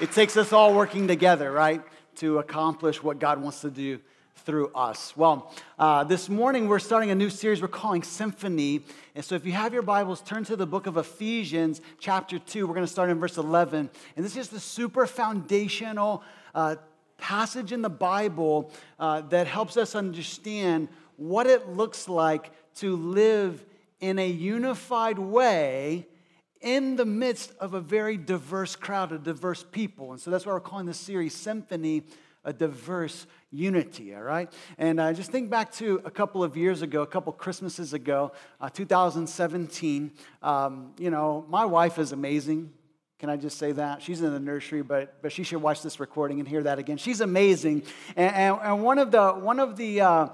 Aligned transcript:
it 0.00 0.10
takes 0.10 0.36
us 0.36 0.52
all 0.52 0.74
working 0.74 1.06
together, 1.06 1.52
right, 1.52 1.80
to 2.16 2.38
accomplish 2.38 3.02
what 3.02 3.18
God 3.20 3.40
wants 3.40 3.60
to 3.60 3.70
do 3.70 4.00
through 4.44 4.68
us. 4.74 5.16
Well, 5.16 5.52
uh, 5.78 6.04
this 6.04 6.28
morning 6.28 6.68
we're 6.68 6.80
starting 6.80 7.10
a 7.10 7.14
new 7.14 7.30
series 7.30 7.62
we're 7.62 7.68
calling 7.68 8.02
Symphony. 8.02 8.82
And 9.14 9.24
so 9.24 9.36
if 9.36 9.46
you 9.46 9.52
have 9.52 9.72
your 9.72 9.82
Bibles, 9.82 10.20
turn 10.20 10.44
to 10.44 10.56
the 10.56 10.66
book 10.66 10.86
of 10.86 10.96
Ephesians, 10.96 11.80
chapter 12.00 12.38
2. 12.40 12.66
We're 12.66 12.74
going 12.74 12.86
to 12.86 12.92
start 12.92 13.08
in 13.08 13.20
verse 13.20 13.38
11. 13.38 13.88
And 14.16 14.24
this 14.24 14.36
is 14.36 14.48
the 14.48 14.60
super 14.60 15.06
foundational 15.06 16.24
uh, 16.54 16.76
passage 17.16 17.70
in 17.70 17.80
the 17.80 17.88
Bible 17.88 18.72
uh, 18.98 19.20
that 19.22 19.46
helps 19.46 19.76
us 19.76 19.94
understand 19.94 20.88
what 21.16 21.46
it 21.46 21.68
looks 21.68 22.08
like 22.08 22.50
to 22.76 22.96
live 22.96 23.64
in 24.00 24.18
a 24.18 24.28
unified 24.28 25.18
way 25.20 26.08
in 26.64 26.96
the 26.96 27.04
midst 27.04 27.52
of 27.60 27.74
a 27.74 27.80
very 27.80 28.16
diverse 28.16 28.74
crowd 28.74 29.12
of 29.12 29.22
diverse 29.22 29.64
people. 29.70 30.12
And 30.12 30.20
so 30.20 30.30
that's 30.30 30.46
why 30.46 30.54
we're 30.54 30.60
calling 30.60 30.86
this 30.86 30.98
series 30.98 31.34
Symphony, 31.34 32.02
a 32.42 32.52
diverse 32.52 33.26
unity, 33.50 34.14
all 34.14 34.22
right? 34.22 34.52
And 34.78 34.98
uh, 34.98 35.12
just 35.12 35.30
think 35.30 35.50
back 35.50 35.72
to 35.74 36.00
a 36.04 36.10
couple 36.10 36.42
of 36.42 36.56
years 36.56 36.82
ago, 36.82 37.02
a 37.02 37.06
couple 37.06 37.32
Christmases 37.34 37.92
ago, 37.92 38.32
uh, 38.60 38.70
2017. 38.70 40.12
Um, 40.42 40.94
you 40.98 41.10
know, 41.10 41.44
my 41.48 41.66
wife 41.66 41.98
is 41.98 42.12
amazing. 42.12 42.72
Can 43.18 43.30
I 43.30 43.36
just 43.36 43.58
say 43.58 43.72
that? 43.72 44.02
She's 44.02 44.22
in 44.22 44.32
the 44.32 44.40
nursery, 44.40 44.82
but, 44.82 45.22
but 45.22 45.32
she 45.32 45.44
should 45.44 45.62
watch 45.62 45.82
this 45.82 46.00
recording 46.00 46.40
and 46.40 46.48
hear 46.48 46.62
that 46.62 46.78
again. 46.78 46.96
She's 46.96 47.20
amazing. 47.20 47.84
And, 48.16 48.34
and, 48.34 48.58
and 48.62 48.82
one 48.82 48.98
of 48.98 49.10
the, 49.10 49.32
one 49.32 49.60
of 49.60 49.76
the 49.76 50.00
uh, 50.00 50.28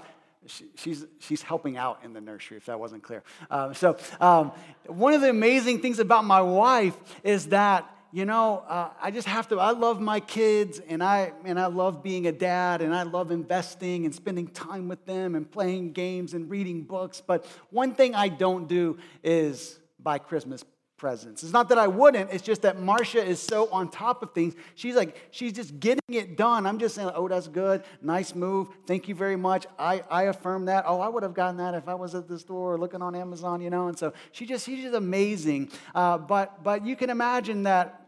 she, 0.47 0.65
she's, 0.75 1.05
she's 1.19 1.41
helping 1.41 1.77
out 1.77 1.99
in 2.03 2.13
the 2.13 2.21
nursery, 2.21 2.57
if 2.57 2.65
that 2.65 2.79
wasn't 2.79 3.03
clear. 3.03 3.23
Um, 3.49 3.73
so, 3.73 3.97
um, 4.19 4.51
one 4.87 5.13
of 5.13 5.21
the 5.21 5.29
amazing 5.29 5.81
things 5.81 5.99
about 5.99 6.25
my 6.25 6.41
wife 6.41 6.97
is 7.23 7.47
that, 7.47 7.87
you 8.11 8.25
know, 8.25 8.63
uh, 8.67 8.89
I 9.01 9.11
just 9.11 9.27
have 9.27 9.47
to, 9.49 9.59
I 9.59 9.71
love 9.71 10.01
my 10.01 10.19
kids 10.19 10.79
and 10.79 11.03
I, 11.03 11.31
and 11.45 11.59
I 11.59 11.67
love 11.67 12.03
being 12.03 12.27
a 12.27 12.31
dad 12.31 12.81
and 12.81 12.93
I 12.93 13.03
love 13.03 13.31
investing 13.31 14.05
and 14.05 14.13
spending 14.13 14.47
time 14.47 14.87
with 14.87 15.05
them 15.05 15.35
and 15.35 15.49
playing 15.49 15.93
games 15.93 16.33
and 16.33 16.49
reading 16.49 16.83
books. 16.83 17.21
But 17.25 17.45
one 17.69 17.93
thing 17.93 18.15
I 18.15 18.27
don't 18.27 18.67
do 18.67 18.97
is 19.23 19.79
buy 19.99 20.17
Christmas 20.17 20.65
presents. 21.01 21.41
It's 21.41 21.51
not 21.51 21.67
that 21.69 21.79
I 21.79 21.87
wouldn't, 21.87 22.31
it's 22.31 22.43
just 22.43 22.61
that 22.61 22.79
Marcia 22.79 23.25
is 23.25 23.39
so 23.39 23.67
on 23.71 23.89
top 23.89 24.21
of 24.21 24.33
things. 24.33 24.53
She's 24.75 24.95
like, 24.95 25.29
she's 25.31 25.51
just 25.51 25.79
getting 25.79 26.13
it 26.13 26.37
done. 26.37 26.67
I'm 26.67 26.77
just 26.77 26.93
saying, 26.93 27.09
oh, 27.15 27.27
that's 27.27 27.47
good. 27.47 27.83
Nice 28.03 28.35
move. 28.35 28.67
Thank 28.85 29.09
you 29.09 29.15
very 29.15 29.35
much. 29.35 29.65
I, 29.79 30.03
I 30.11 30.23
affirm 30.25 30.65
that. 30.65 30.83
Oh, 30.87 31.01
I 31.01 31.09
would 31.09 31.23
have 31.23 31.33
gotten 31.33 31.57
that 31.57 31.73
if 31.73 31.87
I 31.87 31.95
was 31.95 32.13
at 32.13 32.27
the 32.27 32.37
store 32.37 32.77
looking 32.77 33.01
on 33.01 33.15
Amazon, 33.15 33.61
you 33.61 33.71
know? 33.71 33.87
And 33.87 33.97
so 33.97 34.13
she 34.31 34.45
just, 34.45 34.63
she's 34.67 34.83
just 34.83 34.93
amazing. 34.93 35.71
Uh, 35.95 36.19
but, 36.19 36.63
but 36.63 36.85
you 36.85 36.95
can 36.95 37.09
imagine 37.09 37.63
that 37.63 38.07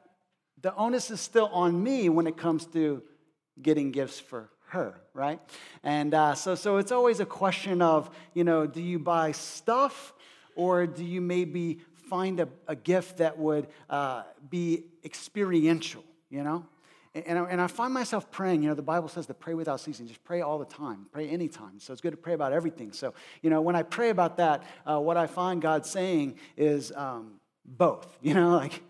the 0.61 0.73
onus 0.75 1.09
is 1.09 1.19
still 1.19 1.47
on 1.47 1.81
me 1.81 2.09
when 2.09 2.27
it 2.27 2.37
comes 2.37 2.67
to 2.67 3.01
getting 3.59 3.91
gifts 3.91 4.19
for 4.19 4.51
her, 4.67 5.01
right? 5.15 5.39
And 5.83 6.13
uh, 6.13 6.35
so, 6.35 6.53
so 6.53 6.77
it's 6.77 6.91
always 6.91 7.19
a 7.19 7.25
question 7.25 7.81
of, 7.81 8.11
you 8.35 8.43
know, 8.43 8.67
do 8.67 8.83
you 8.83 8.99
buy 8.99 9.31
stuff 9.31 10.13
or 10.55 10.85
do 10.85 11.03
you 11.03 11.21
maybe 11.21 11.79
find 12.05 12.39
a, 12.39 12.47
a 12.67 12.75
gift 12.75 13.17
that 13.17 13.37
would 13.37 13.67
uh, 13.89 14.23
be 14.49 14.85
experiential, 15.03 16.03
you 16.29 16.43
know? 16.43 16.65
And, 17.15 17.37
and 17.37 17.61
I 17.61 17.67
find 17.67 17.93
myself 17.93 18.31
praying, 18.31 18.63
you 18.63 18.69
know, 18.69 18.75
the 18.75 18.81
Bible 18.81 19.07
says 19.07 19.27
to 19.27 19.35
pray 19.35 19.53
without 19.53 19.79
ceasing. 19.79 20.07
Just 20.07 20.23
pray 20.23 20.41
all 20.41 20.57
the 20.57 20.65
time, 20.65 21.05
pray 21.11 21.29
anytime. 21.29 21.79
So 21.79 21.93
it's 21.93 22.01
good 22.01 22.11
to 22.11 22.17
pray 22.17 22.33
about 22.33 22.53
everything. 22.53 22.91
So, 22.91 23.13
you 23.43 23.51
know, 23.51 23.61
when 23.61 23.75
I 23.75 23.83
pray 23.83 24.09
about 24.09 24.37
that, 24.37 24.63
uh, 24.85 24.99
what 24.99 25.15
I 25.15 25.27
find 25.27 25.61
God 25.61 25.85
saying 25.85 26.39
is 26.57 26.91
um, 26.95 27.33
both, 27.65 28.17
you 28.21 28.33
know, 28.33 28.55
like, 28.55 28.81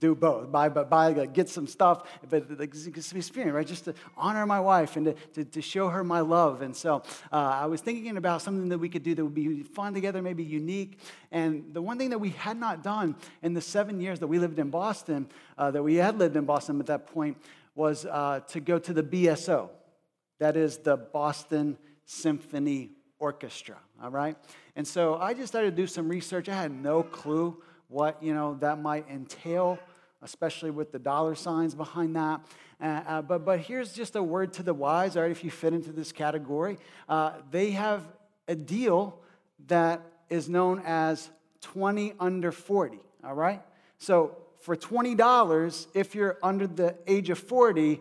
do 0.00 0.14
both. 0.14 0.50
Buy, 0.50 0.68
buy, 0.68 0.84
buy 0.84 1.26
get 1.26 1.48
some 1.48 1.66
stuff, 1.66 2.04
but 2.28 2.58
like, 2.58 2.74
experience, 2.74 3.54
right? 3.54 3.66
Just 3.66 3.84
to 3.86 3.94
honor 4.16 4.46
my 4.46 4.60
wife 4.60 4.96
and 4.96 5.06
to, 5.06 5.12
to, 5.34 5.44
to 5.44 5.62
show 5.62 5.88
her 5.88 6.04
my 6.04 6.20
love. 6.20 6.62
And 6.62 6.74
so 6.74 7.02
uh, 7.32 7.36
I 7.36 7.66
was 7.66 7.80
thinking 7.80 8.16
about 8.16 8.42
something 8.42 8.68
that 8.68 8.78
we 8.78 8.88
could 8.88 9.02
do 9.02 9.14
that 9.14 9.24
would 9.24 9.34
be 9.34 9.62
fun 9.62 9.94
together, 9.94 10.22
maybe 10.22 10.44
unique. 10.44 10.98
And 11.30 11.72
the 11.72 11.82
one 11.82 11.98
thing 11.98 12.10
that 12.10 12.18
we 12.18 12.30
had 12.30 12.58
not 12.58 12.82
done 12.82 13.16
in 13.42 13.54
the 13.54 13.60
seven 13.60 14.00
years 14.00 14.20
that 14.20 14.26
we 14.26 14.38
lived 14.38 14.58
in 14.58 14.70
Boston, 14.70 15.28
uh, 15.56 15.70
that 15.70 15.82
we 15.82 15.96
had 15.96 16.18
lived 16.18 16.36
in 16.36 16.44
Boston 16.44 16.80
at 16.80 16.86
that 16.86 17.06
point, 17.06 17.36
was 17.74 18.06
uh, 18.06 18.40
to 18.48 18.60
go 18.60 18.78
to 18.78 18.92
the 18.92 19.02
BSO. 19.02 19.70
That 20.38 20.56
is 20.56 20.78
the 20.78 20.96
Boston 20.96 21.76
Symphony 22.04 22.92
Orchestra, 23.18 23.76
all 24.02 24.10
right? 24.10 24.36
And 24.76 24.86
so 24.86 25.16
I 25.16 25.34
just 25.34 25.48
started 25.48 25.70
to 25.70 25.76
do 25.76 25.86
some 25.86 26.08
research. 26.08 26.48
I 26.48 26.54
had 26.54 26.70
no 26.70 27.02
clue 27.02 27.60
what 27.88 28.22
you 28.22 28.34
know 28.34 28.56
that 28.60 28.80
might 28.80 29.08
entail 29.08 29.78
especially 30.22 30.70
with 30.70 30.92
the 30.92 30.98
dollar 30.98 31.34
signs 31.34 31.74
behind 31.74 32.16
that. 32.16 32.40
Uh, 32.80 32.84
uh, 32.84 33.22
but, 33.22 33.44
but 33.44 33.60
here's 33.60 33.92
just 33.92 34.16
a 34.16 34.22
word 34.22 34.52
to 34.54 34.62
the 34.62 34.74
wise, 34.74 35.16
all 35.16 35.22
right, 35.22 35.30
if 35.30 35.44
you 35.44 35.50
fit 35.50 35.72
into 35.72 35.92
this 35.92 36.12
category. 36.12 36.78
Uh, 37.08 37.32
they 37.50 37.70
have 37.72 38.02
a 38.46 38.54
deal 38.54 39.18
that 39.66 40.00
is 40.28 40.48
known 40.48 40.82
as 40.84 41.30
20 41.60 42.14
under 42.20 42.52
40, 42.52 43.00
all 43.24 43.34
right? 43.34 43.62
So 43.98 44.36
for 44.60 44.76
$20, 44.76 45.86
if 45.94 46.14
you're 46.14 46.38
under 46.42 46.66
the 46.66 46.96
age 47.06 47.30
of 47.30 47.38
40, 47.38 48.00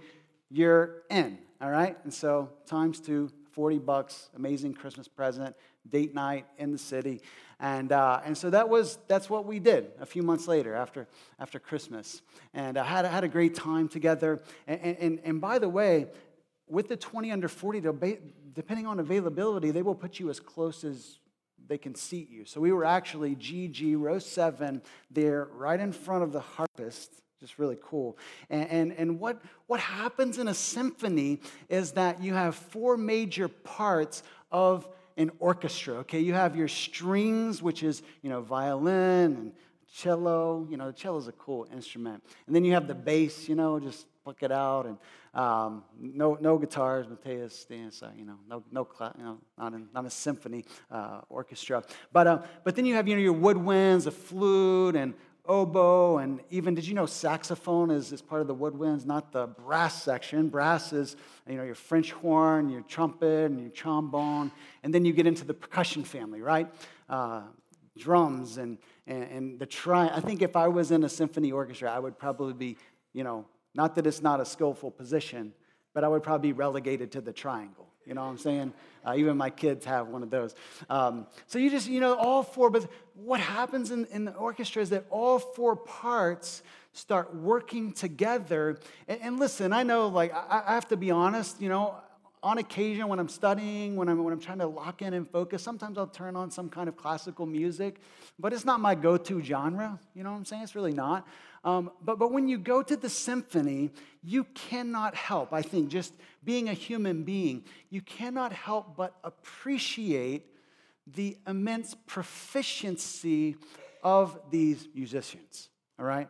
you're 0.49 1.03
in, 1.09 1.37
all 1.61 1.69
right? 1.69 1.97
And 2.03 2.13
so 2.13 2.49
times 2.65 2.99
two, 2.99 3.31
40 3.51 3.79
bucks, 3.79 4.29
amazing 4.35 4.73
Christmas 4.73 5.07
present, 5.07 5.55
date 5.89 6.13
night 6.13 6.45
in 6.57 6.71
the 6.71 6.77
city. 6.77 7.21
And, 7.59 7.91
uh, 7.91 8.21
and 8.23 8.37
so 8.37 8.49
that 8.51 8.69
was, 8.69 8.99
that's 9.07 9.29
what 9.29 9.45
we 9.45 9.59
did 9.59 9.91
a 9.99 10.05
few 10.05 10.21
months 10.21 10.47
later 10.47 10.75
after, 10.75 11.07
after 11.39 11.59
Christmas. 11.59 12.21
And 12.53 12.77
I 12.77 12.83
had, 12.83 13.05
had 13.05 13.23
a 13.23 13.27
great 13.27 13.55
time 13.55 13.87
together. 13.87 14.41
And, 14.67 14.97
and, 14.99 15.19
and 15.23 15.41
by 15.41 15.57
the 15.57 15.69
way, 15.69 16.07
with 16.67 16.87
the 16.87 16.97
20 16.97 17.31
under 17.31 17.47
40, 17.47 17.81
depending 18.53 18.85
on 18.85 18.99
availability, 18.99 19.71
they 19.71 19.81
will 19.81 19.95
put 19.95 20.19
you 20.19 20.29
as 20.29 20.39
close 20.39 20.83
as 20.83 21.19
they 21.67 21.77
can 21.77 21.95
seat 21.95 22.29
you. 22.29 22.45
So 22.45 22.61
we 22.61 22.71
were 22.71 22.85
actually 22.85 23.35
GG, 23.35 23.99
row 23.99 24.19
seven, 24.19 24.81
there 25.11 25.49
right 25.53 25.79
in 25.79 25.91
front 25.91 26.23
of 26.23 26.31
the 26.31 26.39
harpist. 26.39 27.21
Just 27.39 27.59
really 27.59 27.77
cool. 27.83 28.17
And, 28.49 28.69
and, 28.69 28.91
and 28.93 29.19
what, 29.19 29.41
what 29.67 29.79
happens 29.79 30.39
in 30.39 30.47
a 30.47 30.53
symphony 30.53 31.41
is 31.69 31.91
that 31.93 32.21
you 32.21 32.33
have 32.33 32.55
four 32.55 32.97
major 32.97 33.47
parts 33.47 34.23
of 34.51 34.87
an 35.17 35.31
orchestra, 35.39 35.95
okay? 35.95 36.19
You 36.19 36.33
have 36.33 36.55
your 36.55 36.67
strings, 36.67 37.61
which 37.61 37.83
is, 37.83 38.03
you 38.21 38.29
know, 38.29 38.41
violin 38.41 39.33
and 39.35 39.51
cello. 39.91 40.67
You 40.69 40.77
know, 40.77 40.87
the 40.87 40.93
cello 40.93 41.17
is 41.17 41.27
a 41.27 41.33
cool 41.33 41.67
instrument. 41.73 42.23
And 42.45 42.55
then 42.55 42.63
you 42.63 42.73
have 42.73 42.87
the 42.87 42.95
bass, 42.95 43.49
you 43.49 43.55
know, 43.55 43.79
just 43.79 44.05
pluck 44.23 44.43
it 44.43 44.51
out. 44.51 44.85
And 44.85 44.97
um, 45.33 45.83
no, 45.99 46.37
no 46.39 46.57
guitars, 46.57 47.07
Mateus 47.07 47.65
dance, 47.65 48.03
you 48.15 48.25
know, 48.25 48.37
no, 48.47 48.63
no, 48.71 48.87
you 49.17 49.23
know, 49.23 49.37
not, 49.57 49.73
in, 49.73 49.87
not 49.93 50.05
a 50.05 50.09
symphony 50.09 50.65
uh, 50.91 51.21
orchestra. 51.29 51.83
But, 52.11 52.27
uh, 52.27 52.41
but 52.63 52.75
then 52.75 52.85
you 52.85 52.95
have, 52.95 53.07
you 53.07 53.15
know, 53.15 53.21
your 53.21 53.33
woodwinds, 53.33 54.05
a 54.05 54.11
flute, 54.11 54.95
and 54.95 55.13
oboe, 55.47 56.17
and 56.17 56.41
even, 56.49 56.75
did 56.75 56.87
you 56.87 56.93
know 56.93 57.05
saxophone 57.05 57.89
is, 57.91 58.11
is 58.11 58.21
part 58.21 58.41
of 58.41 58.47
the 58.47 58.55
woodwinds, 58.55 59.05
not 59.05 59.31
the 59.31 59.47
brass 59.47 60.03
section. 60.03 60.49
Brass 60.49 60.93
is, 60.93 61.15
you 61.47 61.55
know, 61.55 61.63
your 61.63 61.75
French 61.75 62.11
horn, 62.11 62.69
your 62.69 62.81
trumpet, 62.81 63.51
and 63.51 63.59
your 63.59 63.69
trombone. 63.69 64.51
And 64.83 64.93
then 64.93 65.05
you 65.05 65.13
get 65.13 65.27
into 65.27 65.45
the 65.45 65.53
percussion 65.53 66.03
family, 66.03 66.41
right? 66.41 66.67
Uh, 67.09 67.41
drums 67.97 68.57
and, 68.57 68.77
and, 69.07 69.23
and 69.23 69.59
the 69.59 69.65
tri. 69.65 70.07
I 70.07 70.19
think 70.19 70.41
if 70.41 70.55
I 70.55 70.67
was 70.67 70.91
in 70.91 71.03
a 71.03 71.09
symphony 71.09 71.51
orchestra, 71.51 71.91
I 71.91 71.99
would 71.99 72.17
probably 72.17 72.53
be, 72.53 72.77
you 73.13 73.23
know, 73.23 73.45
not 73.73 73.95
that 73.95 74.07
it's 74.07 74.21
not 74.21 74.39
a 74.39 74.45
skillful 74.45 74.91
position, 74.91 75.53
but 75.93 76.03
I 76.03 76.07
would 76.07 76.23
probably 76.23 76.49
be 76.49 76.53
relegated 76.53 77.11
to 77.13 77.21
the 77.21 77.33
triangle. 77.33 77.86
You 78.07 78.13
know 78.13 78.23
what 78.23 78.29
I'm 78.29 78.37
saying? 78.37 78.73
Uh, 79.05 79.15
even 79.17 79.37
my 79.37 79.49
kids 79.49 79.85
have 79.85 80.07
one 80.07 80.23
of 80.23 80.29
those. 80.29 80.55
Um, 80.89 81.27
so 81.45 81.59
you 81.59 81.69
just, 81.69 81.87
you 81.87 81.99
know, 81.99 82.15
all 82.15 82.43
four, 82.43 82.69
but 82.69 82.87
what 83.15 83.39
happens 83.39 83.91
in, 83.91 84.05
in 84.05 84.25
the 84.25 84.33
orchestra 84.33 84.81
is 84.81 84.89
that 84.91 85.05
all 85.09 85.39
four 85.39 85.75
parts 85.75 86.63
start 86.93 87.35
working 87.35 87.91
together. 87.91 88.79
And, 89.07 89.21
and 89.21 89.39
listen, 89.39 89.73
I 89.73 89.83
know, 89.83 90.07
like, 90.07 90.33
I, 90.33 90.63
I 90.67 90.73
have 90.73 90.87
to 90.89 90.97
be 90.97 91.11
honest, 91.11 91.61
you 91.61 91.69
know, 91.69 91.95
on 92.43 92.59
occasion 92.59 93.07
when 93.07 93.19
I'm 93.19 93.29
studying, 93.29 93.95
when 93.95 94.07
I'm, 94.07 94.23
when 94.23 94.31
I'm 94.31 94.39
trying 94.39 94.59
to 94.59 94.67
lock 94.67 95.01
in 95.01 95.13
and 95.13 95.29
focus, 95.29 95.63
sometimes 95.63 95.97
I'll 95.97 96.07
turn 96.07 96.35
on 96.35 96.51
some 96.51 96.69
kind 96.69 96.87
of 96.87 96.95
classical 96.95 97.45
music, 97.45 97.99
but 98.39 98.53
it's 98.53 98.63
not 98.63 98.79
my 98.79 98.95
go 98.95 99.17
to 99.17 99.41
genre. 99.41 99.99
You 100.15 100.23
know 100.23 100.31
what 100.31 100.37
I'm 100.37 100.45
saying? 100.45 100.63
It's 100.63 100.75
really 100.75 100.93
not. 100.93 101.27
Um, 101.63 101.91
but, 102.01 102.19
but 102.19 102.31
when 102.31 102.47
you 102.47 102.57
go 102.57 102.81
to 102.81 102.95
the 102.95 103.09
symphony, 103.09 103.91
you 104.23 104.43
cannot 104.43 105.15
help, 105.15 105.53
I 105.53 105.61
think, 105.61 105.89
just 105.89 106.13
being 106.43 106.69
a 106.69 106.73
human 106.73 107.23
being, 107.23 107.65
you 107.89 108.01
cannot 108.01 108.53
help 108.53 108.95
but 108.95 109.15
appreciate 109.23 110.45
the 111.05 111.37
immense 111.47 111.95
proficiency 112.05 113.55
of 114.03 114.39
these 114.51 114.87
musicians, 114.93 115.69
all 115.99 116.05
right? 116.05 116.29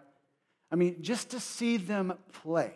I 0.72 0.76
mean, 0.76 1.02
just 1.02 1.30
to 1.32 1.40
see 1.40 1.78
them 1.78 2.14
play 2.44 2.74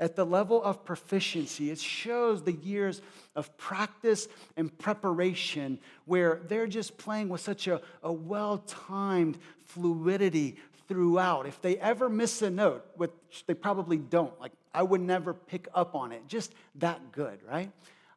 at 0.00 0.14
the 0.14 0.24
level 0.24 0.62
of 0.62 0.84
proficiency, 0.84 1.70
it 1.70 1.78
shows 1.78 2.42
the 2.42 2.52
years 2.52 3.02
of 3.34 3.56
practice 3.56 4.28
and 4.56 4.76
preparation 4.78 5.80
where 6.04 6.40
they're 6.46 6.68
just 6.68 6.98
playing 6.98 7.28
with 7.28 7.40
such 7.40 7.66
a, 7.66 7.80
a 8.02 8.12
well 8.12 8.58
timed 8.58 9.38
fluidity, 9.64 10.56
throughout. 10.88 11.46
If 11.46 11.60
they 11.62 11.76
ever 11.78 12.08
miss 12.08 12.42
a 12.42 12.50
note, 12.50 12.84
which 12.96 13.12
they 13.46 13.54
probably 13.54 13.98
don't, 13.98 14.38
like 14.40 14.52
I 14.74 14.82
would 14.82 15.00
never 15.00 15.34
pick 15.34 15.68
up 15.74 15.94
on 15.94 16.12
it, 16.12 16.26
just 16.26 16.52
that 16.76 17.12
good, 17.12 17.38
right? 17.48 17.70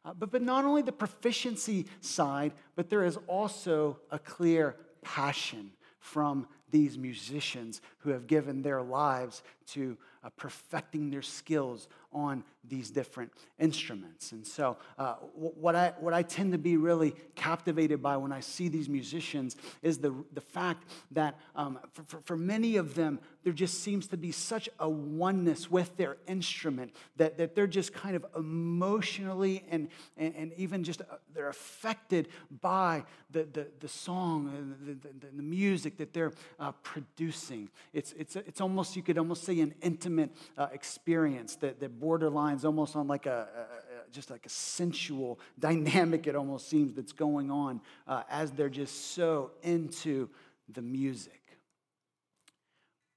Uh, 0.04 0.12
but, 0.14 0.32
but 0.32 0.42
not 0.42 0.64
only 0.64 0.82
the 0.82 0.92
proficiency 0.92 1.86
side, 2.00 2.52
but 2.74 2.90
there 2.90 3.04
is 3.04 3.18
also 3.28 3.98
a 4.10 4.18
clear 4.18 4.76
passion 5.02 5.70
from 6.00 6.46
these 6.70 6.98
musicians 6.98 7.80
who 7.98 8.10
have 8.10 8.26
given 8.26 8.62
their 8.62 8.82
lives 8.82 9.42
to 9.66 9.96
uh, 10.24 10.30
perfecting 10.36 11.10
their 11.10 11.22
skills 11.22 11.88
on 12.12 12.44
these 12.68 12.90
different 12.90 13.32
instruments. 13.58 14.32
And 14.32 14.46
so, 14.46 14.76
uh, 14.98 15.14
what, 15.34 15.74
I, 15.74 15.94
what 15.98 16.14
I 16.14 16.22
tend 16.22 16.52
to 16.52 16.58
be 16.58 16.76
really 16.76 17.14
captivated 17.34 18.02
by 18.02 18.16
when 18.18 18.32
I 18.32 18.40
see 18.40 18.68
these 18.68 18.88
musicians 18.88 19.56
is 19.82 19.98
the, 19.98 20.14
the 20.32 20.40
fact 20.40 20.88
that 21.12 21.38
um, 21.56 21.78
for, 21.92 22.02
for, 22.04 22.20
for, 22.24 22.36
many 22.36 22.76
of 22.76 22.94
them, 22.94 23.18
there 23.42 23.52
just 23.52 23.82
seems 23.82 24.06
to 24.08 24.16
be 24.16 24.30
such 24.30 24.68
a 24.78 24.88
oneness 24.88 25.70
with 25.70 25.96
their 25.96 26.18
instrument 26.28 26.94
that, 27.16 27.38
that 27.38 27.54
they're 27.54 27.66
just 27.66 27.92
kind 27.92 28.14
of 28.14 28.24
emotionally 28.36 29.64
and, 29.70 29.88
and, 30.16 30.34
and 30.36 30.52
even 30.56 30.84
just 30.84 31.00
uh, 31.00 31.16
they're 31.34 31.48
affected 31.48 32.28
by 32.60 33.02
the, 33.30 33.44
the, 33.52 33.66
the 33.80 33.88
song 33.88 34.76
the, 34.84 34.92
the, 34.94 35.26
the, 35.34 35.42
music 35.42 35.96
that 35.96 36.12
they're 36.12 36.32
uh, 36.60 36.72
producing. 36.82 37.68
It's, 37.92 38.12
it's, 38.12 38.36
it's 38.36 38.60
almost, 38.60 38.94
you 38.94 39.02
could 39.02 39.18
almost 39.18 39.44
say, 39.44 39.58
an 39.60 39.74
intimate 39.82 40.11
uh, 40.18 40.68
experience 40.72 41.56
that, 41.56 41.80
that 41.80 42.00
borderlines 42.00 42.64
almost 42.64 42.96
on 42.96 43.06
like 43.08 43.26
a, 43.26 43.48
a, 43.56 44.12
just 44.12 44.30
like 44.30 44.46
a 44.46 44.50
sensual 44.50 45.40
dynamic, 45.58 46.26
it 46.26 46.36
almost 46.36 46.68
seems, 46.68 46.94
that's 46.94 47.12
going 47.12 47.50
on 47.50 47.80
uh, 48.06 48.22
as 48.30 48.50
they're 48.52 48.68
just 48.68 49.12
so 49.14 49.50
into 49.62 50.28
the 50.72 50.82
music. 50.82 51.40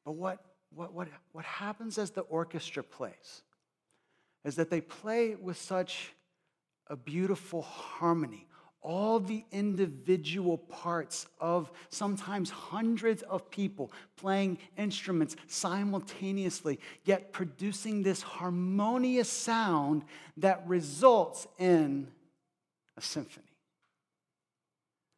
But 0.05 0.13
what, 0.13 0.39
what, 0.73 0.93
what, 0.93 1.07
what 1.31 1.45
happens 1.45 1.97
as 1.97 2.11
the 2.11 2.21
orchestra 2.21 2.83
plays 2.83 3.41
is 4.43 4.55
that 4.55 4.69
they 4.69 4.81
play 4.81 5.35
with 5.35 5.57
such 5.57 6.13
a 6.87 6.95
beautiful 6.95 7.63
harmony 7.63 8.47
all 8.85 9.19
the 9.19 9.43
individual 9.51 10.59
parts 10.59 11.25
of 11.39 11.71
sometimes 11.89 12.51
hundreds 12.51 13.23
of 13.23 13.49
people 13.49 13.91
playing 14.15 14.59
instruments 14.77 15.35
simultaneously, 15.47 16.79
yet 17.03 17.33
producing 17.33 18.03
this 18.03 18.21
harmonious 18.21 19.27
sound 19.27 20.05
that 20.37 20.61
results 20.67 21.47
in 21.57 22.07
a 22.95 23.01
symphony. 23.01 23.47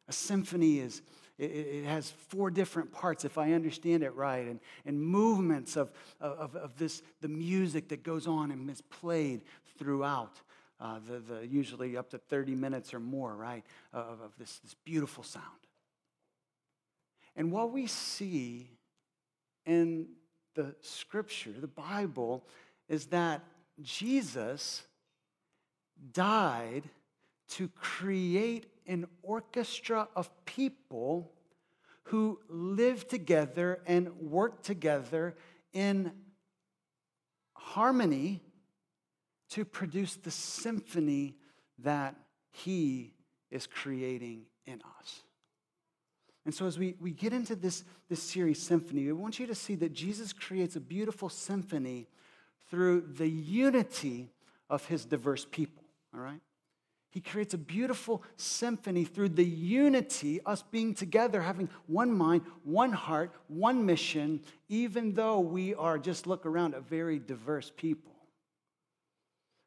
A 0.08 0.12
symphony 0.12 0.78
is, 0.78 1.02
it, 1.36 1.84
has 1.84 2.10
four 2.28 2.50
different 2.50 2.90
parts, 2.90 3.26
if 3.26 3.36
I 3.36 3.52
understand 3.52 4.02
it 4.02 4.14
right, 4.14 4.46
and, 4.46 4.60
and 4.86 4.98
movements 4.98 5.76
of, 5.76 5.92
of, 6.22 6.56
of 6.56 6.78
this, 6.78 7.02
the 7.20 7.28
music 7.28 7.88
that 7.88 8.02
goes 8.02 8.26
on 8.26 8.50
and 8.50 8.70
is 8.70 8.80
played 8.80 9.42
throughout 9.78 10.40
uh, 10.80 10.98
the, 11.06 11.18
the, 11.18 11.46
usually 11.46 11.96
up 11.96 12.10
to 12.10 12.18
30 12.18 12.54
minutes 12.54 12.94
or 12.94 13.00
more, 13.00 13.34
right, 13.34 13.64
of, 13.92 14.20
of 14.20 14.32
this, 14.38 14.58
this 14.58 14.74
beautiful 14.84 15.24
sound. 15.24 15.44
And 17.36 17.52
what 17.52 17.72
we 17.72 17.86
see 17.86 18.70
in 19.64 20.08
the 20.54 20.74
scripture, 20.80 21.52
the 21.52 21.68
Bible, 21.68 22.44
is 22.88 23.06
that 23.06 23.42
Jesus 23.80 24.82
died 26.12 26.84
to 27.50 27.68
create 27.68 28.66
an 28.86 29.06
orchestra 29.22 30.08
of 30.16 30.30
people 30.44 31.32
who 32.04 32.40
live 32.48 33.06
together 33.06 33.80
and 33.86 34.12
work 34.16 34.62
together 34.62 35.36
in 35.72 36.10
harmony 37.54 38.40
to 39.50 39.64
produce 39.64 40.16
the 40.16 40.30
symphony 40.30 41.36
that 41.78 42.14
He 42.50 43.14
is 43.50 43.66
creating 43.66 44.42
in 44.66 44.82
us. 44.98 45.22
And 46.44 46.54
so, 46.54 46.66
as 46.66 46.78
we, 46.78 46.94
we 46.98 47.10
get 47.10 47.32
into 47.32 47.54
this, 47.54 47.84
this 48.08 48.22
series, 48.22 48.62
Symphony, 48.62 49.08
I 49.08 49.12
want 49.12 49.38
you 49.38 49.46
to 49.46 49.54
see 49.54 49.74
that 49.76 49.92
Jesus 49.92 50.32
creates 50.32 50.76
a 50.76 50.80
beautiful 50.80 51.28
symphony 51.28 52.08
through 52.70 53.02
the 53.02 53.28
unity 53.28 54.30
of 54.70 54.86
his 54.86 55.04
diverse 55.04 55.46
people, 55.50 55.84
all 56.14 56.20
right? 56.20 56.40
He 57.10 57.20
creates 57.20 57.54
a 57.54 57.58
beautiful 57.58 58.22
symphony 58.36 59.04
through 59.04 59.30
the 59.30 59.44
unity, 59.44 60.40
us 60.44 60.62
being 60.62 60.94
together, 60.94 61.40
having 61.40 61.70
one 61.86 62.12
mind, 62.12 62.42
one 62.64 62.92
heart, 62.92 63.32
one 63.48 63.86
mission, 63.86 64.40
even 64.68 65.14
though 65.14 65.40
we 65.40 65.74
are, 65.74 65.98
just 65.98 66.26
look 66.26 66.44
around, 66.44 66.74
a 66.74 66.80
very 66.80 67.18
diverse 67.18 67.72
people. 67.74 68.12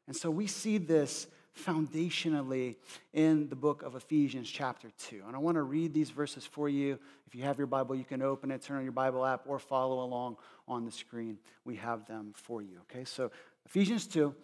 And 0.06 0.16
so 0.16 0.30
we 0.30 0.46
see 0.46 0.78
this 0.78 1.26
foundationally 1.58 2.76
in 3.12 3.48
the 3.48 3.56
book 3.56 3.82
of 3.82 3.94
Ephesians, 3.94 4.48
chapter 4.50 4.90
2. 5.10 5.22
And 5.26 5.36
I 5.36 5.38
want 5.38 5.56
to 5.56 5.62
read 5.62 5.92
these 5.92 6.10
verses 6.10 6.46
for 6.46 6.68
you. 6.68 6.98
If 7.26 7.34
you 7.34 7.42
have 7.44 7.58
your 7.58 7.66
Bible, 7.66 7.94
you 7.94 8.04
can 8.04 8.22
open 8.22 8.50
it, 8.50 8.62
turn 8.62 8.78
on 8.78 8.82
your 8.84 8.92
Bible 8.92 9.24
app, 9.24 9.42
or 9.46 9.58
follow 9.58 10.02
along 10.02 10.36
on 10.66 10.84
the 10.84 10.90
screen. 10.90 11.38
We 11.64 11.76
have 11.76 12.06
them 12.06 12.32
for 12.34 12.62
you. 12.62 12.78
Okay, 12.90 13.04
so 13.04 13.30
Ephesians 13.66 14.06
2, 14.06 14.34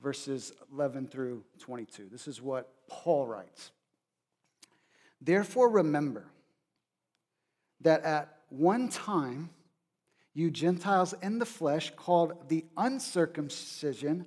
verses 0.00 0.52
11 0.72 1.08
through 1.08 1.44
22. 1.58 2.08
This 2.10 2.28
is 2.28 2.40
what 2.40 2.72
Paul 2.88 3.26
writes 3.26 3.72
Therefore, 5.20 5.68
remember 5.68 6.26
that 7.80 8.02
at 8.04 8.36
one 8.48 8.88
time, 8.88 9.50
you 10.34 10.50
Gentiles 10.50 11.14
in 11.20 11.38
the 11.40 11.46
flesh, 11.46 11.92
called 11.96 12.48
the 12.48 12.64
uncircumcision, 12.76 14.26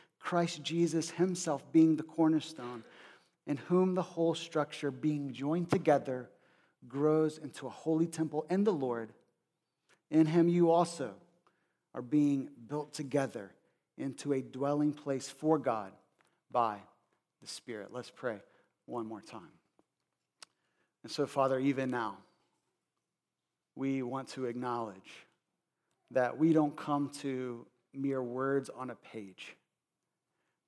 Christ 0.21 0.63
Jesus 0.63 1.09
himself 1.09 1.63
being 1.71 1.95
the 1.95 2.03
cornerstone, 2.03 2.83
in 3.47 3.57
whom 3.57 3.95
the 3.95 4.01
whole 4.01 4.35
structure, 4.35 4.91
being 4.91 5.33
joined 5.33 5.69
together, 5.69 6.29
grows 6.87 7.37
into 7.37 7.67
a 7.67 7.71
holy 7.71 8.07
temple 8.07 8.45
in 8.49 8.63
the 8.63 8.73
Lord. 8.73 9.11
In 10.09 10.25
him 10.25 10.47
you 10.47 10.71
also 10.71 11.13
are 11.93 12.01
being 12.01 12.49
built 12.67 12.93
together 12.93 13.51
into 13.97 14.33
a 14.33 14.41
dwelling 14.41 14.93
place 14.93 15.29
for 15.29 15.57
God 15.57 15.91
by 16.51 16.77
the 17.41 17.47
Spirit. 17.47 17.89
Let's 17.91 18.11
pray 18.11 18.39
one 18.85 19.07
more 19.07 19.21
time. 19.21 19.49
And 21.03 21.11
so, 21.11 21.25
Father, 21.25 21.59
even 21.59 21.89
now, 21.89 22.17
we 23.75 24.03
want 24.03 24.29
to 24.29 24.45
acknowledge 24.45 25.25
that 26.11 26.37
we 26.37 26.53
don't 26.53 26.75
come 26.75 27.09
to 27.21 27.65
mere 27.93 28.21
words 28.21 28.69
on 28.69 28.89
a 28.89 28.95
page, 28.95 29.55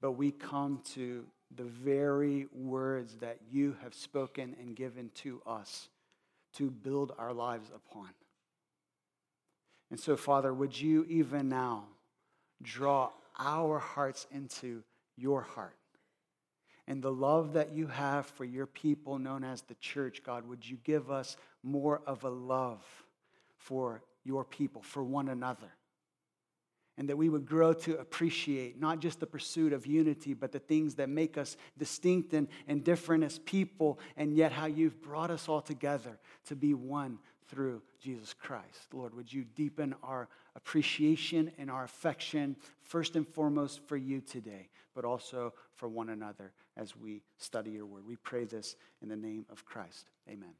but 0.03 0.17
we 0.17 0.31
come 0.31 0.81
to 0.83 1.23
the 1.55 1.63
very 1.63 2.45
words 2.51 3.15
that 3.21 3.37
you 3.49 3.73
have 3.81 3.93
spoken 3.93 4.53
and 4.59 4.75
given 4.75 5.09
to 5.15 5.41
us 5.47 5.87
to 6.51 6.69
build 6.69 7.13
our 7.17 7.31
lives 7.31 7.71
upon. 7.73 8.09
And 9.89 9.97
so, 9.97 10.17
Father, 10.17 10.53
would 10.53 10.77
you 10.77 11.05
even 11.07 11.47
now 11.47 11.85
draw 12.61 13.11
our 13.39 13.79
hearts 13.79 14.27
into 14.29 14.83
your 15.15 15.41
heart? 15.41 15.77
And 16.85 17.01
the 17.01 17.13
love 17.13 17.53
that 17.53 17.71
you 17.71 17.87
have 17.87 18.25
for 18.25 18.43
your 18.43 18.65
people, 18.65 19.17
known 19.17 19.45
as 19.45 19.61
the 19.61 19.75
church, 19.75 20.21
God, 20.21 20.45
would 20.49 20.69
you 20.69 20.79
give 20.83 21.11
us 21.11 21.37
more 21.63 22.01
of 22.05 22.25
a 22.25 22.29
love 22.29 22.83
for 23.55 24.03
your 24.25 24.43
people, 24.43 24.81
for 24.81 25.01
one 25.01 25.29
another? 25.29 25.71
And 26.97 27.09
that 27.09 27.17
we 27.17 27.29
would 27.29 27.45
grow 27.45 27.73
to 27.73 27.97
appreciate 27.97 28.79
not 28.79 28.99
just 28.99 29.19
the 29.19 29.25
pursuit 29.25 29.73
of 29.73 29.87
unity, 29.87 30.33
but 30.33 30.51
the 30.51 30.59
things 30.59 30.95
that 30.95 31.09
make 31.09 31.37
us 31.37 31.57
distinct 31.77 32.33
and, 32.33 32.47
and 32.67 32.83
different 32.83 33.23
as 33.23 33.39
people, 33.39 33.99
and 34.15 34.35
yet 34.35 34.51
how 34.51 34.65
you've 34.65 35.01
brought 35.01 35.31
us 35.31 35.49
all 35.49 35.61
together 35.61 36.19
to 36.45 36.55
be 36.55 36.73
one 36.73 37.17
through 37.47 37.81
Jesus 38.01 38.33
Christ. 38.33 38.93
Lord, 38.93 39.13
would 39.15 39.31
you 39.31 39.43
deepen 39.55 39.95
our 40.03 40.27
appreciation 40.55 41.51
and 41.57 41.69
our 41.69 41.83
affection, 41.83 42.55
first 42.83 43.15
and 43.15 43.27
foremost 43.27 43.81
for 43.87 43.97
you 43.97 44.21
today, 44.21 44.69
but 44.95 45.05
also 45.05 45.53
for 45.75 45.87
one 45.87 46.09
another 46.09 46.51
as 46.77 46.95
we 46.95 47.21
study 47.37 47.71
your 47.71 47.85
word. 47.85 48.05
We 48.07 48.15
pray 48.17 48.45
this 48.45 48.75
in 49.01 49.09
the 49.09 49.15
name 49.15 49.45
of 49.49 49.65
Christ. 49.65 50.07
Amen. 50.29 50.53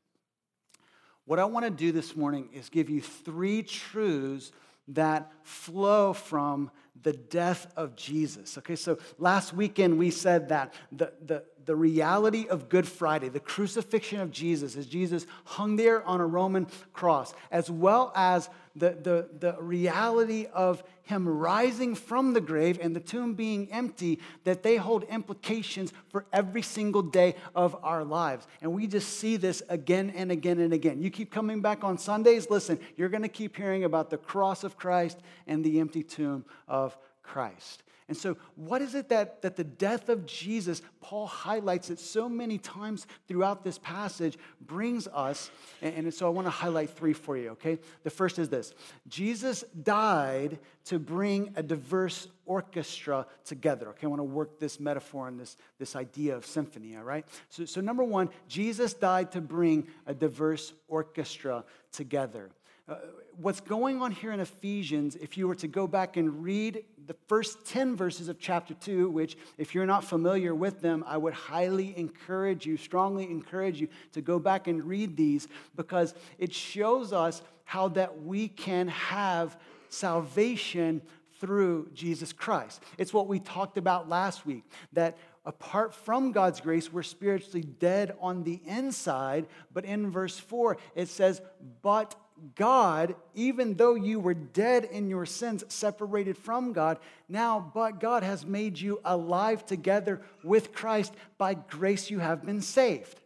What 1.25 1.39
I 1.39 1.45
want 1.45 1.65
to 1.65 1.71
do 1.71 1.91
this 1.91 2.15
morning 2.15 2.49
is 2.53 2.69
give 2.69 2.89
you 2.89 3.01
three 3.01 3.63
truths 3.63 4.51
that 4.89 5.31
flow 5.43 6.13
from 6.13 6.71
the 7.03 7.13
death 7.13 7.71
of 7.75 7.95
Jesus. 7.95 8.57
Okay, 8.57 8.75
so 8.75 8.97
last 9.17 9.53
weekend 9.53 9.97
we 9.97 10.09
said 10.09 10.49
that 10.49 10.73
the, 10.91 11.13
the, 11.25 11.43
the 11.65 11.75
reality 11.75 12.47
of 12.47 12.69
Good 12.69 12.87
Friday, 12.87 13.29
the 13.29 13.39
crucifixion 13.39 14.19
of 14.19 14.31
Jesus, 14.31 14.75
as 14.75 14.85
Jesus 14.85 15.25
hung 15.45 15.75
there 15.75 16.03
on 16.03 16.21
a 16.21 16.25
Roman 16.25 16.67
cross, 16.93 17.33
as 17.51 17.69
well 17.69 18.11
as 18.15 18.49
the, 18.75 18.97
the, 19.01 19.29
the 19.39 19.61
reality 19.61 20.47
of 20.53 20.83
him 21.03 21.27
rising 21.27 21.95
from 21.95 22.33
the 22.33 22.41
grave 22.41 22.79
and 22.81 22.95
the 22.95 22.99
tomb 22.99 23.33
being 23.33 23.71
empty, 23.71 24.19
that 24.45 24.63
they 24.63 24.77
hold 24.77 25.03
implications 25.03 25.91
for 26.09 26.25
every 26.31 26.61
single 26.61 27.01
day 27.01 27.35
of 27.55 27.75
our 27.83 28.03
lives. 28.03 28.47
And 28.61 28.73
we 28.73 28.87
just 28.87 29.19
see 29.19 29.37
this 29.37 29.61
again 29.69 30.11
and 30.15 30.31
again 30.31 30.59
and 30.59 30.73
again. 30.73 31.01
You 31.01 31.09
keep 31.09 31.29
coming 31.29 31.61
back 31.61 31.83
on 31.83 31.97
Sundays, 31.97 32.49
listen, 32.49 32.79
you're 32.95 33.09
going 33.09 33.23
to 33.23 33.29
keep 33.29 33.55
hearing 33.55 33.83
about 33.83 34.09
the 34.09 34.17
cross 34.17 34.63
of 34.63 34.77
Christ 34.77 35.19
and 35.45 35.63
the 35.63 35.79
empty 35.79 36.03
tomb 36.03 36.45
of 36.67 36.97
Christ. 37.21 37.83
And 38.07 38.17
so, 38.17 38.37
what 38.55 38.81
is 38.81 38.95
it 38.95 39.09
that, 39.09 39.41
that 39.41 39.55
the 39.55 39.63
death 39.63 40.09
of 40.09 40.25
Jesus, 40.25 40.81
Paul 41.01 41.27
highlights 41.27 41.89
it 41.89 41.99
so 41.99 42.27
many 42.27 42.57
times 42.57 43.07
throughout 43.27 43.63
this 43.63 43.77
passage, 43.77 44.37
brings 44.61 45.07
us? 45.07 45.51
And, 45.81 45.95
and 45.95 46.13
so, 46.13 46.27
I 46.27 46.29
want 46.29 46.47
to 46.47 46.51
highlight 46.51 46.89
three 46.89 47.13
for 47.13 47.37
you, 47.37 47.51
okay? 47.51 47.79
The 48.03 48.09
first 48.09 48.39
is 48.39 48.49
this 48.49 48.73
Jesus 49.07 49.63
died 49.83 50.59
to 50.85 50.99
bring 50.99 51.53
a 51.55 51.63
diverse 51.63 52.27
orchestra 52.45 53.25
together, 53.45 53.89
okay? 53.89 54.05
I 54.05 54.09
want 54.09 54.19
to 54.19 54.25
work 54.25 54.59
this 54.59 54.79
metaphor 54.79 55.27
and 55.27 55.39
this, 55.39 55.55
this 55.79 55.95
idea 55.95 56.35
of 56.35 56.45
symphony, 56.45 56.97
all 56.97 57.03
right? 57.03 57.25
So, 57.49 57.65
so, 57.65 57.79
number 57.81 58.03
one, 58.03 58.29
Jesus 58.47 58.93
died 58.93 59.31
to 59.31 59.41
bring 59.41 59.87
a 60.05 60.13
diverse 60.13 60.73
orchestra 60.87 61.63
together. 61.91 62.49
Uh, 62.85 62.95
what's 63.37 63.61
going 63.61 64.01
on 64.01 64.11
here 64.11 64.33
in 64.33 64.41
Ephesians, 64.41 65.15
if 65.15 65.37
you 65.37 65.47
were 65.47 65.55
to 65.55 65.69
go 65.69 65.87
back 65.87 66.17
and 66.17 66.43
read 66.43 66.83
the 67.07 67.15
first 67.27 67.65
10 67.65 67.95
verses 67.95 68.27
of 68.27 68.39
chapter 68.39 68.73
2, 68.73 69.09
which, 69.09 69.37
if 69.57 69.73
you're 69.73 69.85
not 69.85 70.03
familiar 70.03 70.53
with 70.53 70.81
them, 70.81 71.01
I 71.07 71.15
would 71.15 71.33
highly 71.33 71.97
encourage 71.97 72.65
you, 72.65 72.75
strongly 72.75 73.23
encourage 73.23 73.79
you 73.79 73.87
to 74.11 74.21
go 74.21 74.37
back 74.37 74.67
and 74.67 74.83
read 74.83 75.15
these 75.15 75.47
because 75.77 76.13
it 76.37 76.53
shows 76.53 77.13
us 77.13 77.41
how 77.63 77.87
that 77.89 78.21
we 78.21 78.49
can 78.49 78.89
have 78.89 79.57
salvation 79.87 81.01
through 81.39 81.89
Jesus 81.93 82.33
Christ. 82.33 82.83
It's 82.97 83.13
what 83.13 83.27
we 83.27 83.39
talked 83.39 83.77
about 83.77 84.09
last 84.09 84.45
week 84.45 84.65
that 84.91 85.17
apart 85.45 85.93
from 85.93 86.33
God's 86.33 86.59
grace, 86.59 86.91
we're 86.91 87.03
spiritually 87.03 87.63
dead 87.63 88.15
on 88.19 88.43
the 88.43 88.61
inside. 88.65 89.47
But 89.73 89.85
in 89.85 90.11
verse 90.11 90.37
4, 90.37 90.77
it 90.95 91.07
says, 91.07 91.41
But 91.81 92.15
God, 92.55 93.15
even 93.33 93.75
though 93.75 93.95
you 93.95 94.19
were 94.19 94.33
dead 94.33 94.85
in 94.85 95.09
your 95.09 95.25
sins, 95.25 95.63
separated 95.69 96.37
from 96.37 96.73
God, 96.73 96.99
now, 97.29 97.71
but 97.73 97.99
God 97.99 98.23
has 98.23 98.45
made 98.45 98.79
you 98.79 98.99
alive 99.05 99.65
together 99.65 100.21
with 100.43 100.73
Christ. 100.73 101.13
By 101.37 101.53
grace, 101.53 102.09
you 102.09 102.19
have 102.19 102.45
been 102.45 102.61
saved. 102.61 103.19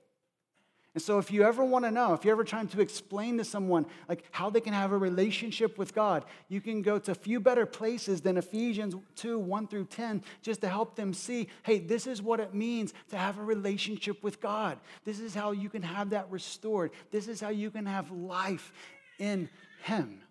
And 0.97 1.01
so, 1.03 1.19
if 1.19 1.29
you 1.29 1.43
ever 1.43 1.63
want 1.63 1.85
to 1.85 1.91
know, 1.91 2.13
if 2.13 2.25
you're 2.25 2.33
ever 2.33 2.43
trying 2.43 2.69
to 2.69 2.81
explain 2.81 3.37
to 3.37 3.43
someone 3.43 3.85
like 4.09 4.23
how 4.31 4.49
they 4.49 4.59
can 4.59 4.73
have 4.73 4.91
a 4.91 4.97
relationship 4.97 5.77
with 5.77 5.93
God, 5.93 6.25
you 6.49 6.59
can 6.59 6.81
go 6.81 6.97
to 6.97 7.11
a 7.11 7.13
few 7.13 7.39
better 7.39 7.67
places 7.67 8.21
than 8.21 8.35
Ephesians 8.35 8.95
2 9.17 9.37
1 9.37 9.67
through 9.67 9.85
10 9.85 10.23
just 10.41 10.61
to 10.61 10.67
help 10.67 10.95
them 10.95 11.13
see 11.13 11.49
hey, 11.61 11.77
this 11.77 12.07
is 12.07 12.19
what 12.19 12.39
it 12.39 12.55
means 12.55 12.95
to 13.09 13.17
have 13.17 13.37
a 13.37 13.43
relationship 13.43 14.23
with 14.23 14.41
God. 14.41 14.79
This 15.05 15.19
is 15.19 15.35
how 15.35 15.51
you 15.51 15.69
can 15.69 15.83
have 15.83 16.09
that 16.09 16.31
restored. 16.31 16.89
This 17.11 17.27
is 17.27 17.39
how 17.39 17.49
you 17.49 17.69
can 17.69 17.85
have 17.85 18.09
life 18.09 18.73
in 19.19 19.49
him. 19.83 20.21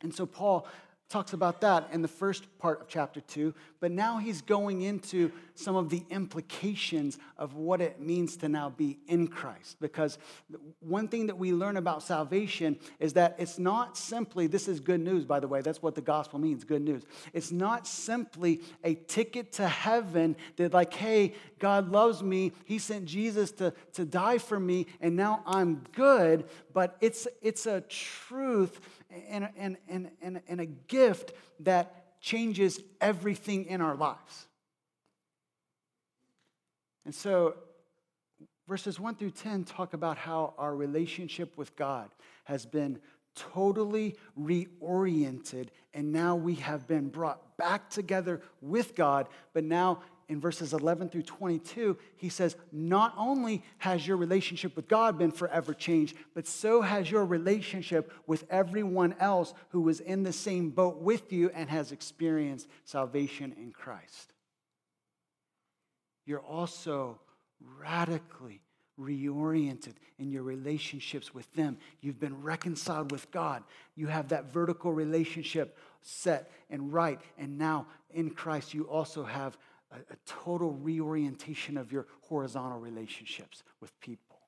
And 0.00 0.14
so 0.14 0.26
Paul 0.26 0.66
talks 1.08 1.32
about 1.32 1.62
that 1.62 1.88
in 1.90 2.02
the 2.02 2.08
first 2.08 2.46
part 2.58 2.82
of 2.82 2.88
chapter 2.88 3.20
2, 3.20 3.54
but 3.80 3.90
now 3.90 4.18
he's 4.18 4.42
going 4.42 4.82
into 4.82 5.32
some 5.54 5.74
of 5.74 5.88
the 5.88 6.04
implications 6.10 7.18
of 7.38 7.54
what 7.54 7.80
it 7.80 7.98
means 7.98 8.36
to 8.36 8.48
now 8.48 8.68
be 8.68 8.98
in 9.08 9.26
Christ. 9.26 9.78
Because 9.80 10.18
one 10.80 11.08
thing 11.08 11.28
that 11.28 11.38
we 11.38 11.52
learn 11.52 11.78
about 11.78 12.02
salvation 12.02 12.78
is 13.00 13.14
that 13.14 13.36
it's 13.38 13.58
not 13.58 13.96
simply, 13.96 14.46
this 14.48 14.68
is 14.68 14.80
good 14.80 15.00
news, 15.00 15.24
by 15.24 15.40
the 15.40 15.48
way, 15.48 15.62
that's 15.62 15.80
what 15.80 15.94
the 15.94 16.02
gospel 16.02 16.38
means 16.38 16.62
good 16.62 16.82
news. 16.82 17.04
It's 17.32 17.50
not 17.50 17.86
simply 17.86 18.60
a 18.84 18.94
ticket 18.94 19.52
to 19.52 19.66
heaven 19.66 20.36
that, 20.56 20.74
like, 20.74 20.92
hey, 20.92 21.34
God 21.58 21.90
loves 21.90 22.22
me, 22.22 22.52
He 22.66 22.78
sent 22.78 23.06
Jesus 23.06 23.50
to, 23.52 23.72
to 23.94 24.04
die 24.04 24.38
for 24.38 24.60
me, 24.60 24.86
and 25.00 25.16
now 25.16 25.42
I'm 25.46 25.86
good, 25.92 26.44
but 26.74 26.96
it's, 27.00 27.26
it's 27.40 27.64
a 27.64 27.80
truth 27.80 28.78
and, 29.10 29.48
and, 29.56 29.76
and, 29.88 30.10
and, 30.20 30.40
and 30.48 30.60
a 30.60 30.66
gift 30.66 31.32
that 31.60 32.20
changes 32.20 32.80
everything 33.00 33.66
in 33.66 33.80
our 33.80 33.94
lives. 33.94 34.46
And 37.04 37.14
so, 37.14 37.54
verses 38.66 39.00
1 39.00 39.14
through 39.14 39.30
10 39.30 39.64
talk 39.64 39.94
about 39.94 40.18
how 40.18 40.54
our 40.58 40.74
relationship 40.74 41.56
with 41.56 41.74
God 41.76 42.10
has 42.44 42.66
been 42.66 42.98
totally 43.34 44.16
reoriented, 44.38 45.68
and 45.94 46.12
now 46.12 46.34
we 46.36 46.56
have 46.56 46.86
been 46.86 47.08
brought 47.08 47.56
back 47.56 47.88
together 47.88 48.42
with 48.60 48.94
God, 48.94 49.28
but 49.54 49.64
now 49.64 50.02
in 50.28 50.40
verses 50.40 50.74
11 50.74 51.08
through 51.08 51.22
22, 51.22 51.96
he 52.16 52.28
says, 52.28 52.54
Not 52.70 53.14
only 53.16 53.64
has 53.78 54.06
your 54.06 54.18
relationship 54.18 54.76
with 54.76 54.86
God 54.86 55.18
been 55.18 55.30
forever 55.30 55.72
changed, 55.72 56.16
but 56.34 56.46
so 56.46 56.82
has 56.82 57.10
your 57.10 57.24
relationship 57.24 58.12
with 58.26 58.44
everyone 58.50 59.14
else 59.20 59.54
who 59.70 59.80
was 59.80 60.00
in 60.00 60.22
the 60.22 60.32
same 60.32 60.70
boat 60.70 61.00
with 61.00 61.32
you 61.32 61.50
and 61.54 61.70
has 61.70 61.92
experienced 61.92 62.68
salvation 62.84 63.54
in 63.56 63.72
Christ. 63.72 64.32
You're 66.26 66.40
also 66.40 67.18
radically 67.80 68.60
reoriented 69.00 69.94
in 70.18 70.30
your 70.30 70.42
relationships 70.42 71.32
with 71.32 71.50
them. 71.54 71.78
You've 72.00 72.20
been 72.20 72.42
reconciled 72.42 73.12
with 73.12 73.30
God. 73.30 73.62
You 73.94 74.08
have 74.08 74.28
that 74.28 74.52
vertical 74.52 74.92
relationship 74.92 75.78
set 76.02 76.50
and 76.68 76.92
right. 76.92 77.20
And 77.38 77.58
now 77.58 77.86
in 78.10 78.30
Christ, 78.30 78.74
you 78.74 78.84
also 78.84 79.24
have 79.24 79.56
a, 79.90 79.96
a 79.96 80.16
total 80.26 80.72
reorientation 80.72 81.76
of 81.76 81.92
your 81.92 82.06
horizontal 82.22 82.78
relationships 82.78 83.62
with 83.80 83.98
people. 84.00 84.38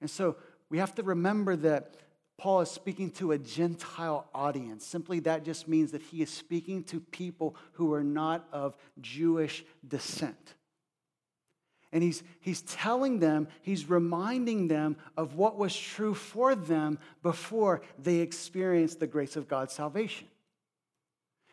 And 0.00 0.10
so 0.10 0.36
we 0.68 0.78
have 0.78 0.94
to 0.96 1.02
remember 1.02 1.56
that 1.56 1.94
Paul 2.38 2.62
is 2.62 2.70
speaking 2.70 3.10
to 3.12 3.32
a 3.32 3.38
Gentile 3.38 4.26
audience. 4.34 4.86
Simply, 4.86 5.20
that 5.20 5.44
just 5.44 5.68
means 5.68 5.92
that 5.92 6.00
he 6.00 6.22
is 6.22 6.30
speaking 6.30 6.84
to 6.84 6.98
people 6.98 7.54
who 7.72 7.92
are 7.92 8.02
not 8.02 8.48
of 8.50 8.74
Jewish 8.98 9.62
descent. 9.86 10.54
And 11.92 12.02
he's, 12.02 12.22
he's 12.40 12.62
telling 12.62 13.18
them, 13.18 13.46
he's 13.60 13.90
reminding 13.90 14.68
them 14.68 14.96
of 15.18 15.34
what 15.34 15.58
was 15.58 15.76
true 15.76 16.14
for 16.14 16.54
them 16.54 16.98
before 17.22 17.82
they 17.98 18.20
experienced 18.20 19.00
the 19.00 19.06
grace 19.06 19.36
of 19.36 19.46
God's 19.46 19.74
salvation. 19.74 20.28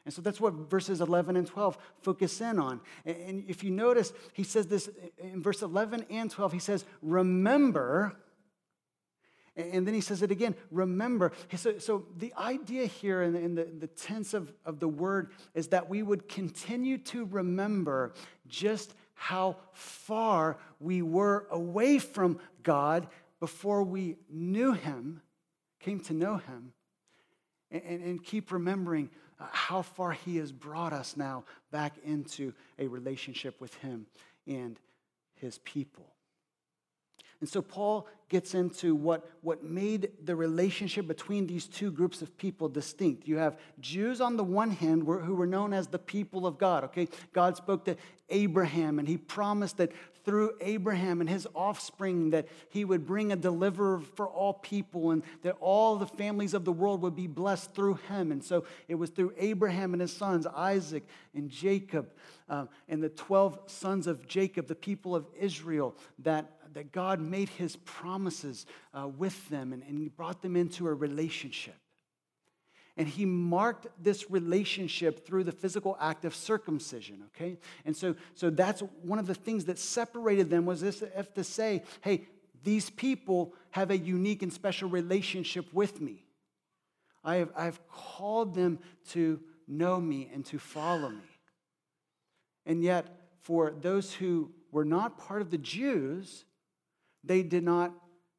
And 0.07 0.13
so 0.13 0.21
that's 0.21 0.39
what 0.39 0.53
verses 0.53 1.01
11 1.01 1.35
and 1.35 1.45
12 1.45 1.77
focus 2.01 2.39
in 2.39 2.59
on. 2.59 2.79
And 3.03 3.43
if 3.49 3.61
you 3.61 3.71
notice, 3.71 4.13
he 4.31 4.43
says 4.43 4.65
this 4.65 4.89
in 5.17 5.43
verse 5.43 5.61
11 5.61 6.05
and 6.09 6.31
12, 6.31 6.53
he 6.53 6.59
says, 6.59 6.85
Remember. 7.01 8.15
And 9.57 9.85
then 9.85 9.93
he 9.93 9.99
says 9.99 10.21
it 10.21 10.31
again 10.31 10.55
remember. 10.71 11.33
So, 11.57 11.77
so 11.79 12.05
the 12.15 12.33
idea 12.37 12.85
here 12.85 13.21
in, 13.21 13.33
the, 13.33 13.39
in 13.41 13.55
the, 13.55 13.65
the 13.65 13.87
tense 13.87 14.33
of, 14.33 14.53
of 14.63 14.79
the 14.79 14.87
word 14.87 15.31
is 15.53 15.67
that 15.69 15.89
we 15.89 16.03
would 16.03 16.29
continue 16.29 16.99
to 16.99 17.25
remember 17.25 18.13
just 18.47 18.93
how 19.13 19.57
far 19.73 20.57
we 20.79 21.01
were 21.01 21.47
away 21.51 21.99
from 21.99 22.39
God 22.63 23.09
before 23.41 23.83
we 23.83 24.15
knew 24.29 24.71
him, 24.71 25.21
came 25.81 25.99
to 25.99 26.13
know 26.13 26.37
him, 26.37 26.71
and, 27.71 27.83
and, 27.83 28.03
and 28.03 28.23
keep 28.23 28.53
remembering 28.53 29.09
how 29.39 29.82
far 29.82 30.12
he 30.12 30.38
has 30.38 30.51
brought 30.51 30.94
us 30.94 31.15
now 31.15 31.44
back 31.72 31.94
into 32.03 32.53
a 32.79 32.88
relationship 32.88 33.60
with 33.62 33.74
him 33.75 34.08
and 34.48 34.79
his 35.36 35.60
people. 35.60 36.06
And 37.39 37.48
so 37.48 37.62
Paul 37.62 38.08
gets 38.29 38.53
into 38.53 38.94
what, 38.96 39.29
what 39.41 39.63
made 39.63 40.12
the 40.24 40.36
relationship 40.36 41.08
between 41.08 41.48
these 41.48 41.65
two 41.67 41.91
groups 41.91 42.22
of 42.22 42.38
people 42.38 42.67
distinct. 42.67 43.27
You 43.27 43.38
have 43.38 43.58
Jews 43.79 44.20
on 44.20 44.36
the 44.36 44.44
one 44.44 44.72
hand 44.72 45.03
who 45.03 45.36
were 45.36 45.48
known 45.48 45.72
as 45.72 45.88
the 45.88 46.00
people 46.00 46.46
of 46.46 46.58
God, 46.58 46.84
okay? 46.86 47.08
God 47.32 47.56
spoke 47.56 47.86
to 47.86 47.96
Abraham 48.29 49.00
and 49.00 49.08
he 49.08 49.17
promised 49.17 49.77
that 49.77 49.91
through 50.25 50.51
Abraham 50.60 51.22
and 51.22 51.29
his 51.29 51.48
offspring 51.56 52.32
that 52.32 52.50
he 52.67 52.84
would 52.84 53.06
bring 53.06 53.32
a 53.32 53.36
deliverer 53.38 54.01
for 54.17 54.27
all 54.27 54.56
people 54.56 55.12
and 55.12 55.24
that 55.44 55.56
all 55.62 55.96
the 55.96 56.06
families 56.06 56.53
of 56.53 56.65
the 56.65 56.72
world 56.74 57.01
would 57.01 57.15
be 57.15 57.27
blessed 57.27 57.74
through 57.74 57.94
him. 58.10 58.34
And 58.34 58.44
so 58.44 58.65
it 58.89 58.96
was 58.96 59.10
through 59.10 59.34
Abraham 59.38 59.94
and 59.94 60.01
his 60.01 60.12
sons, 60.12 60.46
Isaac 60.46 61.08
and 61.34 61.50
Jacob, 61.50 62.10
uh, 62.50 62.65
and 62.89 63.01
the 63.01 63.08
12 63.08 63.58
sons 63.67 64.06
of 64.06 64.27
Jacob, 64.27 64.67
the 64.67 64.75
people 64.75 65.15
of 65.15 65.25
Israel, 65.39 65.96
that 66.20 66.56
that 66.74 66.91
God 66.91 67.19
made 67.19 67.50
his 67.50 67.75
promises 67.77 68.65
uh, 68.93 69.07
with 69.07 69.47
them 69.50 69.74
and, 69.74 69.83
and 69.83 69.97
he 70.00 70.09
brought 70.09 70.41
them 70.41 70.55
into 70.55 70.88
a 70.88 70.93
relationship. 70.93 71.75
And 72.97 73.07
he 73.07 73.25
marked 73.25 73.86
this 74.01 74.31
relationship 74.31 75.25
through 75.25 75.43
the 75.43 75.51
physical 75.51 75.95
act 76.01 76.25
of 76.25 76.33
circumcision, 76.33 77.24
okay? 77.27 77.59
And 77.86 77.95
so, 77.95 78.15
so 78.33 78.50
that's 78.50 78.81
one 79.03 79.19
of 79.19 79.27
the 79.27 79.36
things 79.36 79.65
that 79.65 79.77
separated 79.77 80.50
them 80.50 80.65
was 80.65 80.81
this 80.81 81.03
if 81.15 81.33
to 81.36 81.43
say, 81.43 81.83
hey, 82.01 82.27
these 82.63 82.89
people 82.89 83.53
have 83.69 83.91
a 83.91 83.97
unique 83.97 84.41
and 84.41 84.51
special 84.51 84.89
relationship 84.89 85.71
with 85.74 86.01
me. 86.01 86.25
I 87.24 87.36
have, 87.36 87.51
I 87.55 87.65
have 87.65 87.79
called 87.88 88.55
them 88.55 88.79
to 89.09 89.39
know 89.67 90.01
me 90.01 90.29
and 90.33 90.43
to 90.47 90.57
follow 90.57 91.09
me. 91.09 91.29
And 92.65 92.83
yet, 92.83 93.07
for 93.41 93.71
those 93.71 94.13
who 94.13 94.51
were 94.71 94.86
not 94.86 95.17
part 95.17 95.41
of 95.41 95.51
the 95.51 95.57
Jews, 95.57 96.45
they 97.24 97.43
did 97.43 97.63
not 97.63 97.93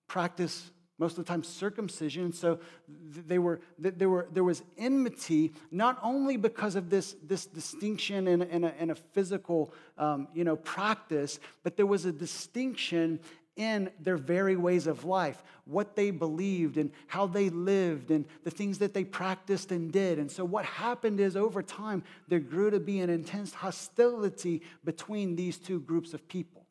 practice 0.06 0.70
most 0.98 1.16
of 1.16 1.24
the 1.24 1.28
time 1.28 1.44
circumcision 1.44 2.32
so 2.32 2.58
they 2.88 3.38
were, 3.38 3.60
there, 3.78 4.08
were, 4.08 4.28
there 4.32 4.44
was 4.44 4.62
enmity 4.76 5.52
not 5.70 5.98
only 6.02 6.36
because 6.36 6.74
of 6.74 6.90
this, 6.90 7.14
this 7.22 7.46
distinction 7.46 8.26
in, 8.26 8.42
in, 8.42 8.64
a, 8.64 8.74
in 8.78 8.90
a 8.90 8.94
physical 8.94 9.72
um, 9.96 10.28
you 10.34 10.44
know, 10.44 10.56
practice 10.56 11.38
but 11.62 11.76
there 11.76 11.86
was 11.86 12.04
a 12.04 12.12
distinction 12.12 13.20
in 13.54 13.90
their 14.00 14.16
very 14.16 14.56
ways 14.56 14.86
of 14.86 15.04
life 15.04 15.42
what 15.64 15.96
they 15.96 16.10
believed 16.10 16.78
and 16.78 16.90
how 17.08 17.26
they 17.26 17.50
lived 17.50 18.10
and 18.10 18.24
the 18.44 18.50
things 18.50 18.78
that 18.78 18.94
they 18.94 19.04
practiced 19.04 19.70
and 19.70 19.92
did. 19.92 20.18
And 20.18 20.30
so 20.30 20.44
what 20.44 20.64
happened 20.64 21.20
is 21.20 21.36
over 21.36 21.62
time 21.62 22.02
there 22.26 22.38
grew 22.38 22.70
to 22.70 22.80
be 22.80 23.00
an 23.00 23.10
intense 23.10 23.52
hostility 23.52 24.62
between 24.84 25.36
these 25.36 25.58
two 25.58 25.80
groups 25.80 26.14
of 26.14 26.26
people 26.26 26.67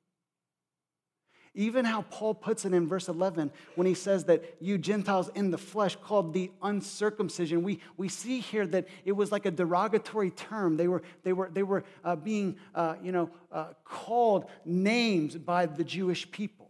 even 1.58 1.86
how 1.86 2.04
Paul 2.04 2.36
puts 2.36 2.66
it 2.66 2.74
in 2.74 2.88
verse 2.88 3.10
11 3.10 3.52
when 3.76 3.88
he 3.88 3.96
says 3.96 4.26
that 4.26 4.58
you 4.62 4.78
Gentiles 4.78 5.30
in 5.34 5.50
the 5.50 5.58
flesh 5.58 5.96
called 5.96 6.32
the 6.32 6.52
uncircumcision, 6.62 7.64
we, 7.64 7.80
we 7.98 8.08
see 8.08 8.40
here 8.40 8.68
that 8.68 8.88
it 9.04 9.14
was 9.14 9.32
like 9.32 9.48
a 9.48 9.52
derogatory 9.52 10.30
term. 10.30 10.78
They 10.78 10.88
were, 10.88 11.02
they 11.24 11.34
were, 11.34 11.50
they 11.52 11.64
were 11.64 11.84
uh, 12.06 12.16
being 12.16 12.58
uh, 12.76 12.96
you 13.02 13.12
know, 13.12 13.32
uh, 13.52 13.70
called 13.84 14.46
names 14.66 15.36
by 15.36 15.66
the 15.66 15.84
Jewish 15.84 16.30
people. 16.30 16.70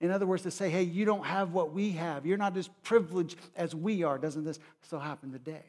In 0.00 0.10
other 0.10 0.26
words, 0.26 0.42
to 0.44 0.50
say, 0.50 0.70
hey, 0.70 0.82
you 0.82 1.04
don't 1.04 1.24
have 1.24 1.52
what 1.52 1.72
we 1.72 1.92
have. 1.92 2.24
You're 2.24 2.38
not 2.38 2.56
as 2.56 2.68
privileged 2.82 3.36
as 3.56 3.74
we 3.74 4.02
are. 4.02 4.16
Doesn't 4.16 4.44
this 4.44 4.58
still 4.82 5.00
happen 5.00 5.32
today? 5.32 5.64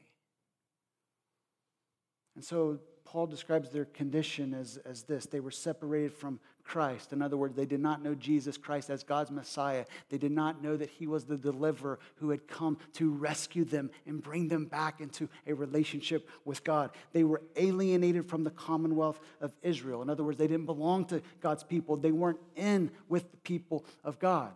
And 2.36 2.44
so 2.44 2.80
Paul 3.12 3.26
describes 3.26 3.70
their 3.70 3.86
condition 3.86 4.54
as, 4.54 4.78
as 4.86 5.04
this 5.04 5.26
they 5.28 5.40
were 5.40 5.52
separated 5.52 6.12
from 6.12 6.42
Christ. 6.66 7.14
In 7.14 7.22
other 7.22 7.38
words, 7.38 7.56
they 7.56 7.66
did 7.66 7.80
not 7.80 8.04
know 8.04 8.14
Jesus 8.14 8.58
Christ 8.58 8.90
as 8.90 9.02
God's 9.02 9.32
Messiah. 9.32 9.86
They 10.10 10.18
did 10.18 10.34
not 10.34 10.62
know 10.62 10.76
that 10.76 10.90
He 10.90 11.08
was 11.08 11.24
the 11.24 11.38
deliverer 11.38 12.00
who 12.16 12.32
had 12.32 12.50
come 12.50 12.78
to 12.96 13.10
rescue 13.10 13.64
them 13.64 13.92
and 14.06 14.22
bring 14.22 14.50
them 14.50 14.66
back 14.66 15.00
into 15.00 15.30
a 15.46 15.54
relationship 15.54 16.28
with 16.44 16.66
God. 16.66 16.92
They 17.14 17.24
were 17.24 17.42
alienated 17.56 18.28
from 18.28 18.44
the 18.44 18.52
commonwealth 18.52 19.22
of 19.40 19.54
Israel. 19.62 20.02
In 20.02 20.10
other 20.10 20.26
words, 20.26 20.38
they 20.38 20.48
didn't 20.48 20.66
belong 20.66 21.06
to 21.06 21.22
God's 21.40 21.64
people, 21.64 21.96
they 21.96 22.12
weren't 22.12 22.42
in 22.58 22.92
with 23.08 23.32
the 23.32 23.38
people 23.38 23.86
of 24.04 24.20
God. 24.20 24.52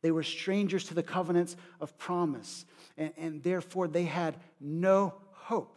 They 0.00 0.10
were 0.10 0.22
strangers 0.22 0.84
to 0.84 0.94
the 0.94 1.02
covenants 1.02 1.54
of 1.82 1.98
promise, 1.98 2.64
and, 2.96 3.12
and 3.18 3.42
therefore 3.42 3.88
they 3.88 4.04
had 4.04 4.36
no 4.58 5.14
hope. 5.32 5.76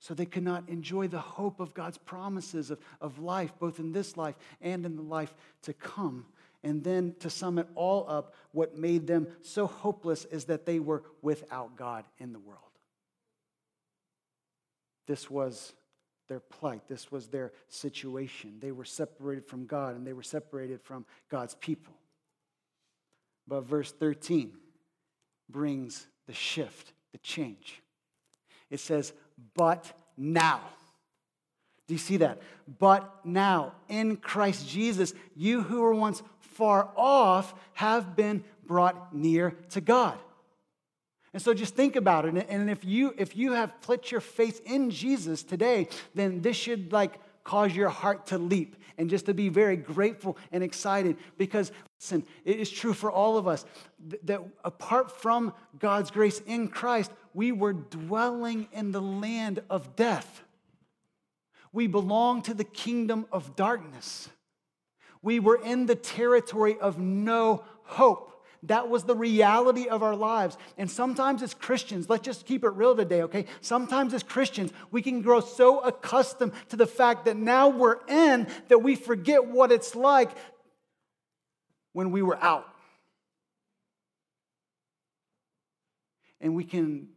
So 0.00 0.14
they 0.14 0.26
could 0.26 0.44
not 0.44 0.68
enjoy 0.68 1.08
the 1.08 1.18
hope 1.18 1.60
of 1.60 1.74
God's 1.74 1.98
promises 1.98 2.70
of, 2.70 2.78
of 3.00 3.18
life, 3.18 3.52
both 3.58 3.80
in 3.80 3.92
this 3.92 4.16
life 4.16 4.36
and 4.60 4.86
in 4.86 4.96
the 4.96 5.02
life 5.02 5.34
to 5.62 5.72
come. 5.72 6.26
And 6.62 6.82
then 6.82 7.14
to 7.20 7.30
sum 7.30 7.58
it 7.58 7.68
all 7.74 8.04
up, 8.08 8.34
what 8.52 8.76
made 8.76 9.06
them 9.06 9.28
so 9.42 9.66
hopeless 9.66 10.24
is 10.26 10.44
that 10.46 10.66
they 10.66 10.78
were 10.78 11.02
without 11.22 11.76
God 11.76 12.04
in 12.18 12.32
the 12.32 12.38
world. 12.38 12.62
This 15.06 15.30
was 15.30 15.72
their 16.28 16.40
plight, 16.40 16.82
this 16.88 17.10
was 17.10 17.28
their 17.28 17.52
situation. 17.68 18.58
They 18.60 18.72
were 18.72 18.84
separated 18.84 19.46
from 19.46 19.66
God 19.66 19.96
and 19.96 20.06
they 20.06 20.12
were 20.12 20.22
separated 20.22 20.82
from 20.82 21.06
God's 21.30 21.54
people. 21.54 21.94
But 23.46 23.62
verse 23.62 23.90
13 23.92 24.52
brings 25.48 26.06
the 26.26 26.34
shift, 26.34 26.92
the 27.12 27.18
change. 27.18 27.82
It 28.68 28.80
says, 28.80 29.14
but 29.54 29.90
now. 30.16 30.60
Do 31.86 31.94
you 31.94 31.98
see 31.98 32.18
that? 32.18 32.42
But 32.78 33.24
now, 33.24 33.72
in 33.88 34.16
Christ 34.16 34.68
Jesus, 34.68 35.14
you 35.34 35.62
who 35.62 35.80
were 35.80 35.94
once 35.94 36.22
far 36.40 36.90
off 36.96 37.54
have 37.74 38.14
been 38.14 38.44
brought 38.66 39.14
near 39.14 39.52
to 39.70 39.80
God. 39.80 40.18
And 41.32 41.42
so 41.42 41.54
just 41.54 41.74
think 41.74 41.96
about 41.96 42.24
it. 42.24 42.46
And 42.48 42.70
if 42.70 42.84
you 42.84 43.14
if 43.16 43.36
you 43.36 43.52
have 43.52 43.80
put 43.82 44.10
your 44.10 44.20
faith 44.20 44.60
in 44.64 44.90
Jesus 44.90 45.42
today, 45.42 45.88
then 46.14 46.40
this 46.42 46.56
should 46.56 46.92
like 46.92 47.18
cause 47.48 47.74
your 47.74 47.88
heart 47.88 48.26
to 48.26 48.36
leap 48.36 48.76
and 48.98 49.08
just 49.08 49.24
to 49.24 49.32
be 49.32 49.48
very 49.48 49.76
grateful 49.76 50.36
and 50.52 50.62
excited 50.62 51.16
because 51.38 51.72
listen, 51.98 52.22
it 52.44 52.60
is 52.60 52.68
true 52.68 52.92
for 52.92 53.10
all 53.10 53.38
of 53.38 53.48
us 53.48 53.64
that 54.24 54.42
apart 54.66 55.10
from 55.22 55.54
God's 55.78 56.10
grace 56.10 56.42
in 56.46 56.68
Christ, 56.68 57.10
we 57.32 57.50
were 57.52 57.72
dwelling 57.72 58.68
in 58.70 58.92
the 58.92 59.00
land 59.00 59.62
of 59.70 59.96
death. 59.96 60.42
We 61.72 61.86
belong 61.86 62.42
to 62.42 62.52
the 62.52 62.64
kingdom 62.64 63.24
of 63.32 63.56
darkness. 63.56 64.28
We 65.22 65.40
were 65.40 65.58
in 65.64 65.86
the 65.86 65.94
territory 65.94 66.76
of 66.78 66.98
no 66.98 67.64
hope. 67.84 68.37
That 68.64 68.88
was 68.88 69.04
the 69.04 69.14
reality 69.14 69.88
of 69.88 70.02
our 70.02 70.16
lives. 70.16 70.56
And 70.76 70.90
sometimes 70.90 71.42
as 71.42 71.54
Christians, 71.54 72.08
let's 72.08 72.24
just 72.24 72.46
keep 72.46 72.64
it 72.64 72.70
real 72.70 72.96
today, 72.96 73.22
okay? 73.22 73.46
Sometimes 73.60 74.14
as 74.14 74.22
Christians, 74.22 74.72
we 74.90 75.02
can 75.02 75.22
grow 75.22 75.40
so 75.40 75.80
accustomed 75.80 76.52
to 76.70 76.76
the 76.76 76.86
fact 76.86 77.26
that 77.26 77.36
now 77.36 77.68
we're 77.68 77.98
in 78.08 78.48
that 78.68 78.78
we 78.78 78.96
forget 78.96 79.46
what 79.46 79.70
it's 79.70 79.94
like 79.94 80.30
when 81.92 82.10
we 82.10 82.22
were 82.22 82.42
out. 82.42 82.66
And 86.40 86.54
we 86.54 86.64
can 86.64 87.08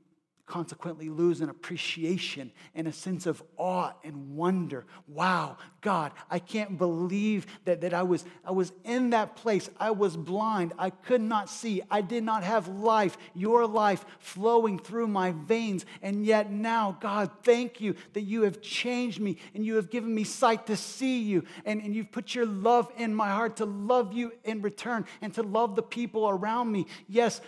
consequently 0.51 1.07
lose 1.07 1.39
an 1.39 1.49
appreciation 1.49 2.51
and 2.75 2.85
a 2.85 2.91
sense 2.91 3.25
of 3.25 3.41
awe 3.55 3.93
and 4.03 4.35
wonder. 4.35 4.85
Wow, 5.07 5.55
God, 5.79 6.11
I 6.29 6.39
can't 6.39 6.77
believe 6.77 7.45
that, 7.63 7.79
that 7.81 7.93
I, 7.93 8.03
was, 8.03 8.25
I 8.43 8.51
was 8.51 8.73
in 8.83 9.11
that 9.11 9.37
place. 9.37 9.69
I 9.79 9.91
was 9.91 10.17
blind. 10.17 10.73
I 10.77 10.89
could 10.89 11.21
not 11.21 11.49
see. 11.49 11.81
I 11.89 12.01
did 12.01 12.25
not 12.25 12.43
have 12.43 12.67
life, 12.67 13.17
your 13.33 13.65
life 13.65 14.03
flowing 14.19 14.77
through 14.77 15.07
my 15.07 15.31
veins. 15.31 15.85
And 16.01 16.25
yet 16.25 16.51
now, 16.51 16.97
God, 16.99 17.31
thank 17.43 17.79
you 17.79 17.95
that 18.11 18.23
you 18.23 18.41
have 18.41 18.61
changed 18.61 19.21
me 19.21 19.37
and 19.55 19.65
you 19.65 19.77
have 19.77 19.89
given 19.89 20.13
me 20.13 20.25
sight 20.25 20.67
to 20.67 20.75
see 20.75 21.21
you. 21.21 21.45
And, 21.63 21.81
and 21.81 21.95
you've 21.95 22.11
put 22.11 22.35
your 22.35 22.45
love 22.45 22.91
in 22.97 23.15
my 23.15 23.29
heart 23.29 23.55
to 23.57 23.65
love 23.65 24.11
you 24.11 24.33
in 24.43 24.61
return 24.61 25.05
and 25.21 25.33
to 25.35 25.43
love 25.43 25.77
the 25.77 25.81
people 25.81 26.27
around 26.27 26.73
me. 26.73 26.87
Yes, 27.07 27.39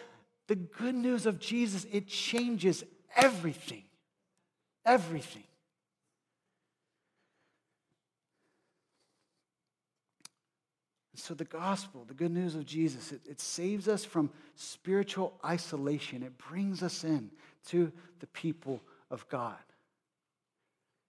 the 0.47 0.55
good 0.55 0.95
news 0.95 1.25
of 1.25 1.39
Jesus, 1.39 1.85
it 1.91 2.07
changes 2.07 2.83
everything. 3.15 3.83
Everything. 4.85 5.43
So, 11.15 11.33
the 11.33 11.45
gospel, 11.45 12.03
the 12.05 12.13
good 12.13 12.31
news 12.31 12.53
of 12.55 12.65
Jesus, 12.65 13.13
it, 13.13 13.21
it 13.29 13.39
saves 13.39 13.87
us 13.87 14.03
from 14.03 14.29
spiritual 14.55 15.33
isolation. 15.45 16.21
It 16.21 16.37
brings 16.37 16.83
us 16.83 17.05
in 17.05 17.31
to 17.67 17.93
the 18.19 18.27
people 18.27 18.81
of 19.09 19.25
God. 19.29 19.55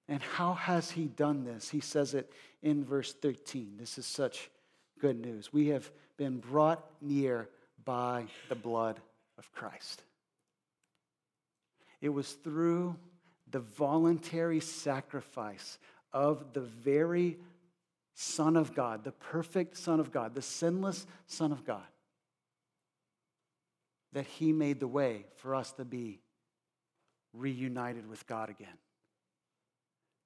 And 0.08 0.22
how 0.22 0.54
has 0.54 0.90
he 0.90 1.06
done 1.06 1.42
this? 1.42 1.68
He 1.68 1.80
says 1.80 2.14
it 2.14 2.32
in 2.62 2.84
verse 2.84 3.12
13. 3.12 3.74
This 3.76 3.98
is 3.98 4.06
such 4.06 4.50
good 5.00 5.18
news. 5.18 5.52
We 5.52 5.68
have 5.68 5.90
been 6.16 6.38
brought 6.38 6.84
near 7.00 7.48
by 7.84 8.26
the 8.48 8.54
blood 8.54 9.00
of 9.36 9.50
Christ. 9.52 10.02
It 12.04 12.12
was 12.12 12.32
through 12.32 12.96
the 13.50 13.60
voluntary 13.60 14.60
sacrifice 14.60 15.78
of 16.12 16.52
the 16.52 16.60
very 16.60 17.38
Son 18.12 18.58
of 18.58 18.74
God, 18.74 19.04
the 19.04 19.12
perfect 19.12 19.78
Son 19.78 20.00
of 20.00 20.12
God, 20.12 20.34
the 20.34 20.42
sinless 20.42 21.06
Son 21.26 21.50
of 21.50 21.64
God, 21.64 21.86
that 24.12 24.26
He 24.26 24.52
made 24.52 24.80
the 24.80 24.86
way 24.86 25.24
for 25.36 25.54
us 25.54 25.72
to 25.72 25.86
be 25.86 26.20
reunited 27.32 28.06
with 28.06 28.26
God 28.26 28.50
again, 28.50 28.76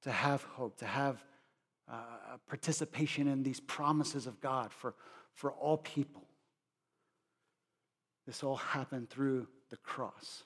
to 0.03 0.11
have 0.11 0.43
hope, 0.43 0.79
to 0.79 0.85
have 0.85 1.25
uh, 1.89 2.39
participation 2.49 3.29
in 3.29 3.45
these 3.45 3.61
promises 3.61 4.27
of 4.27 4.41
God 4.41 4.73
for, 4.73 4.97
for 5.33 5.53
all 5.53 5.77
people. 5.77 6.25
This 8.27 8.43
all 8.43 8.57
happened 8.57 9.11
through 9.11 9.47
the 9.71 9.77
cross. 9.77 10.43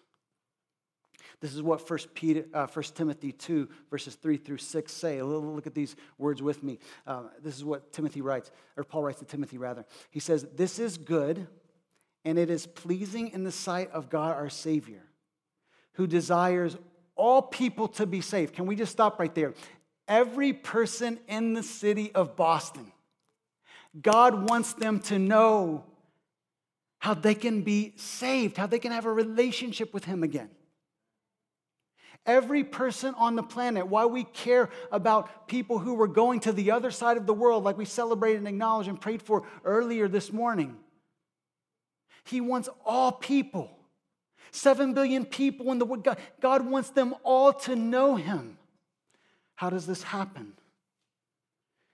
This 1.41 1.55
is 1.55 1.63
what 1.63 1.89
1, 1.89 1.99
Peter, 2.15 2.45
uh, 2.55 2.67
1 2.67 2.85
Timothy 2.95 3.33
2, 3.33 3.69
verses 3.91 4.15
3 4.15 4.37
through 4.37 4.59
6 4.59 4.93
say. 4.93 5.23
Look 5.23 5.67
at 5.67 5.75
these 5.75 5.97
words 6.19 6.43
with 6.43 6.63
me. 6.63 6.79
Uh, 7.07 7.25
this 7.43 7.57
is 7.57 7.65
what 7.65 7.93
Timothy 7.93 8.21
writes, 8.21 8.51
or 8.77 8.85
Paul 8.85 9.03
writes 9.05 9.19
to 9.21 9.25
Timothy, 9.25 9.59
rather. 9.59 9.85
He 10.11 10.21
says, 10.21 10.47
This 10.55 10.79
is 10.79 10.99
good, 10.99 11.47
and 12.25 12.39
it 12.39 12.51
is 12.51 12.67
pleasing 12.67 13.29
in 13.29 13.45
the 13.45 13.53
sight 13.53 13.91
of 13.91 14.09
God 14.11 14.37
our 14.37 14.51
Savior, 14.51 15.03
who 15.95 16.07
desires 16.07 16.77
all 17.17 17.43
people 17.43 17.89
to 17.89 18.07
be 18.07 18.21
saved. 18.21 18.55
Can 18.55 18.67
we 18.67 18.77
just 18.77 18.93
stop 18.93 19.19
right 19.19 19.35
there? 19.35 19.55
Every 20.09 20.53
person 20.53 21.19
in 21.29 21.55
the 21.55 21.63
city 21.63 22.13
of 22.13 22.37
Boston, 22.37 22.93
God 24.01 24.49
wants 24.49 24.73
them 24.73 25.01
to 25.01 25.19
know 25.19 25.85
how 26.99 27.15
they 27.15 27.35
can 27.35 27.63
be 27.63 27.95
saved, 27.97 28.57
how 28.57 28.67
they 28.67 28.79
can 28.79 28.93
have 28.93 29.07
a 29.07 29.13
relationship 29.13 29.93
with 29.93 30.05
Him 30.05 30.23
again. 30.23 30.49
Every 32.25 32.63
person 32.63 33.15
on 33.17 33.35
the 33.35 33.43
planet, 33.43 33.89
why 33.89 34.07
we 34.07 34.25
care 34.25 34.71
about 34.93 35.49
people 35.49 35.79
who 35.79 35.95
were 35.95 36.07
going 36.07 36.41
to 36.41 36.53
the 36.53 36.71
other 36.71 36.93
side 36.93 37.17
of 37.17 37.27
the 37.27 37.35
world, 37.35 37.65
like 37.65 37.77
we 37.77 37.85
celebrated 37.85 38.39
and 38.39 38.49
acknowledged 38.49 38.89
and 38.89 39.01
prayed 39.01 39.23
for 39.23 39.45
earlier 39.65 40.07
this 40.07 40.33
morning. 40.33 40.77
He 42.25 42.41
wants 42.41 42.69
all 42.87 43.11
people, 43.11 43.71
seven 44.53 44.95
billion 44.95 45.25
people 45.25 45.73
in 45.73 45.81
the 45.81 45.85
world. 45.85 46.05
God, 46.05 46.19
God 46.41 46.65
wants 46.65 46.91
them 46.91 47.15
all 47.25 47.53
to 47.53 47.75
know 47.75 48.15
Him. 48.15 48.57
How 49.57 49.71
does 49.71 49.87
this 49.87 50.05
happen? 50.05 50.53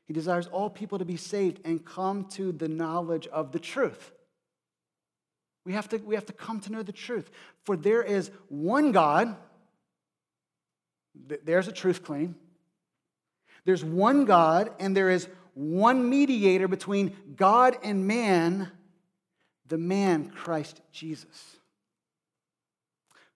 He 0.05 0.13
desires 0.13 0.47
all 0.47 0.69
people 0.69 0.99
to 0.99 1.05
be 1.05 1.17
saved 1.17 1.61
and 1.65 1.85
come 1.85 2.25
to 2.31 2.53
the 2.53 2.69
knowledge 2.69 3.27
of 3.29 3.53
the 3.53 3.59
truth. 3.59 4.13
We 5.65 5.75
have 5.75 5.89
to, 5.91 5.99
we 5.99 6.15
have 6.15 6.27
to 6.27 6.33
come 6.33 6.61
to 6.61 6.73
know 6.73 6.83
the 6.83 6.93
truth. 6.93 7.31
For 7.65 7.77
there 7.77 8.03
is 8.03 8.31
one 8.49 8.93
God 8.93 9.37
there's 11.45 11.69
a 11.69 11.73
truth 11.73 12.05
claim. 12.05 12.37
There's 13.65 13.85
one 13.85 14.25
God, 14.25 14.71
and 14.79 14.97
there 14.97 15.11
is 15.11 15.29
one 15.55 16.09
mediator 16.09 16.69
between 16.69 17.17
God 17.37 17.77
and 17.83 18.07
man, 18.07 18.71
the 19.67 19.77
man, 19.77 20.31
Christ 20.31 20.81
Jesus, 20.93 21.57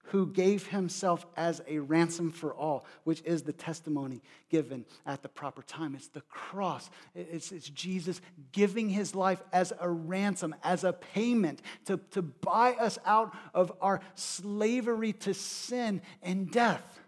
who 0.04 0.26
gave 0.26 0.68
himself 0.68 1.26
as 1.36 1.60
a 1.66 1.80
ransom 1.80 2.30
for 2.30 2.54
all, 2.54 2.86
which 3.04 3.22
is 3.24 3.42
the 3.42 3.52
testimony 3.52 4.22
given 4.50 4.84
at 5.04 5.22
the 5.22 5.28
proper 5.28 5.62
time. 5.62 5.94
It's 5.94 6.08
the 6.08 6.20
cross. 6.22 6.90
It's, 7.14 7.50
it's 7.50 7.68
Jesus 7.68 8.20
giving 8.52 8.88
his 8.88 9.14
life 9.14 9.42
as 9.52 9.72
a 9.80 9.90
ransom, 9.90 10.54
as 10.62 10.84
a 10.84 10.92
payment 10.92 11.60
to, 11.86 11.98
to 12.12 12.22
buy 12.22 12.72
us 12.74 12.98
out 13.04 13.34
of 13.52 13.72
our 13.80 14.00
slavery 14.14 15.12
to 15.14 15.34
sin 15.34 16.00
and 16.22 16.50
death. 16.50 17.01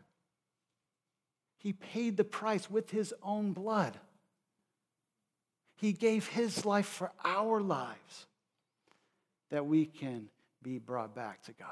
He 1.65 1.73
paid 1.73 2.19
the 2.19 2.25
price 2.25 2.71
with 2.71 2.91
his 2.91 3.15
own 3.23 3.53
blood. 3.53 3.99
He 5.77 5.95
gave 5.95 6.29
his 6.29 6.67
life 6.67 6.85
for 6.85 7.11
our 7.25 7.63
lives 7.63 8.27
that 9.51 9.65
we 9.65 9.87
can 9.87 10.29
be 10.63 10.79
brought 10.79 11.15
back 11.15 11.43
to 11.45 11.53
God. 11.55 11.69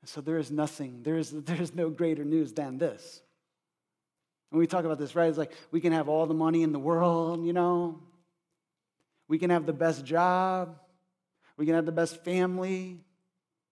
And 0.00 0.08
so 0.08 0.22
there 0.22 0.38
is 0.38 0.50
nothing, 0.50 1.02
there 1.02 1.18
is, 1.18 1.30
there 1.44 1.60
is 1.60 1.74
no 1.74 1.90
greater 1.90 2.24
news 2.24 2.54
than 2.54 2.78
this. 2.78 3.20
When 4.48 4.58
we 4.58 4.66
talk 4.66 4.86
about 4.86 4.98
this, 4.98 5.14
right, 5.14 5.28
it's 5.28 5.36
like 5.36 5.52
we 5.70 5.80
can 5.82 5.92
have 5.92 6.08
all 6.08 6.24
the 6.24 6.32
money 6.32 6.62
in 6.62 6.72
the 6.72 6.78
world, 6.78 7.44
you 7.44 7.52
know, 7.52 8.00
we 9.28 9.38
can 9.38 9.50
have 9.50 9.66
the 9.66 9.74
best 9.74 10.06
job, 10.06 10.78
we 11.58 11.66
can 11.66 11.74
have 11.74 11.84
the 11.84 11.92
best 11.92 12.24
family, 12.24 12.98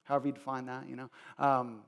however 0.03 0.27
you 0.27 0.33
define 0.35 0.67
that, 0.67 0.87
you 0.87 0.97
know. 0.97 1.11
Um, 1.39 1.81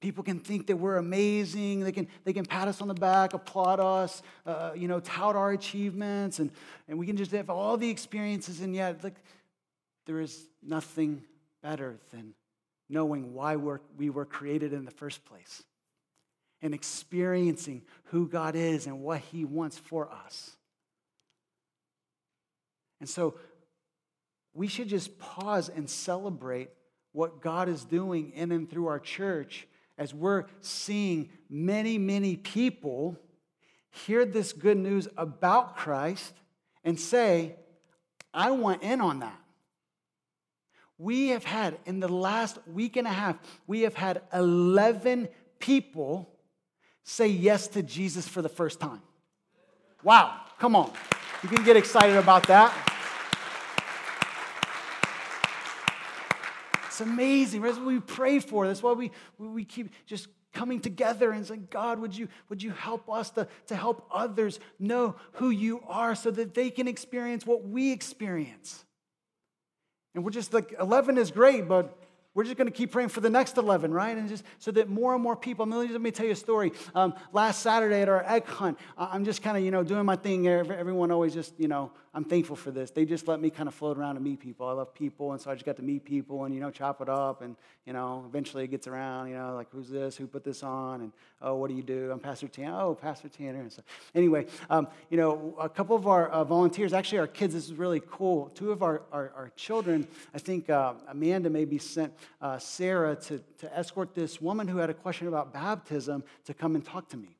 People 0.00 0.24
can 0.24 0.40
think 0.40 0.66
that 0.68 0.76
we're 0.76 0.96
amazing. 0.96 1.80
They 1.80 1.92
can, 1.92 2.08
they 2.24 2.32
can 2.32 2.46
pat 2.46 2.68
us 2.68 2.80
on 2.80 2.88
the 2.88 2.94
back, 2.94 3.34
applaud 3.34 3.80
us, 3.80 4.22
uh, 4.46 4.72
you 4.74 4.88
know, 4.88 5.00
tout 5.00 5.36
our 5.36 5.52
achievements, 5.52 6.38
and, 6.38 6.50
and 6.88 6.98
we 6.98 7.06
can 7.06 7.18
just 7.18 7.32
have 7.32 7.50
all 7.50 7.76
the 7.76 7.90
experiences, 7.90 8.60
and 8.60 8.74
yet, 8.74 9.04
like, 9.04 9.16
there 10.06 10.20
is 10.20 10.46
nothing 10.62 11.22
better 11.62 11.98
than 12.12 12.34
knowing 12.88 13.34
why 13.34 13.56
we're, 13.56 13.80
we 13.98 14.10
were 14.10 14.24
created 14.24 14.72
in 14.72 14.84
the 14.84 14.90
first 14.90 15.24
place 15.26 15.62
and 16.62 16.74
experiencing 16.74 17.82
who 18.04 18.26
God 18.26 18.56
is 18.56 18.86
and 18.86 19.00
what 19.00 19.20
He 19.20 19.44
wants 19.44 19.78
for 19.78 20.10
us. 20.10 20.56
And 23.00 23.08
so 23.08 23.34
we 24.52 24.66
should 24.66 24.88
just 24.88 25.18
pause 25.18 25.68
and 25.68 25.88
celebrate 25.88 26.70
what 27.12 27.40
God 27.40 27.68
is 27.68 27.84
doing 27.84 28.32
in 28.34 28.52
and 28.52 28.68
through 28.68 28.88
our 28.88 28.98
church 28.98 29.66
as 30.00 30.14
we're 30.14 30.46
seeing 30.62 31.28
many, 31.50 31.98
many 31.98 32.34
people 32.34 33.18
hear 33.90 34.24
this 34.24 34.54
good 34.54 34.78
news 34.78 35.06
about 35.18 35.76
Christ 35.76 36.32
and 36.82 36.98
say, 36.98 37.56
I 38.32 38.50
want 38.52 38.82
in 38.82 39.02
on 39.02 39.20
that. 39.20 39.38
We 40.96 41.28
have 41.28 41.44
had, 41.44 41.78
in 41.84 42.00
the 42.00 42.08
last 42.08 42.58
week 42.66 42.96
and 42.96 43.06
a 43.06 43.10
half, 43.10 43.36
we 43.66 43.82
have 43.82 43.94
had 43.94 44.22
11 44.32 45.28
people 45.58 46.30
say 47.04 47.28
yes 47.28 47.68
to 47.68 47.82
Jesus 47.82 48.26
for 48.26 48.40
the 48.40 48.48
first 48.48 48.80
time. 48.80 49.02
Wow, 50.02 50.40
come 50.58 50.76
on. 50.76 50.90
You 51.42 51.50
can 51.50 51.62
get 51.62 51.76
excited 51.76 52.16
about 52.16 52.46
that. 52.46 52.89
It's 57.00 57.08
amazing. 57.08 57.62
That's 57.62 57.78
what 57.78 57.86
we 57.86 57.98
pray 57.98 58.40
for. 58.40 58.66
That's 58.66 58.82
why 58.82 58.92
we, 58.92 59.10
we 59.38 59.64
keep 59.64 59.90
just 60.04 60.28
coming 60.52 60.80
together 60.80 61.32
and 61.32 61.46
saying, 61.46 61.68
God, 61.70 61.98
would 61.98 62.14
you, 62.14 62.28
would 62.50 62.62
you 62.62 62.72
help 62.72 63.08
us 63.08 63.30
to, 63.30 63.48
to 63.68 63.76
help 63.76 64.06
others 64.12 64.60
know 64.78 65.16
who 65.32 65.48
you 65.48 65.82
are 65.88 66.14
so 66.14 66.30
that 66.30 66.52
they 66.52 66.68
can 66.68 66.86
experience 66.86 67.46
what 67.46 67.64
we 67.64 67.90
experience? 67.90 68.84
And 70.14 70.24
we're 70.24 70.30
just 70.30 70.52
like, 70.52 70.74
11 70.78 71.16
is 71.16 71.30
great, 71.30 71.66
but 71.66 71.96
we're 72.34 72.44
just 72.44 72.56
going 72.56 72.68
to 72.68 72.72
keep 72.72 72.92
praying 72.92 73.08
for 73.08 73.20
the 73.20 73.30
next 73.30 73.56
11, 73.56 73.92
right? 73.92 74.16
And 74.16 74.28
just 74.28 74.44
so 74.58 74.70
that 74.72 74.88
more 74.88 75.14
and 75.14 75.22
more 75.22 75.34
people, 75.34 75.66
let 75.66 76.00
me 76.00 76.10
tell 76.12 76.26
you 76.26 76.32
a 76.32 76.36
story. 76.36 76.72
Um, 76.94 77.14
last 77.32 77.60
Saturday 77.60 78.02
at 78.02 78.08
our 78.08 78.24
egg 78.24 78.46
hunt, 78.46 78.78
I'm 78.96 79.24
just 79.24 79.42
kind 79.42 79.56
of, 79.56 79.64
you 79.64 79.72
know, 79.72 79.82
doing 79.82 80.04
my 80.04 80.16
thing. 80.16 80.46
Everyone 80.46 81.10
always 81.10 81.34
just, 81.34 81.58
you 81.58 81.66
know, 81.66 81.90
I'm 82.12 82.24
thankful 82.24 82.56
for 82.56 82.72
this. 82.72 82.90
They 82.90 83.04
just 83.04 83.28
let 83.28 83.40
me 83.40 83.50
kind 83.50 83.68
of 83.68 83.74
float 83.74 83.96
around 83.96 84.16
and 84.16 84.24
meet 84.24 84.40
people. 84.40 84.66
I 84.66 84.72
love 84.72 84.92
people, 84.92 85.32
and 85.32 85.40
so 85.40 85.50
I 85.50 85.54
just 85.54 85.64
got 85.64 85.76
to 85.76 85.82
meet 85.82 86.04
people 86.04 86.44
and, 86.44 86.52
you 86.52 86.60
know, 86.60 86.70
chop 86.70 87.00
it 87.00 87.08
up. 87.08 87.40
And, 87.42 87.54
you 87.86 87.92
know, 87.92 88.24
eventually 88.28 88.64
it 88.64 88.68
gets 88.68 88.88
around, 88.88 89.28
you 89.28 89.36
know, 89.36 89.54
like, 89.54 89.68
who's 89.70 89.88
this? 89.88 90.16
Who 90.16 90.26
put 90.26 90.42
this 90.42 90.64
on? 90.64 91.02
And, 91.02 91.12
oh, 91.40 91.54
what 91.54 91.70
do 91.70 91.76
you 91.76 91.84
do? 91.84 92.10
I'm 92.10 92.18
Pastor 92.18 92.48
Tanner. 92.48 92.80
Oh, 92.80 92.94
Pastor 92.96 93.28
Tanner. 93.28 93.60
And 93.60 93.72
so, 93.72 93.82
anyway, 94.14 94.46
um, 94.68 94.88
you 95.08 95.16
know, 95.16 95.54
a 95.60 95.68
couple 95.68 95.94
of 95.94 96.08
our 96.08 96.28
uh, 96.28 96.42
volunteers, 96.42 96.92
actually, 96.92 97.18
our 97.18 97.28
kids, 97.28 97.54
this 97.54 97.66
is 97.66 97.74
really 97.74 98.02
cool. 98.10 98.50
Two 98.54 98.72
of 98.72 98.82
our, 98.82 99.02
our, 99.12 99.32
our 99.36 99.52
children, 99.54 100.08
I 100.34 100.38
think 100.38 100.68
uh, 100.68 100.94
Amanda 101.08 101.48
maybe 101.48 101.78
sent 101.78 102.12
uh, 102.40 102.58
Sarah 102.58 103.16
to, 103.16 103.42
to 103.58 103.76
escort 103.76 104.14
this 104.14 104.40
woman 104.40 104.68
who 104.68 104.78
had 104.78 104.90
a 104.90 104.94
question 104.94 105.28
about 105.28 105.52
baptism 105.52 106.24
to 106.44 106.54
come 106.54 106.74
and 106.74 106.84
talk 106.84 107.08
to 107.10 107.16
me. 107.16 107.36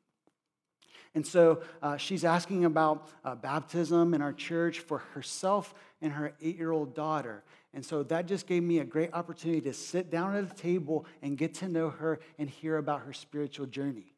And 1.15 1.27
so 1.27 1.63
uh, 1.83 1.97
she's 1.97 2.25
asking 2.25 2.65
about 2.65 3.09
uh, 3.25 3.35
baptism 3.35 4.15
in 4.15 4.23
our 4.23 4.33
church 4.33 4.79
for 4.79 4.99
herself 4.99 5.75
and 6.01 6.13
her 6.13 6.33
eight 6.41 6.57
year 6.57 6.71
old 6.71 6.95
daughter. 6.95 7.43
And 7.75 7.85
so 7.85 8.03
that 8.05 8.27
just 8.27 8.47
gave 8.47 8.63
me 8.63 8.79
a 8.79 8.85
great 8.85 9.13
opportunity 9.13 9.61
to 9.63 9.73
sit 9.73 10.11
down 10.11 10.37
at 10.37 10.45
a 10.45 10.55
table 10.55 11.07
and 11.23 11.37
get 11.37 11.55
to 11.55 11.69
know 11.69 11.91
her 11.91 12.21
and 12.39 12.49
hear 12.49 12.77
about 12.77 13.03
her 13.03 13.13
spiritual 13.13 13.67
journey. 13.67 14.15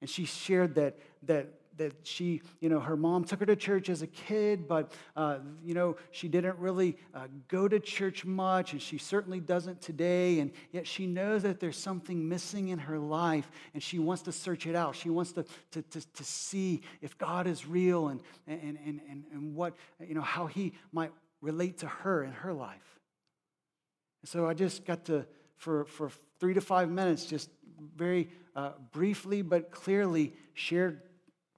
And 0.00 0.08
she 0.08 0.24
shared 0.24 0.74
that, 0.74 0.98
that 1.22 1.48
that 1.76 1.92
she, 2.04 2.42
you 2.60 2.68
know, 2.68 2.80
her 2.80 2.96
mom 2.96 3.24
took 3.24 3.40
her 3.40 3.46
to 3.46 3.56
church 3.56 3.88
as 3.88 4.02
a 4.02 4.06
kid, 4.06 4.66
but, 4.66 4.92
uh, 5.14 5.38
you 5.64 5.74
know, 5.74 5.96
she 6.10 6.28
didn't 6.28 6.58
really 6.58 6.96
uh, 7.14 7.26
go 7.48 7.68
to 7.68 7.78
church 7.78 8.24
much, 8.24 8.72
and 8.72 8.80
she 8.80 8.98
certainly 8.98 9.40
doesn't 9.40 9.80
today. 9.80 10.40
And 10.40 10.52
yet 10.72 10.86
she 10.86 11.06
knows 11.06 11.42
that 11.42 11.60
there's 11.60 11.76
something 11.76 12.28
missing 12.28 12.68
in 12.68 12.78
her 12.78 12.98
life, 12.98 13.50
and 13.74 13.82
she 13.82 13.98
wants 13.98 14.22
to 14.22 14.32
search 14.32 14.66
it 14.66 14.74
out. 14.74 14.96
She 14.96 15.10
wants 15.10 15.32
to, 15.32 15.44
to, 15.72 15.82
to, 15.82 16.12
to 16.12 16.24
see 16.24 16.82
if 17.00 17.16
God 17.18 17.46
is 17.46 17.66
real 17.66 18.08
and, 18.08 18.20
and, 18.46 18.78
and, 18.84 19.00
and, 19.08 19.24
and 19.32 19.54
what, 19.54 19.74
you 20.00 20.14
know, 20.14 20.22
how 20.22 20.46
he 20.46 20.72
might 20.92 21.12
relate 21.40 21.78
to 21.78 21.86
her 21.86 22.24
in 22.24 22.32
her 22.32 22.52
life. 22.52 23.00
so 24.24 24.46
I 24.46 24.54
just 24.54 24.84
got 24.84 25.04
to, 25.06 25.26
for, 25.56 25.84
for 25.84 26.10
three 26.40 26.54
to 26.54 26.60
five 26.60 26.90
minutes, 26.90 27.26
just 27.26 27.50
very 27.94 28.30
uh, 28.54 28.72
briefly 28.92 29.42
but 29.42 29.70
clearly 29.70 30.32
share 30.54 31.02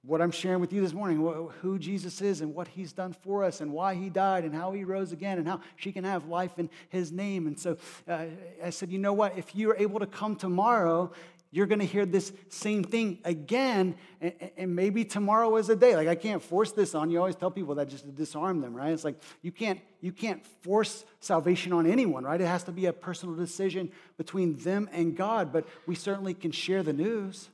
what 0.01 0.21
I'm 0.21 0.31
sharing 0.31 0.61
with 0.61 0.71
you 0.71 0.81
this 0.81 0.93
morning 0.93 1.17
who 1.61 1.77
Jesus 1.77 2.21
is 2.21 2.39
and 2.41 2.55
what 2.55 2.69
he's 2.69 2.93
done 2.93 3.13
for 3.13 3.43
us 3.43 3.59
and 3.59 3.73
why 3.73 3.95
he 3.95 4.09
died 4.09 4.45
and 4.45 4.55
how 4.55 4.71
he 4.71 4.83
rose 4.85 5.11
again 5.11 5.37
and 5.37 5.47
how 5.47 5.59
she 5.75 5.91
can 5.91 6.05
have 6.05 6.27
life 6.27 6.57
in 6.57 6.69
his 6.87 7.11
name. 7.11 7.47
And 7.47 7.59
so 7.59 7.77
uh, 8.07 8.25
I 8.63 8.69
said, 8.69 8.91
you 8.91 8.99
know 8.99 9.13
what? 9.13 9.37
If 9.37 9.55
you're 9.55 9.75
able 9.75 9.99
to 9.99 10.05
come 10.05 10.37
tomorrow, 10.37 11.11
you're 11.51 11.65
going 11.65 11.79
to 11.79 11.85
hear 11.85 12.05
this 12.05 12.31
same 12.49 12.83
thing 12.83 13.19
again, 13.25 13.95
and, 14.21 14.33
and, 14.55 14.75
maybe 14.75 15.03
tomorrow 15.03 15.55
is 15.55 15.69
a 15.69 15.75
day. 15.75 15.95
Like 15.95 16.07
I 16.07 16.13
can't 16.13 16.43
force 16.43 16.71
this 16.71 16.93
on 16.93 17.09
you. 17.09 17.17
I 17.17 17.21
Always 17.21 17.35
tell 17.35 17.49
people 17.49 17.75
that 17.75 17.89
just 17.89 18.05
to 18.05 18.11
disarm 18.11 18.61
them, 18.61 18.75
right? 18.75 18.93
It's 18.93 19.03
like 19.03 19.19
you 19.41 19.51
can't 19.51 19.79
you 19.99 20.11
can't 20.11 20.45
force 20.45 21.05
salvation 21.21 21.73
on 21.73 21.87
anyone, 21.87 22.23
right? 22.23 22.39
It 22.39 22.45
has 22.45 22.63
to 22.65 22.71
be 22.71 22.85
a 22.85 22.93
personal 22.93 23.35
decision 23.35 23.91
between 24.15 24.57
them 24.57 24.89
and 24.91 25.17
God. 25.17 25.51
But 25.51 25.67
we 25.87 25.95
certainly 25.95 26.35
can 26.35 26.51
share 26.51 26.83
the 26.83 26.93
news. 26.93 27.49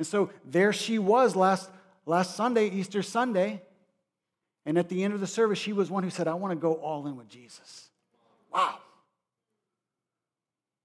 And 0.00 0.06
so 0.06 0.30
there 0.46 0.72
she 0.72 0.98
was 0.98 1.36
last 1.36 1.68
last 2.06 2.34
Sunday, 2.34 2.70
Easter 2.70 3.02
Sunday, 3.02 3.60
and 4.64 4.78
at 4.78 4.88
the 4.88 5.04
end 5.04 5.12
of 5.12 5.20
the 5.20 5.26
service, 5.26 5.58
she 5.58 5.74
was 5.74 5.90
one 5.90 6.02
who 6.02 6.08
said, 6.08 6.26
"I 6.26 6.32
want 6.32 6.52
to 6.52 6.56
go 6.56 6.72
all 6.76 7.06
in 7.06 7.16
with 7.16 7.28
Jesus." 7.28 7.90
Wow, 8.50 8.78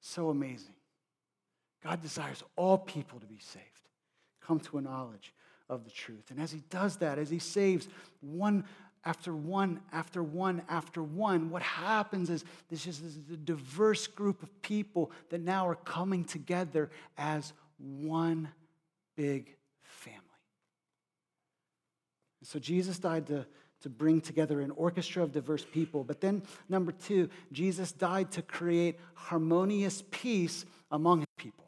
so 0.01 0.29
amazing. 0.29 0.75
God 1.81 2.01
desires 2.01 2.43
all 2.57 2.77
people 2.77 3.21
to 3.21 3.25
be 3.25 3.39
saved, 3.39 3.87
come 4.41 4.59
to 4.59 4.79
a 4.79 4.81
knowledge 4.81 5.33
of 5.69 5.85
the 5.85 5.91
truth. 5.91 6.29
And 6.29 6.37
as 6.37 6.51
He 6.51 6.63
does 6.69 6.97
that, 6.97 7.17
as 7.17 7.29
He 7.29 7.39
saves 7.39 7.87
one 8.19 8.65
after 9.05 9.33
one 9.33 9.79
after 9.93 10.21
one 10.23 10.61
after 10.67 11.01
one, 11.01 11.49
what 11.49 11.61
happens 11.61 12.29
is 12.29 12.43
this 12.69 12.85
is 12.85 12.99
this 12.99 13.37
diverse 13.45 14.07
group 14.07 14.43
of 14.43 14.61
people 14.61 15.09
that 15.29 15.39
now 15.39 15.69
are 15.69 15.75
coming 15.75 16.25
together 16.25 16.91
as 17.17 17.53
one 17.77 18.49
big 19.15 19.55
family. 19.83 20.19
And 22.41 22.47
so 22.47 22.59
Jesus 22.59 22.99
died 22.99 23.27
to, 23.27 23.45
to 23.81 23.89
bring 23.89 24.21
together 24.21 24.61
an 24.61 24.71
orchestra 24.71 25.23
of 25.23 25.31
diverse 25.31 25.65
people. 25.65 26.03
But 26.03 26.21
then, 26.21 26.43
number 26.69 26.91
two, 26.91 27.29
Jesus 27.51 27.91
died 27.91 28.31
to 28.31 28.41
create 28.41 28.99
harmonious 29.13 30.03
peace 30.11 30.65
among 30.91 31.19
his 31.19 31.27
people. 31.37 31.65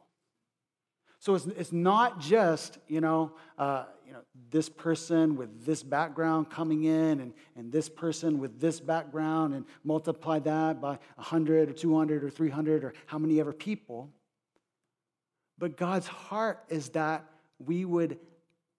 So 1.20 1.36
it's, 1.36 1.46
it's 1.48 1.72
not 1.72 2.20
just, 2.20 2.78
you 2.88 3.02
know, 3.02 3.34
uh, 3.58 3.86
you 4.06 4.14
know, 4.14 4.22
this 4.50 4.70
person 4.70 5.36
with 5.36 5.66
this 5.66 5.84
background 5.84 6.50
coming 6.50 6.86
in 6.86 7.20
and, 7.20 7.34
and 7.58 7.72
this 7.72 7.90
person 7.90 8.40
with 8.40 8.62
this 8.62 8.80
background 8.80 9.54
and 9.54 9.66
multiply 9.84 10.40
that 10.40 10.80
by 10.80 10.98
100 11.16 11.70
or 11.70 11.74
200 11.74 12.24
or 12.24 12.30
300 12.30 12.84
or 12.86 12.94
how 13.08 13.18
many 13.18 13.40
ever 13.40 13.52
people. 13.52 14.10
But 15.58 15.76
God's 15.76 16.08
heart 16.08 16.64
is 16.70 16.90
that 16.90 17.26
we 17.60 17.86
would 17.86 18.20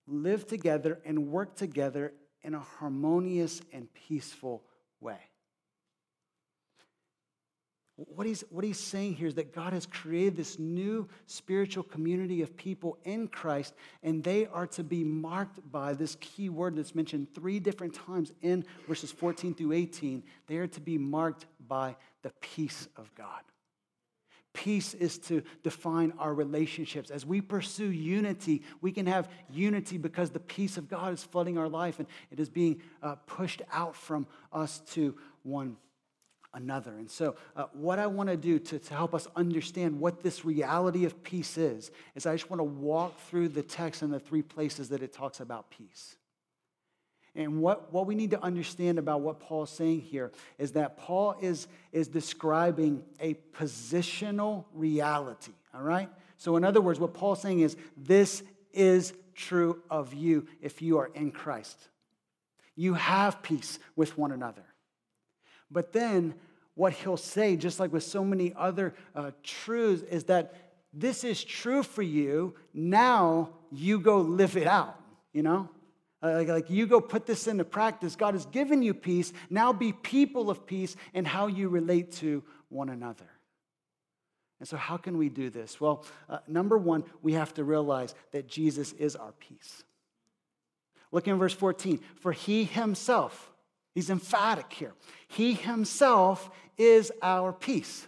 live 0.07 0.47
together 0.47 1.01
and 1.05 1.29
work 1.29 1.57
together 1.57 2.13
in 2.43 2.55
a 2.55 2.61
harmonious 2.61 3.61
and 3.73 3.93
peaceful 3.93 4.63
way. 5.01 5.19
What 7.97 8.29
he's, 8.29 8.45
what 8.51 8.65
he's 8.65 8.79
saying 8.79 9.15
here 9.15 9.27
is 9.27 9.35
that 9.35 9.53
God 9.53 9.73
has 9.73 9.85
created 9.85 10.37
this 10.37 10.57
new 10.57 11.09
spiritual 11.27 11.83
community 11.83 12.43
of 12.43 12.57
people 12.57 12.97
in 13.05 13.27
Christ, 13.27 13.75
and 14.05 14.23
they 14.23 14.47
are 14.47 14.69
to 14.69 14.85
be 14.85 15.03
marked 15.03 15.59
by 15.73 15.95
this 15.95 16.17
key 16.21 16.49
word 16.49 16.77
that's 16.77 16.95
mentioned 16.95 17.35
three 17.35 17.59
different 17.59 17.95
times 17.95 18.33
in 18.41 18.65
verses 18.87 19.11
14 19.11 19.53
through 19.53 19.73
18. 19.73 20.23
They 20.47 20.59
are 20.59 20.69
to 20.69 20.81
be 20.81 20.97
marked 20.97 21.47
by 21.67 21.97
the 22.23 22.31
peace 22.41 22.87
of 22.97 23.13
God. 23.17 23.43
Peace 24.59 24.93
is 24.95 25.19
to 25.19 25.41
define 25.63 26.13
our 26.19 26.35
relationships. 26.35 27.13
As 27.13 27.25
we 27.25 27.41
pursue 27.41 27.93
unity, 27.93 28.63
we 28.81 28.91
can 28.91 29.07
have 29.07 29.29
unity 29.49 29.99
because 29.99 30.31
the 30.31 30.41
peace 30.41 30.77
of 30.77 30.89
God 30.89 31.13
is 31.13 31.23
flooding 31.23 31.57
our 31.57 31.69
life 31.69 32.01
and 32.01 32.09
it 32.33 32.41
is 32.41 32.49
being 32.49 32.83
uh, 33.01 33.15
pushed 33.27 33.63
out 33.73 33.95
from 33.95 34.27
us 34.53 34.81
to 34.95 35.17
one 35.45 35.77
another. 36.55 36.91
And 36.91 37.09
so, 37.09 37.37
uh, 37.55 37.67
what 37.73 38.01
I 38.01 38.09
want 38.09 38.31
to 38.31 38.37
do 38.37 38.59
to, 38.59 38.81
to 38.81 38.95
help 38.95 39.15
us 39.15 39.29
understand 39.37 40.01
what 40.01 40.25
this 40.25 40.45
reality 40.45 41.05
of 41.05 41.23
peace 41.23 41.57
is, 41.57 41.93
is 42.17 42.27
I 42.27 42.35
just 42.35 42.51
want 42.51 42.59
to 42.59 42.65
walk 42.65 43.17
through 43.21 43.51
the 43.51 43.63
text 43.63 44.03
in 44.03 44.11
the 44.11 44.19
three 44.19 44.43
places 44.43 44.89
that 44.89 45.05
it 45.05 45.13
talks 45.13 45.39
about 45.39 45.71
peace. 45.71 46.17
And 47.35 47.61
what, 47.61 47.93
what 47.93 48.07
we 48.07 48.15
need 48.15 48.31
to 48.33 48.43
understand 48.43 48.99
about 48.99 49.21
what 49.21 49.39
Paul's 49.41 49.71
saying 49.71 50.01
here 50.01 50.33
is 50.59 50.73
that 50.73 50.97
Paul 50.97 51.37
is, 51.41 51.69
is 51.93 52.09
describing 52.09 53.03
a 53.21 53.35
positional 53.57 54.65
reality, 54.73 55.53
all 55.75 55.83
right? 55.83 56.09
So, 56.37 56.57
in 56.57 56.65
other 56.65 56.81
words, 56.81 56.99
what 56.99 57.15
Paul's 57.15 57.43
saying 57.43 57.61
is 57.61 57.77
this 57.97 58.43
is 58.73 59.13
true 59.35 59.83
of 59.91 60.15
you 60.15 60.47
if 60.61 60.83
you 60.83 60.99
are 60.99 61.11
in 61.15 61.31
Christ. 61.31 61.79
You 62.77 62.95
have 62.95 63.43
peace 63.43 63.79
with 63.97 64.17
one 64.17 64.33
another. 64.33 64.65
But 65.71 65.93
then 65.93 66.35
what 66.75 66.93
he'll 66.93 67.17
say, 67.17 67.57
just 67.57 67.81
like 67.81 67.93
with 67.93 68.05
so 68.05 68.25
many 68.25 68.55
other 68.57 68.95
uh, 69.15 69.33
truths, 69.43 70.03
is 70.05 70.25
that 70.25 70.55
this 70.93 71.25
is 71.25 71.43
true 71.43 71.83
for 71.83 72.03
you. 72.03 72.55
Now 72.73 73.51
you 73.71 73.99
go 73.99 74.19
live 74.19 74.57
it 74.57 74.67
out, 74.67 74.99
you 75.33 75.43
know? 75.43 75.69
Uh, 76.23 76.33
like, 76.33 76.49
like 76.49 76.71
you 76.71 76.87
go 76.87 77.01
put 77.01 77.27
this 77.27 77.47
into 77.47 77.65
practice. 77.65 78.17
God 78.17 78.35
has 78.35 78.47
given 78.47 78.83
you 78.83 78.95
peace. 78.95 79.33
Now 79.51 79.73
be 79.73 79.93
people 79.93 80.51
of 80.51 80.67
peace 80.67 80.97
in 81.15 81.25
how 81.25 81.47
you 81.47 81.69
relate 81.69 82.13
to 82.13 82.43
one 82.69 82.89
another. 82.89 83.29
And 84.59 84.69
so, 84.69 84.77
how 84.77 84.97
can 84.97 85.19
we 85.19 85.29
do 85.29 85.51
this? 85.51 85.81
Well, 85.81 86.05
uh, 86.29 86.39
number 86.49 86.77
one, 86.77 87.05
we 87.23 87.35
have 87.35 87.55
to 87.55 87.65
realize 87.65 88.15
that 88.33 88.49
Jesus 88.49 88.93
is 88.93 89.15
our 89.15 89.33
peace. 89.33 89.85
Look 91.13 91.29
in 91.29 91.39
verse 91.39 91.55
14. 91.55 92.01
For 92.17 92.33
he 92.33 92.65
himself, 92.65 93.53
He's 93.99 94.11
emphatic 94.11 94.73
here. 94.73 94.95
He 95.27 95.55
himself 95.55 96.51
is 96.77 97.11
our 97.21 97.53
peace. 97.53 98.07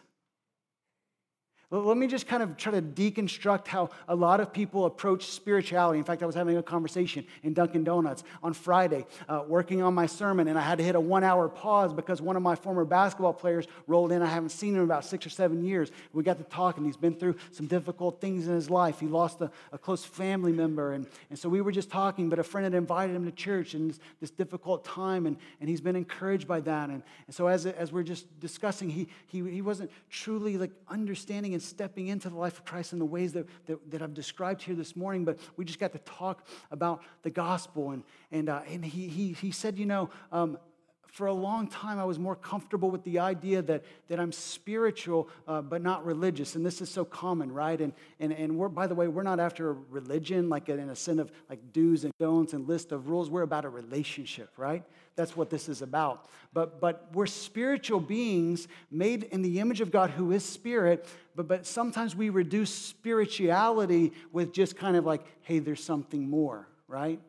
Let 1.72 1.96
me 1.96 2.08
just 2.08 2.26
kind 2.26 2.42
of 2.42 2.56
try 2.56 2.72
to 2.72 2.82
deconstruct 2.82 3.68
how 3.68 3.90
a 4.08 4.14
lot 4.16 4.40
of 4.40 4.52
people 4.52 4.86
approach 4.86 5.26
spirituality. 5.26 6.00
In 6.00 6.04
fact, 6.04 6.20
I 6.20 6.26
was 6.26 6.34
having 6.34 6.56
a 6.56 6.64
conversation 6.64 7.24
in 7.44 7.54
Dunkin' 7.54 7.84
Donuts 7.84 8.24
on 8.42 8.54
Friday, 8.54 9.06
uh, 9.28 9.44
working 9.46 9.80
on 9.80 9.94
my 9.94 10.06
sermon, 10.06 10.48
and 10.48 10.58
I 10.58 10.62
had 10.62 10.78
to 10.78 10.84
hit 10.84 10.96
a 10.96 11.00
one 11.00 11.22
hour 11.22 11.48
pause 11.48 11.92
because 11.92 12.20
one 12.20 12.34
of 12.34 12.42
my 12.42 12.56
former 12.56 12.84
basketball 12.84 13.32
players 13.32 13.68
rolled 13.86 14.10
in. 14.10 14.20
I 14.20 14.26
haven't 14.26 14.48
seen 14.48 14.70
him 14.70 14.80
in 14.80 14.84
about 14.84 15.04
six 15.04 15.24
or 15.24 15.30
seven 15.30 15.62
years. 15.62 15.92
We 16.12 16.24
got 16.24 16.38
to 16.38 16.44
talk, 16.44 16.76
and 16.76 16.84
he's 16.84 16.96
been 16.96 17.14
through 17.14 17.36
some 17.52 17.66
difficult 17.66 18.20
things 18.20 18.48
in 18.48 18.54
his 18.54 18.68
life. 18.68 18.98
He 18.98 19.06
lost 19.06 19.40
a, 19.40 19.48
a 19.70 19.78
close 19.78 20.04
family 20.04 20.50
member, 20.50 20.94
and, 20.94 21.06
and 21.28 21.38
so 21.38 21.48
we 21.48 21.60
were 21.60 21.70
just 21.70 21.88
talking, 21.88 22.28
but 22.28 22.40
a 22.40 22.42
friend 22.42 22.64
had 22.64 22.74
invited 22.74 23.14
him 23.14 23.26
to 23.26 23.32
church 23.32 23.76
in 23.76 23.86
this, 23.86 24.00
this 24.20 24.30
difficult 24.32 24.84
time, 24.84 25.24
and, 25.24 25.36
and 25.60 25.68
he's 25.68 25.80
been 25.80 25.94
encouraged 25.94 26.48
by 26.48 26.58
that. 26.62 26.90
And, 26.90 27.04
and 27.28 27.36
so 27.36 27.46
as, 27.46 27.64
as 27.64 27.92
we're 27.92 28.02
just 28.02 28.40
discussing, 28.40 28.90
he, 28.90 29.06
he, 29.28 29.48
he 29.48 29.62
wasn't 29.62 29.92
truly 30.10 30.58
like 30.58 30.72
understanding 30.88 31.59
and 31.60 31.68
stepping 31.68 32.08
into 32.08 32.30
the 32.30 32.36
life 32.36 32.58
of 32.58 32.64
Christ 32.64 32.94
in 32.94 32.98
the 32.98 33.04
ways 33.04 33.34
that, 33.34 33.46
that, 33.66 33.90
that 33.90 34.02
I've 34.02 34.14
described 34.14 34.62
here 34.62 34.74
this 34.74 34.96
morning, 34.96 35.24
but 35.24 35.38
we 35.56 35.64
just 35.66 35.78
got 35.78 35.92
to 35.92 35.98
talk 35.98 36.46
about 36.70 37.02
the 37.22 37.30
gospel. 37.30 37.90
And, 37.90 38.02
and, 38.32 38.48
uh, 38.48 38.62
and 38.66 38.82
he, 38.84 39.08
he, 39.08 39.32
he 39.32 39.50
said, 39.50 39.78
you 39.78 39.84
know, 39.84 40.08
um, 40.32 40.58
for 41.06 41.26
a 41.26 41.34
long 41.34 41.66
time, 41.66 41.98
I 41.98 42.04
was 42.04 42.18
more 42.18 42.36
comfortable 42.36 42.90
with 42.90 43.02
the 43.02 43.18
idea 43.18 43.62
that, 43.62 43.84
that 44.08 44.20
I'm 44.20 44.32
spiritual 44.32 45.28
uh, 45.46 45.60
but 45.60 45.82
not 45.82 46.06
religious. 46.06 46.54
And 46.54 46.64
this 46.64 46.80
is 46.80 46.88
so 46.88 47.04
common, 47.04 47.52
right? 47.52 47.80
And, 47.80 47.92
and, 48.20 48.32
and 48.32 48.56
we're, 48.56 48.68
by 48.68 48.86
the 48.86 48.94
way, 48.94 49.08
we're 49.08 49.24
not 49.24 49.40
after 49.40 49.70
a 49.70 49.76
religion, 49.90 50.48
like 50.48 50.68
in 50.68 50.78
a 50.88 50.96
sense 50.96 51.20
of 51.20 51.32
like 51.50 51.72
do's 51.72 52.04
and 52.04 52.14
don'ts 52.18 52.52
and 52.52 52.66
list 52.68 52.92
of 52.92 53.08
rules. 53.08 53.28
We're 53.28 53.42
about 53.42 53.64
a 53.64 53.68
relationship, 53.68 54.50
right? 54.56 54.84
That's 55.16 55.36
what 55.36 55.50
this 55.50 55.68
is 55.68 55.82
about. 55.82 56.28
But, 56.52 56.80
but 56.80 57.08
we're 57.12 57.26
spiritual 57.26 58.00
beings 58.00 58.68
made 58.90 59.24
in 59.24 59.42
the 59.42 59.60
image 59.60 59.80
of 59.80 59.90
God 59.90 60.10
who 60.10 60.32
is 60.32 60.44
spirit, 60.44 61.06
but, 61.36 61.46
but 61.46 61.66
sometimes 61.66 62.16
we 62.16 62.30
reduce 62.30 62.74
spirituality 62.74 64.12
with 64.32 64.52
just 64.52 64.76
kind 64.76 64.96
of 64.96 65.04
like, 65.04 65.22
hey, 65.42 65.58
there's 65.58 65.82
something 65.82 66.28
more, 66.28 66.68
right? 66.88 67.20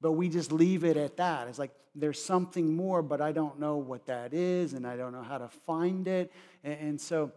But 0.00 0.12
we 0.12 0.28
just 0.28 0.50
leave 0.50 0.84
it 0.84 0.96
at 0.96 1.16
that. 1.18 1.48
It's 1.48 1.58
like, 1.58 1.72
there's 1.94 2.22
something 2.22 2.74
more, 2.74 3.02
but 3.02 3.20
I 3.20 3.32
don't 3.32 3.60
know 3.60 3.76
what 3.76 4.06
that 4.06 4.34
is, 4.34 4.72
and 4.72 4.86
I 4.86 4.96
don't 4.96 5.12
know 5.12 5.22
how 5.22 5.38
to 5.38 5.48
find 5.48 6.08
it. 6.08 6.32
And, 6.64 6.80
and 6.80 7.00
so 7.00 7.30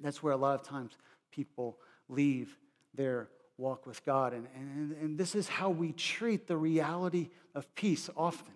that's 0.00 0.22
where 0.22 0.32
a 0.32 0.36
lot 0.36 0.58
of 0.58 0.66
times 0.66 0.96
people 1.30 1.78
leave 2.08 2.56
their 2.92 3.28
walk 3.56 3.86
with 3.86 4.04
God. 4.04 4.32
And, 4.32 4.48
and, 4.56 4.92
and 5.00 5.18
this 5.18 5.34
is 5.34 5.46
how 5.48 5.70
we 5.70 5.92
treat 5.92 6.48
the 6.48 6.56
reality 6.56 7.30
of 7.54 7.72
peace 7.74 8.10
often. 8.16 8.52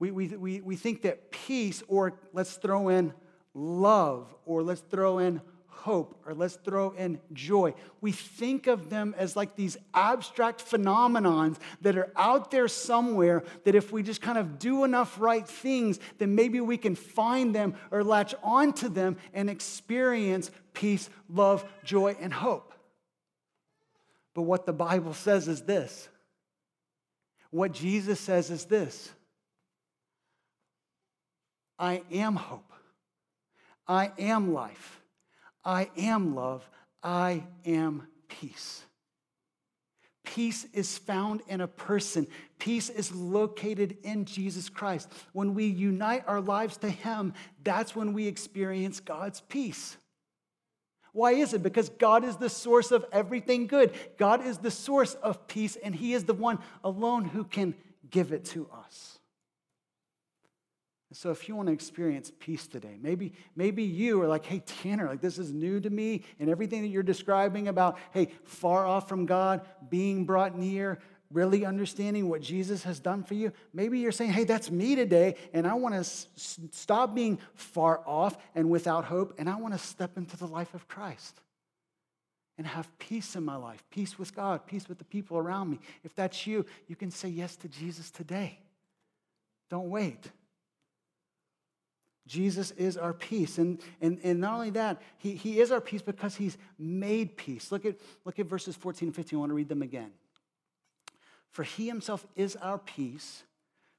We, 0.00 0.10
we, 0.10 0.28
we, 0.28 0.60
we 0.62 0.76
think 0.76 1.02
that 1.02 1.30
peace, 1.30 1.82
or 1.86 2.14
let's 2.32 2.54
throw 2.56 2.88
in 2.88 3.12
love, 3.54 4.34
or 4.46 4.62
let's 4.62 4.80
throw 4.80 5.18
in 5.18 5.42
hope, 5.68 6.20
or 6.26 6.34
let's 6.34 6.56
throw 6.56 6.90
in 6.90 7.20
joy. 7.32 7.74
We 8.00 8.12
think 8.12 8.66
of 8.66 8.90
them 8.90 9.14
as 9.18 9.36
like 9.36 9.56
these 9.56 9.76
abstract 9.92 10.64
phenomenons 10.64 11.58
that 11.82 11.96
are 11.96 12.10
out 12.16 12.50
there 12.50 12.66
somewhere 12.66 13.44
that 13.64 13.74
if 13.74 13.92
we 13.92 14.02
just 14.02 14.22
kind 14.22 14.38
of 14.38 14.58
do 14.58 14.84
enough 14.84 15.20
right 15.20 15.46
things, 15.46 15.98
then 16.18 16.34
maybe 16.34 16.60
we 16.60 16.76
can 16.76 16.94
find 16.94 17.54
them 17.54 17.74
or 17.90 18.02
latch 18.02 18.34
onto 18.42 18.88
them 18.88 19.16
and 19.34 19.48
experience 19.48 20.50
peace, 20.72 21.10
love, 21.28 21.64
joy, 21.84 22.16
and 22.20 22.32
hope. 22.32 22.72
But 24.34 24.42
what 24.42 24.64
the 24.64 24.72
Bible 24.72 25.12
says 25.12 25.48
is 25.48 25.62
this. 25.62 26.08
What 27.50 27.72
Jesus 27.72 28.20
says 28.20 28.50
is 28.50 28.64
this 28.64 29.10
I 31.80 32.02
am 32.12 32.36
hope. 32.36 32.72
I 33.88 34.12
am 34.18 34.52
life. 34.52 35.00
I 35.64 35.88
am 35.96 36.34
love. 36.34 36.68
I 37.02 37.44
am 37.64 38.06
peace. 38.28 38.84
Peace 40.22 40.66
is 40.74 40.98
found 40.98 41.40
in 41.48 41.62
a 41.62 41.66
person. 41.66 42.26
Peace 42.58 42.90
is 42.90 43.12
located 43.12 43.96
in 44.02 44.26
Jesus 44.26 44.68
Christ. 44.68 45.10
When 45.32 45.54
we 45.54 45.64
unite 45.64 46.24
our 46.26 46.42
lives 46.42 46.76
to 46.78 46.90
Him, 46.90 47.32
that's 47.64 47.96
when 47.96 48.12
we 48.12 48.26
experience 48.26 49.00
God's 49.00 49.40
peace. 49.40 49.96
Why 51.12 51.32
is 51.32 51.54
it? 51.54 51.62
Because 51.62 51.88
God 51.88 52.24
is 52.24 52.36
the 52.36 52.50
source 52.50 52.92
of 52.92 53.06
everything 53.10 53.66
good. 53.66 53.92
God 54.18 54.44
is 54.44 54.58
the 54.58 54.70
source 54.70 55.14
of 55.14 55.48
peace, 55.48 55.76
and 55.76 55.94
He 55.94 56.12
is 56.12 56.24
the 56.24 56.34
one 56.34 56.58
alone 56.84 57.24
who 57.24 57.42
can 57.42 57.74
give 58.10 58.32
it 58.32 58.44
to 58.46 58.68
us. 58.86 59.19
So 61.12 61.30
if 61.30 61.48
you 61.48 61.56
want 61.56 61.66
to 61.66 61.72
experience 61.72 62.30
peace 62.38 62.68
today, 62.68 62.96
maybe, 63.00 63.32
maybe 63.56 63.82
you 63.82 64.22
are 64.22 64.28
like, 64.28 64.44
hey, 64.44 64.60
Tanner, 64.60 65.08
like 65.08 65.20
this 65.20 65.38
is 65.38 65.52
new 65.52 65.80
to 65.80 65.90
me, 65.90 66.22
and 66.38 66.48
everything 66.48 66.82
that 66.82 66.88
you're 66.88 67.02
describing 67.02 67.66
about, 67.66 67.98
hey, 68.12 68.28
far 68.44 68.86
off 68.86 69.08
from 69.08 69.26
God, 69.26 69.66
being 69.88 70.24
brought 70.24 70.56
near, 70.56 71.00
really 71.32 71.64
understanding 71.64 72.28
what 72.28 72.42
Jesus 72.42 72.84
has 72.84 73.00
done 73.00 73.24
for 73.24 73.34
you. 73.34 73.52
Maybe 73.72 73.98
you're 73.98 74.12
saying, 74.12 74.30
hey, 74.30 74.44
that's 74.44 74.70
me 74.70 74.94
today, 74.94 75.34
and 75.52 75.66
I 75.66 75.74
want 75.74 75.94
to 75.94 76.00
s- 76.00 76.28
stop 76.70 77.12
being 77.12 77.40
far 77.54 78.02
off 78.06 78.36
and 78.54 78.70
without 78.70 79.04
hope, 79.04 79.34
and 79.36 79.48
I 79.48 79.56
want 79.56 79.74
to 79.74 79.80
step 79.80 80.16
into 80.16 80.36
the 80.36 80.46
life 80.46 80.74
of 80.74 80.86
Christ 80.86 81.40
and 82.56 82.68
have 82.68 82.88
peace 82.98 83.34
in 83.34 83.44
my 83.44 83.56
life, 83.56 83.82
peace 83.90 84.16
with 84.16 84.34
God, 84.34 84.64
peace 84.64 84.88
with 84.88 84.98
the 84.98 85.04
people 85.04 85.38
around 85.38 85.70
me. 85.70 85.80
If 86.04 86.14
that's 86.14 86.46
you, 86.46 86.66
you 86.86 86.94
can 86.94 87.10
say 87.10 87.28
yes 87.28 87.56
to 87.56 87.68
Jesus 87.68 88.12
today. 88.12 88.58
Don't 89.70 89.88
wait. 89.88 90.30
Jesus 92.30 92.70
is 92.72 92.96
our 92.96 93.12
peace. 93.12 93.58
And, 93.58 93.80
and, 94.00 94.20
and 94.22 94.40
not 94.40 94.54
only 94.54 94.70
that, 94.70 95.02
he, 95.18 95.34
he 95.34 95.58
is 95.58 95.72
our 95.72 95.80
peace 95.80 96.00
because 96.00 96.36
he's 96.36 96.56
made 96.78 97.36
peace. 97.36 97.72
Look 97.72 97.84
at, 97.84 97.96
look 98.24 98.38
at 98.38 98.46
verses 98.46 98.76
14 98.76 99.08
and 99.08 99.16
15. 99.16 99.36
I 99.36 99.40
want 99.40 99.50
to 99.50 99.54
read 99.54 99.68
them 99.68 99.82
again. 99.82 100.12
For 101.50 101.64
he 101.64 101.88
himself 101.88 102.24
is 102.36 102.54
our 102.54 102.78
peace, 102.78 103.42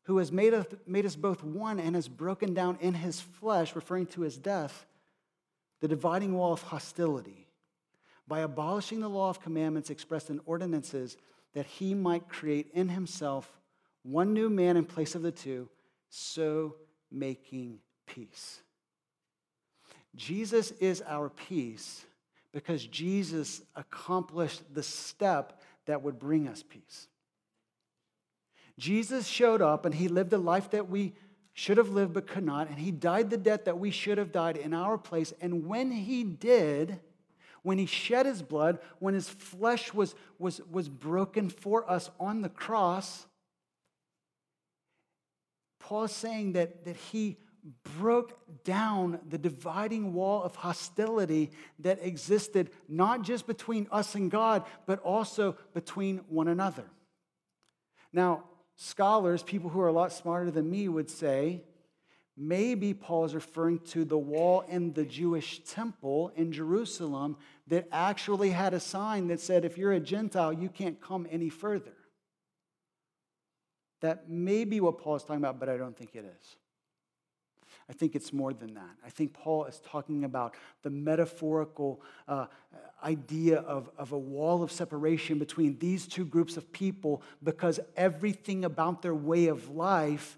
who 0.04 0.20
has 0.20 0.32
made 0.32 0.54
us, 0.54 0.66
made 0.88 1.06
us 1.06 1.18
both 1.18 1.44
one 1.44 1.78
and 1.78 1.94
has 1.94 2.08
broken 2.08 2.54
down 2.54 2.78
in 2.80 2.94
his 2.94 3.20
flesh, 3.20 3.76
referring 3.76 4.06
to 4.08 4.22
his 4.22 4.38
death, 4.38 4.86
the 5.82 5.90
dividing 5.90 6.34
wall 6.34 6.54
of 6.54 6.62
hostility, 6.62 7.48
by 8.30 8.40
abolishing 8.40 9.02
the 9.02 9.10
law 9.10 9.30
of 9.30 9.42
commandments 9.42 9.90
expressed 9.90 10.30
in 10.30 10.40
ordinances, 10.46 11.18
that 11.54 11.66
he 11.66 11.94
might 11.94 12.30
create 12.30 12.68
in 12.74 12.88
himself 12.88 13.60
one 14.04 14.34
new 14.34 14.50
man 14.50 14.78
in 14.78 14.86
place 14.86 15.16
of 15.16 15.22
the 15.22 15.34
two, 15.34 15.68
so 16.10 16.76
making 17.12 17.80
peace. 18.14 18.62
Jesus 20.16 20.72
is 20.72 21.02
our 21.08 21.30
peace 21.30 22.06
because 22.52 22.86
Jesus 22.86 23.62
accomplished 23.76 24.62
the 24.74 24.84
step 24.84 25.62
that 25.86 26.02
would 26.02 26.20
bring 26.20 26.48
us 26.48 26.64
peace. 26.68 27.08
Jesus 28.78 29.28
showed 29.28 29.62
up 29.62 29.86
and 29.86 29.96
he 29.96 30.08
lived 30.08 30.34
a 30.34 30.38
life 30.38 30.72
that 30.72 30.90
we 30.90 31.14
should 31.54 31.78
have 31.78 31.90
lived 31.90 32.14
but 32.14 32.28
could 32.28 32.46
not, 32.46 32.70
and 32.70 32.80
he 32.80 32.92
died 32.92 33.30
the 33.30 33.38
death 33.38 33.66
that 33.66 33.78
we 33.78 33.92
should 33.92 34.18
have 34.18 34.32
died 34.32 34.58
in 34.58 34.74
our 34.74 34.98
place. 34.98 35.34
And 35.42 35.66
when 35.66 35.92
he 35.92 36.24
did, 36.24 37.00
when 37.62 37.78
he 37.78 37.86
shed 37.86 38.26
his 38.26 38.42
blood, 38.42 38.80
when 39.00 39.14
his 39.14 39.30
flesh 39.30 39.94
was, 39.94 40.16
was, 40.40 40.62
was 40.72 40.90
broken 40.90 41.50
for 41.50 41.90
us 41.90 42.10
on 42.20 42.42
the 42.42 42.50
cross, 42.50 43.26
Paul's 45.80 46.14
saying 46.14 46.54
that, 46.54 46.86
that 46.86 46.96
he 46.96 47.38
broke 47.98 48.64
down 48.64 49.20
the 49.30 49.38
dividing 49.38 50.14
wall 50.14 50.42
of 50.44 50.56
hostility 50.56 51.52
that 51.80 52.00
existed 52.02 52.72
not 52.88 53.22
just 53.22 53.46
between 53.46 53.88
us 53.92 54.16
and 54.16 54.32
God, 54.32 54.64
but 54.86 55.00
also 55.00 55.56
between 55.74 56.20
one 56.28 56.48
another. 56.48 56.86
Now, 58.12 58.44
scholars, 58.76 59.44
people 59.44 59.70
who 59.70 59.80
are 59.82 59.88
a 59.88 59.94
lot 59.94 60.12
smarter 60.12 60.52
than 60.52 60.70
me, 60.70 60.88
would 60.88 61.10
say 61.10 61.64
maybe 62.36 62.94
Paul 62.94 63.26
is 63.26 63.36
referring 63.36 63.80
to 63.80 64.06
the 64.06 64.18
wall 64.18 64.62
in 64.62 64.94
the 64.94 65.06
Jewish 65.06 65.60
temple 65.64 66.32
in 66.36 66.52
Jerusalem 66.52 67.38
that 67.68 67.88
actually 67.92 68.50
had 68.50 68.74
a 68.74 68.80
sign 68.80 69.28
that 69.28 69.40
said, 69.40 69.66
if 69.66 69.78
you're 69.78 69.94
a 69.94 70.00
Gentile, 70.00 70.52
you 70.52 70.70
can't 70.70 71.00
come 71.00 71.28
any 71.30 71.50
further. 71.50 71.94
That 74.02 74.30
may 74.30 74.66
be 74.66 74.82
what 74.82 74.98
Paul 74.98 75.18
is 75.18 75.24
talking 75.24 75.38
about, 75.38 75.60
but 75.60 75.70
I 75.70 75.78
don't 75.78 75.96
think 75.96 76.16
it 76.16 76.26
is. 76.26 76.56
I 77.92 77.94
think 77.94 78.16
it's 78.16 78.32
more 78.32 78.54
than 78.54 78.74
that. 78.76 78.96
I 79.06 79.10
think 79.10 79.34
Paul 79.34 79.66
is 79.66 79.82
talking 79.86 80.24
about 80.24 80.56
the 80.82 80.90
metaphorical 80.90 82.02
uh, 82.26 82.46
idea 83.04 83.58
of, 83.60 83.90
of 83.98 84.14
a 84.14 84.18
wall 84.18 84.64
of 84.64 84.72
separation 84.72 85.38
between 85.40 85.78
these 85.78 86.08
two 86.08 86.24
groups 86.24 86.56
of 86.56 86.72
people 86.72 87.22
because 87.44 87.82
everything 87.98 88.64
about 88.64 89.02
their 89.02 89.14
way 89.14 89.48
of 89.48 89.72
life, 89.72 90.38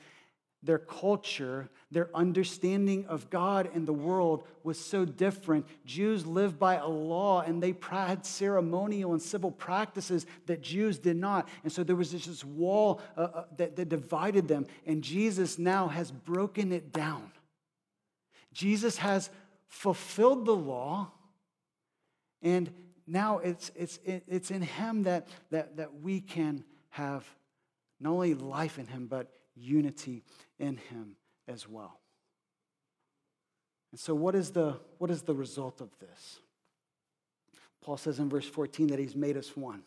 their 0.63 0.79
culture, 0.79 1.69
their 1.91 2.09
understanding 2.15 3.05
of 3.05 3.29
God 3.29 3.69
and 3.75 3.87
the 3.87 3.93
world 3.93 4.47
was 4.63 4.83
so 4.83 5.05
different. 5.05 5.67
Jews 5.85 6.25
lived 6.25 6.57
by 6.57 6.77
a 6.77 6.87
law 6.87 7.41
and 7.41 7.61
they 7.61 7.75
had 7.87 8.25
ceremonial 8.25 9.11
and 9.11 9.21
civil 9.21 9.51
practices 9.51 10.25
that 10.47 10.63
Jews 10.63 10.97
did 10.97 11.17
not. 11.17 11.47
And 11.63 11.71
so 11.71 11.83
there 11.83 11.95
was 11.95 12.11
this 12.11 12.43
wall 12.43 12.99
uh, 13.15 13.21
uh, 13.21 13.43
that, 13.57 13.75
that 13.75 13.89
divided 13.89 14.47
them, 14.47 14.65
and 14.87 15.03
Jesus 15.03 15.59
now 15.59 15.87
has 15.87 16.09
broken 16.09 16.71
it 16.71 16.91
down. 16.91 17.29
Jesus 18.53 18.97
has 18.97 19.29
fulfilled 19.67 20.45
the 20.45 20.55
law, 20.55 21.11
and 22.41 22.71
now 23.07 23.39
it's, 23.39 23.71
it's, 23.75 23.99
it's 24.05 24.51
in 24.51 24.61
him 24.61 25.03
that, 25.03 25.27
that, 25.51 25.77
that 25.77 26.01
we 26.01 26.21
can 26.21 26.63
have 26.89 27.27
not 27.99 28.11
only 28.11 28.33
life 28.33 28.79
in 28.79 28.87
him, 28.87 29.07
but 29.07 29.31
unity 29.55 30.23
in 30.59 30.77
him 30.77 31.15
as 31.47 31.67
well. 31.67 31.99
And 33.91 33.99
so, 33.99 34.15
what 34.15 34.35
is 34.35 34.51
the, 34.51 34.79
what 34.97 35.11
is 35.11 35.21
the 35.21 35.35
result 35.35 35.81
of 35.81 35.89
this? 35.99 36.39
Paul 37.83 37.97
says 37.97 38.19
in 38.19 38.29
verse 38.29 38.47
14 38.47 38.87
that 38.87 38.99
he's 38.99 39.15
made 39.15 39.37
us 39.37 39.55
one. 39.55 39.83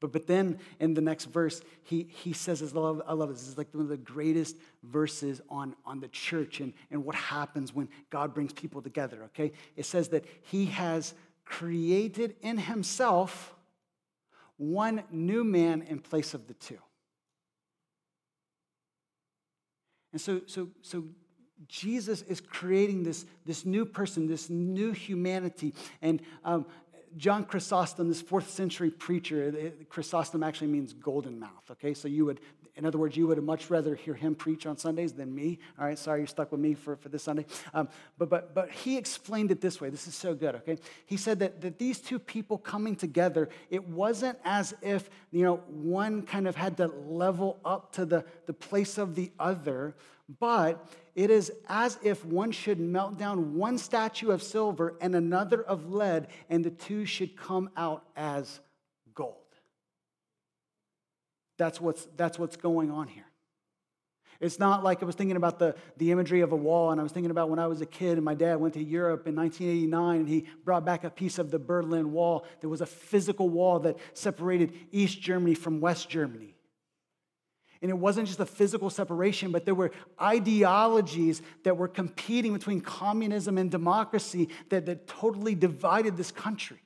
But, 0.00 0.12
but 0.12 0.26
then 0.26 0.58
in 0.80 0.94
the 0.94 1.00
next 1.00 1.26
verse, 1.26 1.62
he, 1.82 2.08
he 2.10 2.32
says, 2.32 2.62
I 2.62 2.78
love, 2.78 3.02
I 3.06 3.12
love 3.12 3.30
this. 3.30 3.40
This 3.40 3.48
is 3.48 3.58
like 3.58 3.68
one 3.72 3.84
of 3.84 3.88
the 3.88 3.96
greatest 3.96 4.56
verses 4.82 5.40
on, 5.48 5.74
on 5.84 6.00
the 6.00 6.08
church 6.08 6.60
and, 6.60 6.72
and 6.90 7.04
what 7.04 7.14
happens 7.14 7.74
when 7.74 7.88
God 8.10 8.34
brings 8.34 8.52
people 8.52 8.82
together, 8.82 9.22
okay? 9.24 9.52
It 9.76 9.86
says 9.86 10.08
that 10.08 10.24
he 10.42 10.66
has 10.66 11.14
created 11.44 12.36
in 12.42 12.58
himself 12.58 13.54
one 14.56 15.02
new 15.10 15.44
man 15.44 15.82
in 15.82 15.98
place 15.98 16.34
of 16.34 16.46
the 16.46 16.54
two. 16.54 16.78
And 20.12 20.20
so, 20.20 20.42
so, 20.46 20.68
so 20.80 21.04
Jesus 21.66 22.22
is 22.22 22.40
creating 22.40 23.02
this, 23.02 23.26
this 23.44 23.64
new 23.64 23.84
person, 23.84 24.26
this 24.26 24.48
new 24.50 24.92
humanity. 24.92 25.74
And 26.02 26.22
um, 26.44 26.66
John 27.16 27.44
Chrysostom, 27.44 28.08
this 28.08 28.20
fourth 28.20 28.50
century 28.50 28.90
preacher, 28.90 29.72
Chrysostom 29.88 30.42
actually 30.42 30.68
means 30.68 30.92
golden 30.92 31.38
mouth, 31.38 31.70
okay? 31.70 31.94
So 31.94 32.08
you 32.08 32.24
would, 32.24 32.40
in 32.76 32.84
other 32.84 32.98
words, 32.98 33.16
you 33.16 33.26
would 33.28 33.42
much 33.42 33.70
rather 33.70 33.94
hear 33.94 34.14
him 34.14 34.34
preach 34.34 34.66
on 34.66 34.76
Sundays 34.76 35.12
than 35.12 35.32
me. 35.32 35.58
All 35.78 35.86
right, 35.86 35.98
sorry 35.98 36.20
you're 36.20 36.26
stuck 36.26 36.50
with 36.50 36.60
me 36.60 36.74
for, 36.74 36.96
for 36.96 37.08
this 37.08 37.22
Sunday. 37.22 37.46
Um, 37.72 37.88
but, 38.18 38.28
but, 38.28 38.54
but 38.54 38.70
he 38.70 38.96
explained 38.96 39.50
it 39.52 39.60
this 39.60 39.80
way. 39.80 39.90
This 39.90 40.08
is 40.08 40.14
so 40.14 40.34
good, 40.34 40.56
okay? 40.56 40.78
He 41.06 41.16
said 41.16 41.38
that, 41.38 41.60
that 41.60 41.78
these 41.78 42.00
two 42.00 42.18
people 42.18 42.58
coming 42.58 42.96
together, 42.96 43.48
it 43.70 43.86
wasn't 43.88 44.38
as 44.44 44.74
if, 44.82 45.08
you 45.30 45.44
know, 45.44 45.56
one 45.68 46.22
kind 46.22 46.48
of 46.48 46.56
had 46.56 46.76
to 46.78 46.88
level 47.06 47.60
up 47.64 47.92
to 47.92 48.04
the, 48.04 48.24
the 48.46 48.54
place 48.54 48.98
of 48.98 49.14
the 49.14 49.30
other, 49.38 49.94
but 50.40 50.88
it 51.14 51.30
is 51.30 51.52
as 51.68 51.98
if 52.02 52.24
one 52.24 52.50
should 52.50 52.80
melt 52.80 53.18
down 53.18 53.54
one 53.54 53.78
statue 53.78 54.30
of 54.30 54.42
silver 54.42 54.96
and 55.00 55.14
another 55.14 55.62
of 55.62 55.92
lead, 55.92 56.28
and 56.50 56.64
the 56.64 56.70
two 56.70 57.04
should 57.04 57.36
come 57.36 57.70
out 57.76 58.04
as 58.16 58.60
gold. 59.14 59.36
That's 61.56 61.80
what's, 61.80 62.06
that's 62.16 62.38
what's 62.38 62.56
going 62.56 62.90
on 62.90 63.06
here. 63.06 63.26
It's 64.40 64.58
not 64.58 64.82
like 64.82 65.02
I 65.02 65.06
was 65.06 65.14
thinking 65.14 65.36
about 65.36 65.60
the, 65.60 65.76
the 65.96 66.10
imagery 66.10 66.40
of 66.40 66.50
a 66.52 66.56
wall, 66.56 66.90
and 66.90 67.00
I 67.00 67.04
was 67.04 67.12
thinking 67.12 67.30
about 67.30 67.48
when 67.48 67.60
I 67.60 67.68
was 67.68 67.80
a 67.80 67.86
kid 67.86 68.18
and 68.18 68.24
my 68.24 68.34
dad 68.34 68.56
went 68.56 68.74
to 68.74 68.82
Europe 68.82 69.28
in 69.28 69.36
1989 69.36 70.20
and 70.20 70.28
he 70.28 70.46
brought 70.64 70.84
back 70.84 71.04
a 71.04 71.10
piece 71.10 71.38
of 71.38 71.52
the 71.52 71.58
Berlin 71.58 72.12
Wall. 72.12 72.44
There 72.60 72.68
was 72.68 72.80
a 72.80 72.86
physical 72.86 73.48
wall 73.48 73.78
that 73.80 73.96
separated 74.12 74.74
East 74.90 75.20
Germany 75.20 75.54
from 75.54 75.80
West 75.80 76.08
Germany. 76.08 76.53
And 77.84 77.90
it 77.90 77.98
wasn't 77.98 78.28
just 78.28 78.40
a 78.40 78.46
physical 78.46 78.88
separation, 78.88 79.52
but 79.52 79.66
there 79.66 79.74
were 79.74 79.92
ideologies 80.18 81.42
that 81.64 81.76
were 81.76 81.86
competing 81.86 82.54
between 82.54 82.80
communism 82.80 83.58
and 83.58 83.70
democracy 83.70 84.48
that, 84.70 84.86
that 84.86 85.06
totally 85.06 85.54
divided 85.54 86.16
this 86.16 86.30
country. 86.30 86.80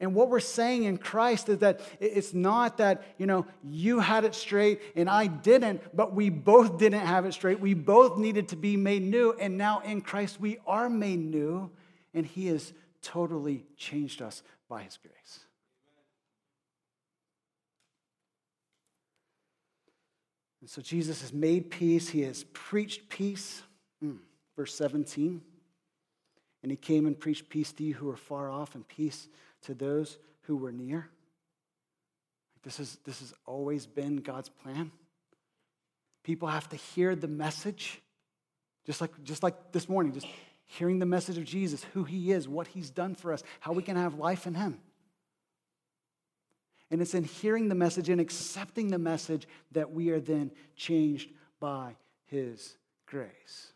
And 0.00 0.14
what 0.14 0.28
we're 0.28 0.38
saying 0.38 0.84
in 0.84 0.98
Christ 0.98 1.48
is 1.48 1.60
that 1.60 1.80
it's 1.98 2.34
not 2.34 2.76
that, 2.76 3.04
you 3.16 3.24
know, 3.24 3.46
you 3.64 4.00
had 4.00 4.26
it 4.26 4.34
straight 4.34 4.82
and 4.94 5.08
I 5.08 5.28
didn't, 5.28 5.96
but 5.96 6.14
we 6.14 6.28
both 6.28 6.76
didn't 6.76 7.00
have 7.06 7.24
it 7.24 7.32
straight. 7.32 7.58
We 7.58 7.72
both 7.72 8.18
needed 8.18 8.48
to 8.48 8.56
be 8.56 8.76
made 8.76 9.00
new. 9.00 9.32
And 9.40 9.56
now 9.56 9.80
in 9.80 10.02
Christ, 10.02 10.38
we 10.38 10.58
are 10.66 10.90
made 10.90 11.20
new, 11.20 11.70
and 12.12 12.26
He 12.26 12.48
has 12.48 12.74
totally 13.00 13.64
changed 13.78 14.20
us 14.20 14.42
by 14.68 14.82
His 14.82 14.98
grace. 14.98 15.45
And 20.66 20.70
so 20.72 20.82
Jesus 20.82 21.20
has 21.20 21.32
made 21.32 21.70
peace, 21.70 22.08
He 22.08 22.22
has 22.22 22.42
preached 22.52 23.08
peace. 23.08 23.62
Mm, 24.04 24.16
verse 24.56 24.74
17. 24.74 25.40
And 26.64 26.72
He 26.72 26.76
came 26.76 27.06
and 27.06 27.16
preached 27.16 27.48
peace 27.48 27.70
to 27.74 27.84
you 27.84 27.94
who 27.94 28.10
are 28.10 28.16
far 28.16 28.50
off 28.50 28.74
and 28.74 28.86
peace 28.88 29.28
to 29.62 29.74
those 29.74 30.18
who 30.42 30.56
were 30.56 30.72
near. 30.72 31.08
This, 32.64 32.80
is, 32.80 32.98
this 33.04 33.20
has 33.20 33.32
always 33.46 33.86
been 33.86 34.16
God's 34.16 34.48
plan. 34.48 34.90
People 36.24 36.48
have 36.48 36.68
to 36.70 36.76
hear 36.76 37.14
the 37.14 37.28
message, 37.28 38.02
just 38.86 39.00
like, 39.00 39.12
just 39.22 39.44
like 39.44 39.70
this 39.70 39.88
morning, 39.88 40.14
just 40.14 40.26
hearing 40.64 40.98
the 40.98 41.06
message 41.06 41.38
of 41.38 41.44
Jesus, 41.44 41.86
who 41.94 42.02
he 42.02 42.32
is, 42.32 42.48
what 42.48 42.66
he's 42.66 42.90
done 42.90 43.14
for 43.14 43.32
us, 43.32 43.44
how 43.60 43.70
we 43.72 43.84
can 43.84 43.94
have 43.94 44.14
life 44.14 44.48
in 44.48 44.54
him. 44.54 44.80
And 46.90 47.00
it's 47.00 47.14
in 47.14 47.24
hearing 47.24 47.68
the 47.68 47.74
message 47.74 48.08
and 48.08 48.20
accepting 48.20 48.88
the 48.88 48.98
message 48.98 49.48
that 49.72 49.90
we 49.90 50.10
are 50.10 50.20
then 50.20 50.52
changed 50.76 51.30
by 51.58 51.96
his 52.26 52.76
grace. 53.06 53.72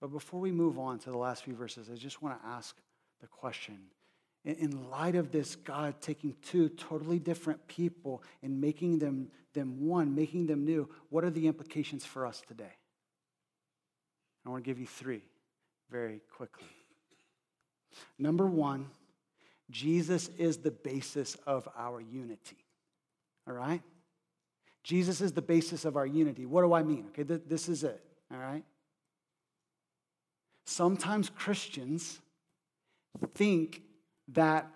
But 0.00 0.08
before 0.08 0.40
we 0.40 0.52
move 0.52 0.78
on 0.78 0.98
to 1.00 1.10
the 1.10 1.18
last 1.18 1.44
few 1.44 1.54
verses, 1.54 1.88
I 1.92 1.96
just 1.96 2.22
want 2.22 2.40
to 2.40 2.48
ask 2.48 2.76
the 3.20 3.26
question 3.26 3.78
in 4.46 4.88
light 4.90 5.16
of 5.16 5.32
this 5.32 5.56
God 5.56 6.00
taking 6.00 6.36
two 6.40 6.68
totally 6.68 7.18
different 7.18 7.66
people 7.66 8.22
and 8.42 8.60
making 8.60 9.00
them, 9.00 9.28
them 9.54 9.84
one, 9.84 10.14
making 10.14 10.46
them 10.46 10.64
new, 10.64 10.88
what 11.10 11.24
are 11.24 11.30
the 11.30 11.48
implications 11.48 12.04
for 12.04 12.24
us 12.24 12.42
today? 12.46 12.76
I 14.46 14.50
want 14.50 14.62
to 14.62 14.70
give 14.70 14.78
you 14.78 14.86
three 14.86 15.22
very 15.90 16.20
quickly. 16.36 16.68
Number 18.20 18.46
one, 18.46 18.86
Jesus 19.70 20.28
is 20.38 20.58
the 20.58 20.70
basis 20.70 21.36
of 21.46 21.68
our 21.76 22.00
unity. 22.00 22.58
All 23.48 23.54
right? 23.54 23.82
Jesus 24.82 25.20
is 25.20 25.32
the 25.32 25.42
basis 25.42 25.84
of 25.84 25.96
our 25.96 26.06
unity. 26.06 26.46
What 26.46 26.62
do 26.62 26.72
I 26.72 26.82
mean? 26.82 27.06
Okay, 27.08 27.24
th- 27.24 27.42
this 27.46 27.68
is 27.68 27.82
it. 27.82 28.00
All 28.32 28.38
right? 28.38 28.64
Sometimes 30.64 31.30
Christians 31.30 32.20
think 33.34 33.82
that 34.28 34.68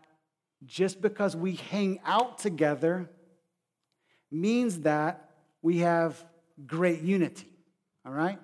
just 0.65 1.01
because 1.01 1.37
we 1.37 1.55
hang 1.55 2.01
out 2.05 2.39
together 2.39 3.09
means 4.31 4.81
that 4.81 5.31
we 5.63 5.79
have 5.79 6.23
great 6.67 7.01
unity. 7.01 7.49
All 8.05 8.13
right? 8.13 8.39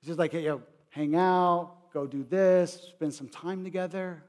It's 0.00 0.06
just 0.06 0.18
like, 0.18 0.32
hey, 0.32 0.44
yo, 0.44 0.62
hang 0.90 1.14
out, 1.14 1.92
go 1.92 2.06
do 2.06 2.24
this, 2.24 2.88
spend 2.90 3.14
some 3.14 3.28
time 3.28 3.64
together. 3.64 4.22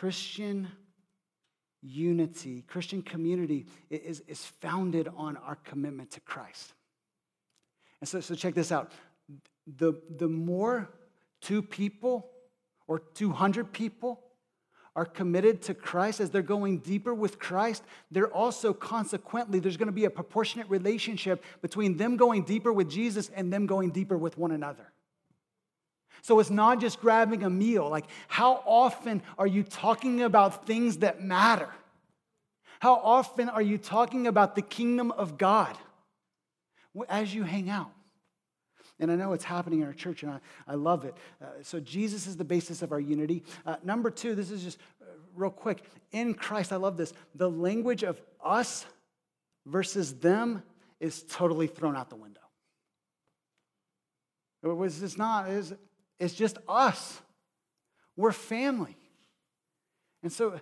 Christian 0.00 0.66
unity, 1.82 2.64
Christian 2.66 3.02
community 3.02 3.66
is, 3.90 4.20
is 4.20 4.42
founded 4.62 5.10
on 5.14 5.36
our 5.36 5.56
commitment 5.56 6.12
to 6.12 6.20
Christ. 6.20 6.72
And 8.00 8.08
so, 8.08 8.20
so 8.20 8.34
check 8.34 8.54
this 8.54 8.72
out. 8.72 8.92
The, 9.76 10.00
the 10.16 10.26
more 10.26 10.88
two 11.42 11.60
people 11.60 12.30
or 12.88 13.00
200 13.12 13.74
people 13.74 14.22
are 14.96 15.04
committed 15.04 15.60
to 15.64 15.74
Christ, 15.74 16.18
as 16.20 16.30
they're 16.30 16.40
going 16.40 16.78
deeper 16.78 17.12
with 17.12 17.38
Christ, 17.38 17.82
they're 18.10 18.32
also 18.32 18.72
consequently, 18.72 19.60
there's 19.60 19.76
going 19.76 19.84
to 19.84 19.92
be 19.92 20.06
a 20.06 20.10
proportionate 20.10 20.70
relationship 20.70 21.44
between 21.60 21.98
them 21.98 22.16
going 22.16 22.44
deeper 22.44 22.72
with 22.72 22.88
Jesus 22.88 23.30
and 23.36 23.52
them 23.52 23.66
going 23.66 23.90
deeper 23.90 24.16
with 24.16 24.38
one 24.38 24.52
another. 24.52 24.94
So 26.22 26.38
it's 26.40 26.50
not 26.50 26.80
just 26.80 27.00
grabbing 27.00 27.42
a 27.42 27.50
meal. 27.50 27.88
Like, 27.88 28.06
how 28.28 28.62
often 28.66 29.22
are 29.38 29.46
you 29.46 29.62
talking 29.62 30.22
about 30.22 30.66
things 30.66 30.98
that 30.98 31.22
matter? 31.22 31.68
How 32.80 32.94
often 32.94 33.48
are 33.48 33.62
you 33.62 33.78
talking 33.78 34.26
about 34.26 34.54
the 34.54 34.62
kingdom 34.62 35.12
of 35.12 35.38
God 35.38 35.76
as 37.08 37.34
you 37.34 37.42
hang 37.44 37.70
out? 37.70 37.90
And 38.98 39.10
I 39.10 39.16
know 39.16 39.32
it's 39.32 39.44
happening 39.44 39.80
in 39.80 39.86
our 39.86 39.94
church, 39.94 40.22
and 40.22 40.32
I, 40.32 40.40
I 40.68 40.74
love 40.74 41.06
it. 41.06 41.14
Uh, 41.42 41.46
so, 41.62 41.80
Jesus 41.80 42.26
is 42.26 42.36
the 42.36 42.44
basis 42.44 42.82
of 42.82 42.92
our 42.92 43.00
unity. 43.00 43.42
Uh, 43.64 43.76
number 43.82 44.10
two, 44.10 44.34
this 44.34 44.50
is 44.50 44.62
just 44.62 44.78
uh, 45.00 45.06
real 45.34 45.50
quick. 45.50 45.84
In 46.12 46.34
Christ, 46.34 46.70
I 46.70 46.76
love 46.76 46.98
this. 46.98 47.14
The 47.34 47.50
language 47.50 48.02
of 48.02 48.20
us 48.44 48.84
versus 49.66 50.14
them 50.14 50.62
is 51.00 51.22
totally 51.22 51.66
thrown 51.66 51.96
out 51.96 52.10
the 52.10 52.16
window. 52.16 52.40
It 54.62 54.68
was, 54.68 55.02
it's 55.02 55.16
not, 55.16 55.48
it's, 55.48 55.72
it's 56.20 56.34
just 56.34 56.58
us. 56.68 57.20
We're 58.16 58.32
family. 58.32 58.96
And 60.22 60.30
so, 60.30 60.60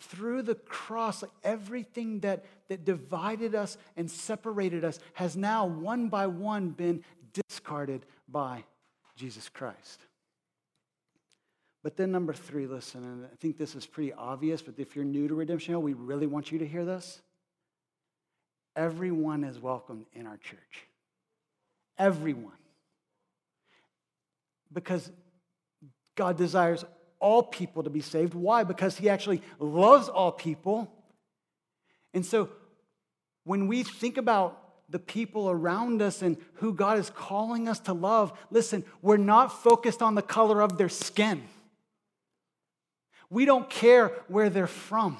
through 0.00 0.42
the 0.42 0.54
cross, 0.54 1.22
like 1.22 1.30
everything 1.44 2.20
that, 2.20 2.44
that 2.68 2.84
divided 2.84 3.54
us 3.54 3.76
and 3.96 4.10
separated 4.10 4.84
us 4.84 4.98
has 5.12 5.36
now, 5.36 5.66
one 5.66 6.08
by 6.08 6.26
one, 6.26 6.70
been 6.70 7.04
discarded 7.32 8.06
by 8.28 8.64
Jesus 9.16 9.48
Christ. 9.48 10.00
But 11.82 11.96
then, 11.96 12.10
number 12.10 12.32
three, 12.32 12.66
listen, 12.66 13.04
and 13.04 13.24
I 13.26 13.36
think 13.36 13.58
this 13.58 13.74
is 13.74 13.86
pretty 13.86 14.12
obvious, 14.12 14.62
but 14.62 14.74
if 14.78 14.96
you're 14.96 15.04
new 15.04 15.28
to 15.28 15.34
Redemption 15.34 15.72
Hill, 15.72 15.82
we 15.82 15.92
really 15.92 16.26
want 16.26 16.50
you 16.50 16.58
to 16.60 16.66
hear 16.66 16.84
this. 16.84 17.20
Everyone 18.74 19.44
is 19.44 19.58
welcome 19.58 20.06
in 20.14 20.26
our 20.26 20.36
church. 20.38 20.86
Everyone. 21.98 22.52
Because 24.72 25.10
God 26.16 26.36
desires 26.36 26.84
all 27.20 27.42
people 27.42 27.82
to 27.82 27.90
be 27.90 28.00
saved. 28.00 28.34
Why? 28.34 28.64
Because 28.64 28.96
He 28.96 29.08
actually 29.08 29.42
loves 29.58 30.08
all 30.08 30.32
people. 30.32 30.92
And 32.14 32.24
so 32.24 32.50
when 33.44 33.66
we 33.66 33.82
think 33.82 34.16
about 34.16 34.62
the 34.90 34.98
people 34.98 35.50
around 35.50 36.00
us 36.00 36.22
and 36.22 36.36
who 36.54 36.72
God 36.72 36.98
is 36.98 37.10
calling 37.10 37.68
us 37.68 37.78
to 37.80 37.92
love, 37.92 38.32
listen, 38.50 38.84
we're 39.02 39.16
not 39.16 39.62
focused 39.62 40.02
on 40.02 40.14
the 40.14 40.22
color 40.22 40.62
of 40.62 40.78
their 40.78 40.88
skin. 40.88 41.42
We 43.30 43.44
don't 43.44 43.68
care 43.68 44.08
where 44.28 44.48
they're 44.48 44.66
from. 44.66 45.18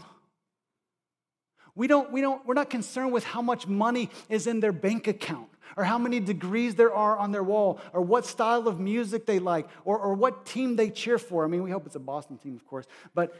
We 1.74 1.86
don't, 1.86 2.10
we 2.10 2.20
don't, 2.20 2.44
we're 2.46 2.54
not 2.54 2.70
concerned 2.70 3.12
with 3.12 3.24
how 3.24 3.42
much 3.42 3.66
money 3.66 4.10
is 4.28 4.46
in 4.46 4.60
their 4.60 4.72
bank 4.72 5.06
account 5.06 5.48
or 5.76 5.84
how 5.84 5.98
many 5.98 6.20
degrees 6.20 6.74
there 6.74 6.92
are 6.92 7.16
on 7.16 7.32
their 7.32 7.42
wall 7.42 7.80
or 7.92 8.00
what 8.00 8.26
style 8.26 8.68
of 8.68 8.80
music 8.80 9.26
they 9.26 9.38
like 9.38 9.68
or, 9.84 9.98
or 9.98 10.14
what 10.14 10.46
team 10.46 10.76
they 10.76 10.90
cheer 10.90 11.18
for. 11.18 11.44
I 11.44 11.48
mean, 11.48 11.62
we 11.62 11.70
hope 11.70 11.86
it's 11.86 11.96
a 11.96 12.00
Boston 12.00 12.38
team, 12.38 12.54
of 12.54 12.66
course. 12.66 12.86
But 13.14 13.34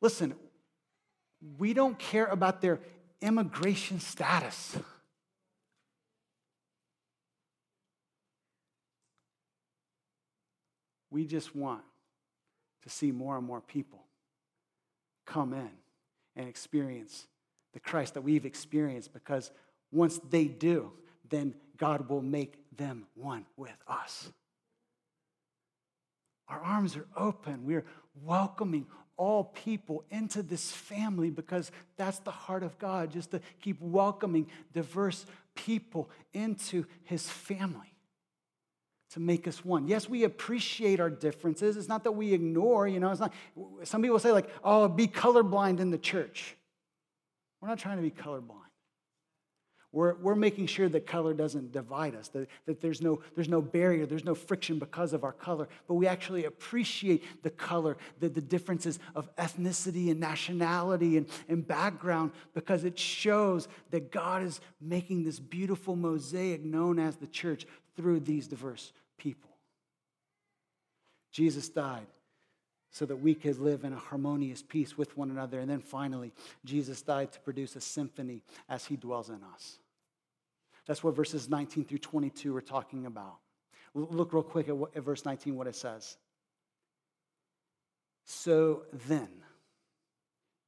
listen, 0.00 0.34
we 1.58 1.74
don't 1.74 1.98
care 1.98 2.26
about 2.26 2.60
their 2.60 2.80
immigration 3.20 4.00
status. 4.00 4.76
We 11.10 11.24
just 11.24 11.54
want 11.56 11.82
to 12.82 12.90
see 12.90 13.10
more 13.10 13.36
and 13.36 13.46
more 13.46 13.60
people 13.60 14.00
come 15.24 15.52
in 15.52 15.70
and 16.36 16.48
experience 16.48 17.26
the 17.76 17.80
Christ 17.80 18.14
that 18.14 18.22
we've 18.22 18.46
experienced 18.46 19.12
because 19.12 19.50
once 19.92 20.18
they 20.30 20.46
do, 20.46 20.92
then 21.28 21.54
God 21.76 22.08
will 22.08 22.22
make 22.22 22.54
them 22.74 23.04
one 23.14 23.44
with 23.58 23.76
us. 23.86 24.30
Our 26.48 26.58
arms 26.58 26.96
are 26.96 27.06
open. 27.14 27.66
We're 27.66 27.84
welcoming 28.24 28.86
all 29.18 29.44
people 29.44 30.04
into 30.08 30.42
this 30.42 30.72
family 30.72 31.28
because 31.28 31.70
that's 31.98 32.18
the 32.20 32.30
heart 32.30 32.62
of 32.62 32.78
God, 32.78 33.10
just 33.10 33.32
to 33.32 33.42
keep 33.60 33.78
welcoming 33.82 34.46
diverse 34.72 35.26
people 35.54 36.08
into 36.32 36.86
his 37.04 37.28
family 37.28 37.92
to 39.10 39.20
make 39.20 39.46
us 39.46 39.62
one. 39.66 39.86
Yes, 39.86 40.08
we 40.08 40.24
appreciate 40.24 40.98
our 40.98 41.10
differences. 41.10 41.76
It's 41.76 41.88
not 41.88 42.04
that 42.04 42.12
we 42.12 42.32
ignore, 42.32 42.88
you 42.88 43.00
know, 43.00 43.10
it's 43.10 43.20
not 43.20 43.34
some 43.84 44.00
people 44.00 44.18
say 44.18 44.32
like, 44.32 44.48
"Oh, 44.64 44.88
be 44.88 45.06
colorblind 45.06 45.78
in 45.78 45.90
the 45.90 45.98
church." 45.98 46.56
We're 47.66 47.70
not 47.70 47.80
trying 47.80 47.96
to 47.96 48.02
be 48.02 48.12
colorblind. 48.12 48.60
We're, 49.90 50.14
we're 50.18 50.36
making 50.36 50.68
sure 50.68 50.88
that 50.88 51.04
color 51.04 51.34
doesn't 51.34 51.72
divide 51.72 52.14
us, 52.14 52.28
that, 52.28 52.46
that 52.66 52.80
there's, 52.80 53.02
no, 53.02 53.22
there's 53.34 53.48
no 53.48 53.60
barrier, 53.60 54.06
there's 54.06 54.24
no 54.24 54.36
friction 54.36 54.78
because 54.78 55.12
of 55.12 55.24
our 55.24 55.32
color, 55.32 55.66
but 55.88 55.94
we 55.94 56.06
actually 56.06 56.44
appreciate 56.44 57.42
the 57.42 57.50
color, 57.50 57.96
the, 58.20 58.28
the 58.28 58.40
differences 58.40 59.00
of 59.16 59.34
ethnicity 59.34 60.12
and 60.12 60.20
nationality 60.20 61.16
and, 61.16 61.26
and 61.48 61.66
background 61.66 62.30
because 62.54 62.84
it 62.84 62.96
shows 62.96 63.66
that 63.90 64.12
God 64.12 64.44
is 64.44 64.60
making 64.80 65.24
this 65.24 65.40
beautiful 65.40 65.96
mosaic 65.96 66.64
known 66.64 67.00
as 67.00 67.16
the 67.16 67.26
church 67.26 67.66
through 67.96 68.20
these 68.20 68.46
diverse 68.46 68.92
people. 69.18 69.50
Jesus 71.32 71.68
died 71.68 72.06
so 72.96 73.04
that 73.04 73.16
we 73.16 73.34
could 73.34 73.58
live 73.58 73.84
in 73.84 73.92
a 73.92 73.98
harmonious 73.98 74.62
peace 74.62 74.96
with 74.96 75.14
one 75.18 75.30
another. 75.30 75.60
And 75.60 75.68
then 75.68 75.80
finally, 75.80 76.32
Jesus 76.64 77.02
died 77.02 77.30
to 77.32 77.40
produce 77.40 77.76
a 77.76 77.80
symphony 77.82 78.42
as 78.70 78.86
he 78.86 78.96
dwells 78.96 79.28
in 79.28 79.40
us. 79.52 79.76
That's 80.86 81.04
what 81.04 81.14
verses 81.14 81.50
19 81.50 81.84
through 81.84 81.98
22 81.98 82.56
are 82.56 82.62
talking 82.62 83.04
about. 83.04 83.36
Look 83.92 84.32
real 84.32 84.42
quick 84.42 84.68
at, 84.68 84.76
what, 84.78 84.96
at 84.96 85.02
verse 85.02 85.26
19, 85.26 85.56
what 85.56 85.66
it 85.66 85.76
says. 85.76 86.16
So 88.24 88.84
then, 89.06 89.28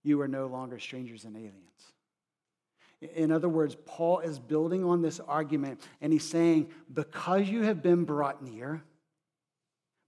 you 0.04 0.20
are 0.20 0.28
no 0.28 0.48
longer 0.48 0.78
strangers 0.78 1.24
and 1.24 1.34
aliens. 1.34 1.54
In 3.00 3.32
other 3.32 3.48
words, 3.48 3.74
Paul 3.86 4.18
is 4.18 4.38
building 4.38 4.84
on 4.84 5.00
this 5.00 5.18
argument 5.18 5.80
and 6.02 6.12
he's 6.12 6.28
saying, 6.28 6.68
because 6.92 7.48
you 7.48 7.62
have 7.62 7.82
been 7.82 8.04
brought 8.04 8.42
near 8.42 8.82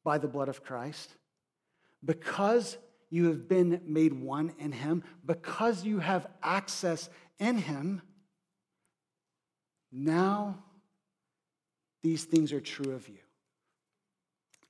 by 0.05 0.19
the 0.19 0.29
blood 0.29 0.51
of 0.51 0.63
Christ, 0.63 1.15
because 2.05 2.77
you 3.11 3.27
have 3.27 3.49
been 3.49 3.81
made 3.85 4.13
one 4.13 4.53
in 4.59 4.73
him, 4.73 5.03
because 5.25 5.85
you 5.85 5.99
have 5.99 6.27
access 6.43 7.09
in 7.39 7.59
him, 7.59 8.03
now, 9.93 10.63
these 12.03 12.25
things 12.25 12.53
are 12.53 12.61
true 12.61 12.95
of 12.95 13.09
you. 13.09 13.19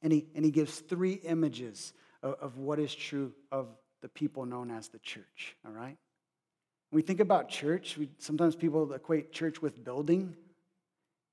And 0.03 0.13
he, 0.13 0.27
and 0.35 0.45
he 0.45 0.51
gives 0.51 0.79
three 0.79 1.15
images 1.25 1.93
of, 2.23 2.35
of 2.41 2.57
what 2.57 2.79
is 2.79 2.95
true 2.95 3.33
of 3.53 3.69
the 4.01 4.09
people 4.09 4.47
known 4.47 4.71
as 4.71 4.89
the 4.89 4.99
church, 4.99 5.57
all 5.67 5.73
right? 5.73 5.99
When 6.89 6.97
we 6.97 7.03
think 7.03 7.21
about 7.21 7.51
church, 7.51 7.99
we, 7.99 8.09
sometimes 8.19 8.57
people 8.57 8.91
equate 8.95 9.31
church 9.31 9.61
with 9.61 9.85
building. 9.85 10.35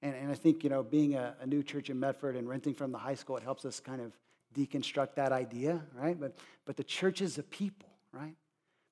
And, 0.01 0.13
and 0.13 0.31
I 0.31 0.35
think, 0.35 0.63
you 0.63 0.69
know, 0.69 0.83
being 0.83 1.15
a, 1.15 1.35
a 1.41 1.47
new 1.47 1.63
church 1.63 1.89
in 1.89 1.99
Medford 1.99 2.35
and 2.35 2.47
renting 2.47 2.73
from 2.73 2.91
the 2.91 2.97
high 2.97 3.15
school, 3.15 3.37
it 3.37 3.43
helps 3.43 3.63
us 3.63 3.79
kind 3.79 4.01
of 4.01 4.11
deconstruct 4.55 5.15
that 5.15 5.31
idea, 5.31 5.81
right? 5.93 6.19
But, 6.19 6.37
but 6.65 6.77
the 6.77 6.83
church 6.83 7.21
is 7.21 7.37
a 7.37 7.43
people, 7.43 7.89
right? 8.11 8.35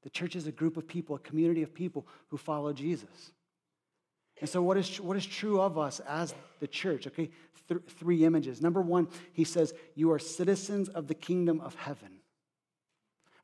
The 0.03 0.09
church 0.09 0.35
is 0.35 0.47
a 0.47 0.51
group 0.51 0.77
of 0.77 0.87
people, 0.87 1.15
a 1.15 1.19
community 1.19 1.63
of 1.63 1.73
people 1.73 2.07
who 2.29 2.37
follow 2.37 2.73
Jesus. 2.73 3.31
And 4.39 4.49
so, 4.49 4.61
what 4.61 4.77
is, 4.77 4.99
what 4.99 5.15
is 5.15 5.25
true 5.25 5.61
of 5.61 5.77
us 5.77 6.01
as 6.01 6.35
the 6.59 6.67
church? 6.67 7.07
Okay, 7.07 7.29
Th- 7.67 7.81
three 7.87 8.25
images. 8.25 8.61
Number 8.61 8.81
one, 8.81 9.07
he 9.33 9.43
says, 9.43 9.73
You 9.95 10.11
are 10.11 10.19
citizens 10.19 10.89
of 10.89 11.07
the 11.07 11.15
kingdom 11.15 11.61
of 11.61 11.75
heaven. 11.75 12.14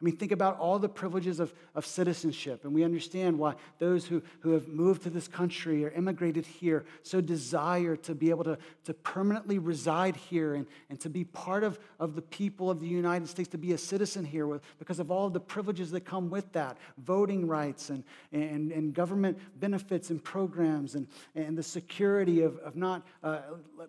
I 0.02 0.04
mean, 0.04 0.18
think 0.18 0.32
about 0.32 0.58
all 0.58 0.80
the 0.80 0.90
privileges 0.90 1.40
of, 1.40 1.54
of 1.76 1.86
citizenship, 1.86 2.64
and 2.64 2.74
we 2.74 2.84
understand 2.84 3.38
why 3.38 3.54
those 3.78 4.04
who, 4.04 4.24
who 4.40 4.54
have 4.54 4.68
moved 4.68 5.04
to 5.04 5.12
this 5.12 5.28
country 5.28 5.86
or 5.86 5.92
immigrated 5.92 6.44
here 6.44 6.86
so 7.04 7.22
desire 7.22 7.96
to 7.98 8.16
be 8.16 8.32
able 8.32 8.44
to, 8.46 8.58
to 8.86 8.96
permanently 8.96 9.60
reside 9.60 10.16
here 10.16 10.56
and, 10.56 10.66
and 10.90 11.00
to 11.02 11.10
be 11.10 11.24
part 11.24 11.64
of, 11.64 11.78
of 12.00 12.16
the 12.16 12.22
people 12.24 12.72
of 12.72 12.80
the 12.80 12.88
United 12.88 13.28
States, 13.28 13.48
to 13.50 13.60
be 13.60 13.74
a 13.74 13.78
citizen 13.78 14.26
here 14.26 14.48
with, 14.48 14.64
because 14.80 15.00
of 15.00 15.12
all 15.12 15.28
of 15.28 15.34
the 15.34 15.40
privileges 15.40 15.92
that 15.92 16.02
come 16.02 16.32
with 16.32 16.52
that 16.54 16.80
voting 16.98 17.46
rights 17.46 17.92
and, 17.92 18.04
and, 18.32 18.72
and 18.72 18.96
government 18.96 19.38
benefits 19.60 20.10
and 20.10 20.24
programs 20.24 20.96
and, 20.96 21.06
and 21.36 21.56
the 21.56 21.62
security 21.64 22.42
of, 22.42 22.58
of 22.60 22.76
not 22.76 23.06
uh, 23.24 23.42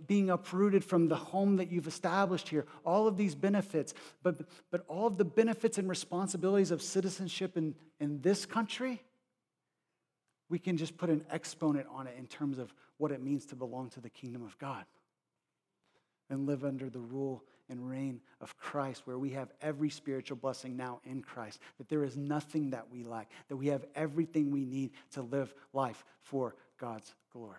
being 0.07 0.29
uprooted 0.29 0.85
from 0.85 1.09
the 1.09 1.17
home 1.17 1.57
that 1.57 1.73
you've 1.73 1.87
established 1.87 2.51
here. 2.51 2.67
All 2.85 3.07
of 3.07 3.17
these 3.17 3.35
benefits, 3.35 3.95
but, 4.23 4.43
but 4.71 4.85
all 4.89 5.07
of 5.07 5.17
the 5.17 5.25
benefits 5.25 5.79
and 5.79 5.89
responsibilities 5.89 6.02
of 6.11 6.83
citizenship 6.83 7.57
in, 7.57 7.75
in 8.01 8.21
this 8.21 8.47
country, 8.47 9.03
we 10.49 10.59
can 10.59 10.77
just 10.77 10.97
put 10.97 11.09
an 11.09 11.25
exponent 11.31 11.87
on 11.91 12.07
it 12.07 12.15
in 12.19 12.27
terms 12.27 12.59
of 12.59 12.75
what 12.99 13.11
it 13.11 13.23
means 13.23 13.47
to 13.47 13.57
belong 13.57 13.91
to 13.91 14.01
the 14.01 14.11
kingdom 14.11 14.43
of 14.43 14.59
God 14.59 14.85
and 16.29 16.47
live 16.47 16.65
under 16.65 16.89
the 16.89 17.01
rule 17.01 17.43
and 17.69 17.89
reign 17.89 18.21
of 18.41 18.57
Christ, 18.59 19.03
where 19.07 19.19
we 19.19 19.31
have 19.31 19.51
every 19.61 19.89
spiritual 19.89 20.37
blessing 20.37 20.77
now 20.77 21.01
in 21.05 21.23
Christ, 21.23 21.59
that 21.79 21.89
there 21.89 22.05
is 22.05 22.17
nothing 22.17 22.71
that 22.71 22.91
we 22.93 23.03
lack, 23.03 23.31
that 23.49 23.57
we 23.57 23.69
have 23.69 23.85
everything 23.95 24.51
we 24.51 24.65
need 24.65 24.91
to 25.13 25.23
live 25.23 25.55
life 25.73 26.05
for 26.21 26.55
God's 26.79 27.15
glory. 27.33 27.57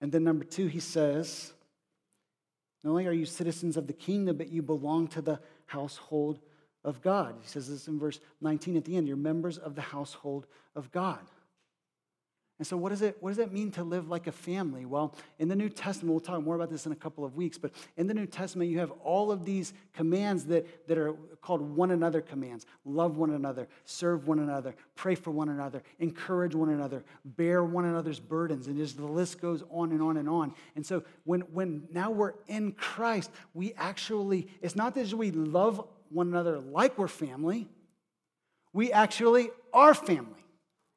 And 0.00 0.10
then, 0.10 0.24
number 0.24 0.44
two, 0.44 0.66
he 0.66 0.80
says, 0.80 1.52
not 2.82 2.90
only 2.90 3.06
are 3.06 3.12
you 3.12 3.26
citizens 3.26 3.76
of 3.76 3.86
the 3.86 3.92
kingdom, 3.92 4.36
but 4.36 4.48
you 4.48 4.62
belong 4.62 5.08
to 5.08 5.22
the 5.22 5.40
household 5.66 6.40
of 6.84 7.00
God. 7.00 7.36
He 7.40 7.46
says 7.46 7.68
this 7.68 7.88
in 7.88 7.98
verse 7.98 8.20
19 8.40 8.76
at 8.76 8.84
the 8.84 8.96
end. 8.96 9.06
You're 9.06 9.16
members 9.16 9.58
of 9.58 9.74
the 9.74 9.82
household 9.82 10.46
of 10.74 10.90
God. 10.90 11.20
And 12.62 12.66
so, 12.68 12.76
what 12.76 12.90
does, 12.90 13.02
it, 13.02 13.16
what 13.18 13.30
does 13.30 13.40
it 13.40 13.50
mean 13.50 13.72
to 13.72 13.82
live 13.82 14.08
like 14.08 14.28
a 14.28 14.30
family? 14.30 14.86
Well, 14.86 15.16
in 15.40 15.48
the 15.48 15.56
New 15.56 15.68
Testament, 15.68 16.12
we'll 16.12 16.20
talk 16.20 16.44
more 16.44 16.54
about 16.54 16.70
this 16.70 16.86
in 16.86 16.92
a 16.92 16.94
couple 16.94 17.24
of 17.24 17.34
weeks, 17.34 17.58
but 17.58 17.72
in 17.96 18.06
the 18.06 18.14
New 18.14 18.24
Testament, 18.24 18.70
you 18.70 18.78
have 18.78 18.92
all 19.02 19.32
of 19.32 19.44
these 19.44 19.74
commands 19.92 20.44
that, 20.44 20.86
that 20.86 20.96
are 20.96 21.14
called 21.40 21.60
one 21.60 21.90
another 21.90 22.20
commands 22.20 22.64
love 22.84 23.16
one 23.16 23.30
another, 23.30 23.66
serve 23.84 24.28
one 24.28 24.38
another, 24.38 24.76
pray 24.94 25.16
for 25.16 25.32
one 25.32 25.48
another, 25.48 25.82
encourage 25.98 26.54
one 26.54 26.68
another, 26.68 27.02
bear 27.24 27.64
one 27.64 27.84
another's 27.84 28.20
burdens, 28.20 28.68
and 28.68 28.76
just 28.76 28.96
the 28.96 29.04
list 29.04 29.40
goes 29.40 29.64
on 29.68 29.90
and 29.90 30.00
on 30.00 30.16
and 30.16 30.28
on. 30.28 30.54
And 30.76 30.86
so, 30.86 31.02
when, 31.24 31.40
when 31.40 31.88
now 31.90 32.12
we're 32.12 32.34
in 32.46 32.70
Christ, 32.70 33.32
we 33.54 33.74
actually, 33.76 34.46
it's 34.60 34.76
not 34.76 34.94
that 34.94 35.12
we 35.12 35.32
love 35.32 35.84
one 36.10 36.28
another 36.28 36.60
like 36.60 36.96
we're 36.96 37.08
family, 37.08 37.66
we 38.72 38.92
actually 38.92 39.50
are 39.72 39.94
family. 39.94 40.42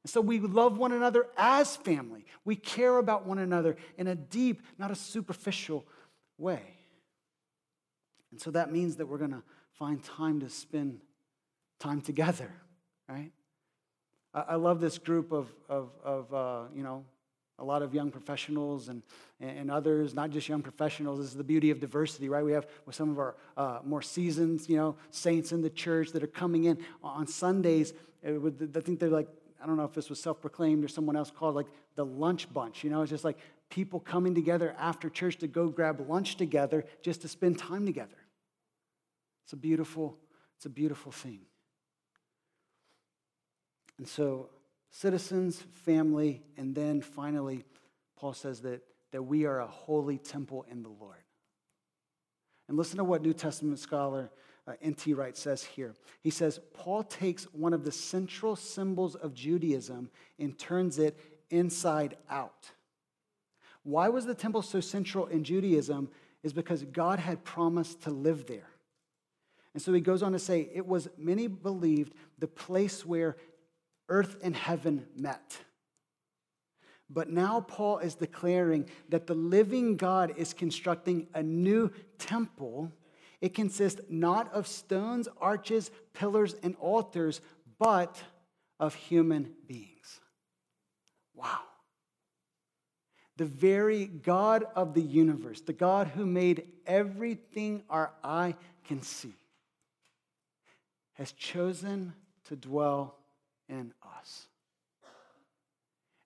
And 0.05 0.09
so 0.11 0.21
we 0.21 0.39
love 0.39 0.77
one 0.77 0.91
another 0.91 1.25
as 1.35 1.77
family. 1.77 2.27
We 2.43 2.55
care 2.55 2.99
about 2.99 3.25
one 3.25 3.39
another 3.39 3.75
in 3.97 4.05
a 4.05 4.13
deep, 4.13 4.61
not 4.77 4.91
a 4.91 4.95
superficial 4.95 5.83
way. 6.37 6.61
And 8.29 8.39
so 8.39 8.51
that 8.51 8.71
means 8.71 8.97
that 8.97 9.07
we're 9.07 9.17
going 9.17 9.31
to 9.31 9.41
find 9.79 10.03
time 10.03 10.41
to 10.41 10.49
spend 10.49 10.99
time 11.79 12.01
together, 12.01 12.51
right? 13.09 13.31
I, 14.31 14.57
love 14.57 14.79
this 14.79 14.99
group 14.99 15.31
of, 15.31 15.51
of, 15.67 15.89
of 16.03 16.31
uh, 16.31 16.61
you 16.75 16.83
know, 16.83 17.03
a 17.57 17.63
lot 17.63 17.81
of 17.81 17.95
young 17.95 18.11
professionals 18.11 18.89
and, 18.89 19.01
and 19.39 19.71
others, 19.71 20.13
not 20.13 20.29
just 20.29 20.47
young 20.47 20.61
professionals. 20.61 21.17
This 21.17 21.29
is 21.29 21.35
the 21.35 21.43
beauty 21.43 21.71
of 21.71 21.79
diversity, 21.79 22.29
right? 22.29 22.45
We 22.45 22.51
have 22.51 22.67
with 22.85 22.93
some 22.93 23.09
of 23.09 23.17
our 23.17 23.35
uh, 23.57 23.79
more 23.83 24.03
seasoned, 24.03 24.69
you 24.69 24.77
know, 24.77 24.97
saints 25.09 25.51
in 25.51 25.63
the 25.63 25.69
church 25.71 26.11
that 26.11 26.21
are 26.21 26.27
coming 26.27 26.65
in 26.65 26.77
on 27.03 27.25
Sundays. 27.25 27.91
I 28.23 28.81
think 28.81 28.99
they're 28.99 29.09
like 29.09 29.29
I 29.61 29.65
don't 29.65 29.77
know 29.77 29.85
if 29.85 29.93
this 29.93 30.09
was 30.09 30.21
self 30.21 30.41
proclaimed 30.41 30.83
or 30.83 30.87
someone 30.87 31.15
else 31.15 31.31
called 31.31 31.55
like 31.55 31.67
the 31.95 32.05
lunch 32.05 32.51
bunch. 32.53 32.83
You 32.83 32.89
know, 32.89 33.01
it's 33.01 33.09
just 33.09 33.23
like 33.23 33.37
people 33.69 33.99
coming 33.99 34.35
together 34.35 34.75
after 34.77 35.09
church 35.09 35.37
to 35.37 35.47
go 35.47 35.69
grab 35.69 36.05
lunch 36.07 36.35
together 36.35 36.85
just 37.01 37.21
to 37.21 37.27
spend 37.27 37.57
time 37.57 37.85
together. 37.85 38.17
It's 39.43 39.53
a 39.53 39.57
beautiful, 39.57 40.17
it's 40.57 40.65
a 40.65 40.69
beautiful 40.69 41.11
thing. 41.11 41.41
And 43.97 44.07
so, 44.07 44.49
citizens, 44.91 45.63
family, 45.85 46.43
and 46.57 46.75
then 46.75 47.01
finally, 47.01 47.63
Paul 48.17 48.33
says 48.33 48.61
that, 48.61 48.81
that 49.11 49.23
we 49.23 49.45
are 49.45 49.59
a 49.59 49.67
holy 49.67 50.17
temple 50.17 50.65
in 50.69 50.83
the 50.83 50.89
Lord. 50.89 51.23
And 52.67 52.77
listen 52.77 52.97
to 52.97 53.03
what 53.03 53.21
New 53.21 53.33
Testament 53.33 53.79
scholar 53.79 54.31
uh, 54.67 54.73
N.T. 54.81 55.13
Wright 55.13 55.37
says 55.37 55.63
here. 55.63 55.93
He 56.21 56.29
says, 56.29 56.59
Paul 56.73 57.03
takes 57.03 57.45
one 57.45 57.73
of 57.73 57.83
the 57.83 57.91
central 57.91 58.55
symbols 58.55 59.15
of 59.15 59.33
Judaism 59.33 60.09
and 60.39 60.57
turns 60.57 60.97
it 60.97 61.19
inside 61.49 62.17
out. 62.29 62.71
Why 63.83 64.09
was 64.09 64.25
the 64.25 64.33
temple 64.33 64.63
so 64.63 64.79
central 64.79 65.27
in 65.27 65.43
Judaism? 65.43 66.09
Is 66.41 66.53
because 66.53 66.83
God 66.83 67.19
had 67.19 67.43
promised 67.43 68.01
to 68.03 68.11
live 68.11 68.45
there. 68.47 68.69
And 69.73 69.81
so 69.81 69.91
he 69.93 70.01
goes 70.01 70.23
on 70.23 70.31
to 70.31 70.39
say, 70.39 70.69
it 70.73 70.87
was, 70.87 71.09
many 71.17 71.47
believed, 71.47 72.13
the 72.39 72.47
place 72.47 73.05
where 73.05 73.35
earth 74.09 74.37
and 74.41 74.55
heaven 74.55 75.05
met. 75.17 75.57
But 77.09 77.29
now 77.29 77.61
Paul 77.61 77.99
is 77.99 78.15
declaring 78.15 78.89
that 79.09 79.27
the 79.27 79.35
living 79.35 79.97
God 79.97 80.33
is 80.37 80.53
constructing 80.53 81.27
a 81.33 81.43
new 81.43 81.91
temple 82.17 82.91
It 83.45 83.53
consists 83.53 84.01
not 84.09 84.51
of 84.53 84.65
stones, 84.65 85.27
arches, 85.39 85.91
pillars, 86.13 86.55
and 86.63 86.75
altars, 86.77 87.41
but 87.77 88.19
of 88.79 88.95
human 88.95 89.51
beings. 89.67 90.19
Wow. 91.35 91.59
The 93.37 93.45
very 93.45 94.07
God 94.07 94.63
of 94.73 94.95
the 94.95 95.01
universe, 95.03 95.61
the 95.61 95.73
God 95.73 96.07
who 96.07 96.25
made 96.25 96.63
everything 96.87 97.83
our 97.87 98.13
eye 98.23 98.55
can 98.87 99.03
see, 99.03 99.35
has 101.13 101.31
chosen 101.31 102.15
to 102.45 102.55
dwell 102.55 103.15
in 103.69 103.93
us. 104.19 104.47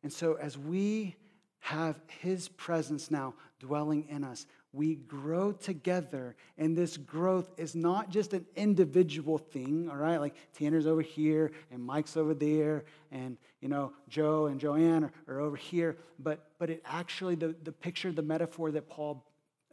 And 0.03 0.13
so, 0.13 0.35
as 0.35 0.57
we 0.57 1.17
have 1.59 1.99
his 2.21 2.47
presence 2.47 3.11
now 3.11 3.33
dwelling 3.59 4.07
in 4.07 4.23
us, 4.23 4.45
we 4.71 4.95
grow 4.95 5.51
together. 5.51 6.35
And 6.57 6.77
this 6.77 6.97
growth 6.97 7.49
is 7.57 7.75
not 7.75 8.09
just 8.09 8.33
an 8.33 8.45
individual 8.55 9.37
thing, 9.37 9.89
all 9.89 9.97
right? 9.97 10.17
Like 10.17 10.35
Tanner's 10.53 10.85
over 10.85 11.01
here 11.01 11.51
and 11.71 11.83
Mike's 11.83 12.15
over 12.15 12.33
there 12.33 12.85
and, 13.11 13.37
you 13.61 13.67
know, 13.67 13.93
Joe 14.07 14.45
and 14.45 14.59
Joanne 14.59 15.05
are, 15.05 15.11
are 15.27 15.39
over 15.39 15.55
here. 15.55 15.97
But, 16.19 16.45
but 16.59 16.69
it 16.69 16.83
actually, 16.85 17.35
the, 17.35 17.55
the 17.63 17.71
picture, 17.71 18.11
the 18.11 18.21
metaphor 18.21 18.71
that 18.71 18.87
Paul 18.89 19.25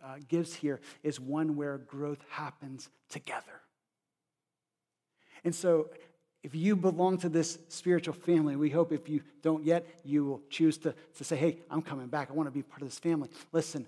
uh, 0.02 0.16
gives 0.28 0.54
here 0.54 0.80
is 1.02 1.20
one 1.20 1.56
where 1.56 1.78
growth 1.78 2.24
happens 2.30 2.88
together. 3.10 3.60
And 5.44 5.54
so 5.54 5.90
if 6.42 6.54
you 6.54 6.76
belong 6.76 7.18
to 7.18 7.28
this 7.28 7.58
spiritual 7.68 8.14
family, 8.14 8.56
we 8.56 8.70
hope 8.70 8.92
if 8.92 9.08
you 9.08 9.20
don't 9.42 9.64
yet, 9.64 9.84
you 10.04 10.24
will 10.24 10.42
choose 10.48 10.78
to, 10.78 10.94
to 11.16 11.24
say, 11.24 11.36
hey, 11.36 11.58
I'm 11.70 11.82
coming 11.82 12.06
back. 12.06 12.30
I 12.30 12.34
want 12.34 12.46
to 12.46 12.52
be 12.52 12.62
part 12.62 12.82
of 12.82 12.88
this 12.88 12.98
family. 12.98 13.28
Listen, 13.52 13.86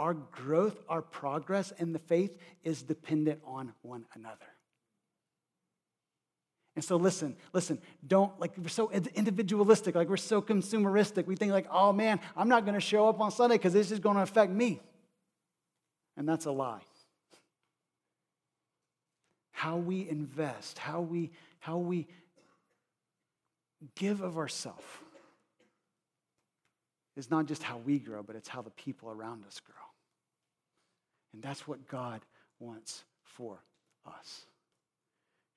our 0.00 0.14
growth, 0.14 0.82
our 0.88 1.02
progress 1.02 1.74
in 1.78 1.92
the 1.92 1.98
faith 1.98 2.34
is 2.64 2.82
dependent 2.82 3.38
on 3.44 3.74
one 3.82 4.06
another. 4.14 4.46
And 6.74 6.82
so 6.82 6.96
listen, 6.96 7.36
listen, 7.52 7.78
don't 8.06 8.40
like 8.40 8.56
we're 8.56 8.68
so 8.68 8.90
individualistic, 8.90 9.94
like 9.94 10.08
we're 10.08 10.16
so 10.16 10.40
consumeristic. 10.40 11.26
We 11.26 11.36
think 11.36 11.52
like, 11.52 11.66
oh 11.70 11.92
man, 11.92 12.18
I'm 12.34 12.48
not 12.48 12.64
going 12.64 12.76
to 12.76 12.80
show 12.80 13.10
up 13.10 13.20
on 13.20 13.30
Sunday 13.30 13.56
because 13.56 13.74
this 13.74 13.90
is 13.90 13.98
going 13.98 14.16
to 14.16 14.22
affect 14.22 14.50
me. 14.50 14.80
And 16.16 16.26
that's 16.26 16.46
a 16.46 16.50
lie. 16.50 16.80
How 19.50 19.76
we 19.76 20.08
invest, 20.08 20.78
how 20.78 21.02
we 21.02 21.30
how 21.58 21.76
we 21.76 22.08
give 23.96 24.22
of 24.22 24.38
ourselves 24.38 24.82
is 27.16 27.30
not 27.30 27.44
just 27.44 27.62
how 27.62 27.76
we 27.76 27.98
grow, 27.98 28.22
but 28.22 28.34
it's 28.34 28.48
how 28.48 28.62
the 28.62 28.70
people 28.70 29.10
around 29.10 29.44
us 29.44 29.60
grow. 29.60 29.89
And 31.32 31.42
that's 31.42 31.66
what 31.66 31.86
God 31.88 32.20
wants 32.58 33.04
for 33.22 33.62
us. 34.06 34.44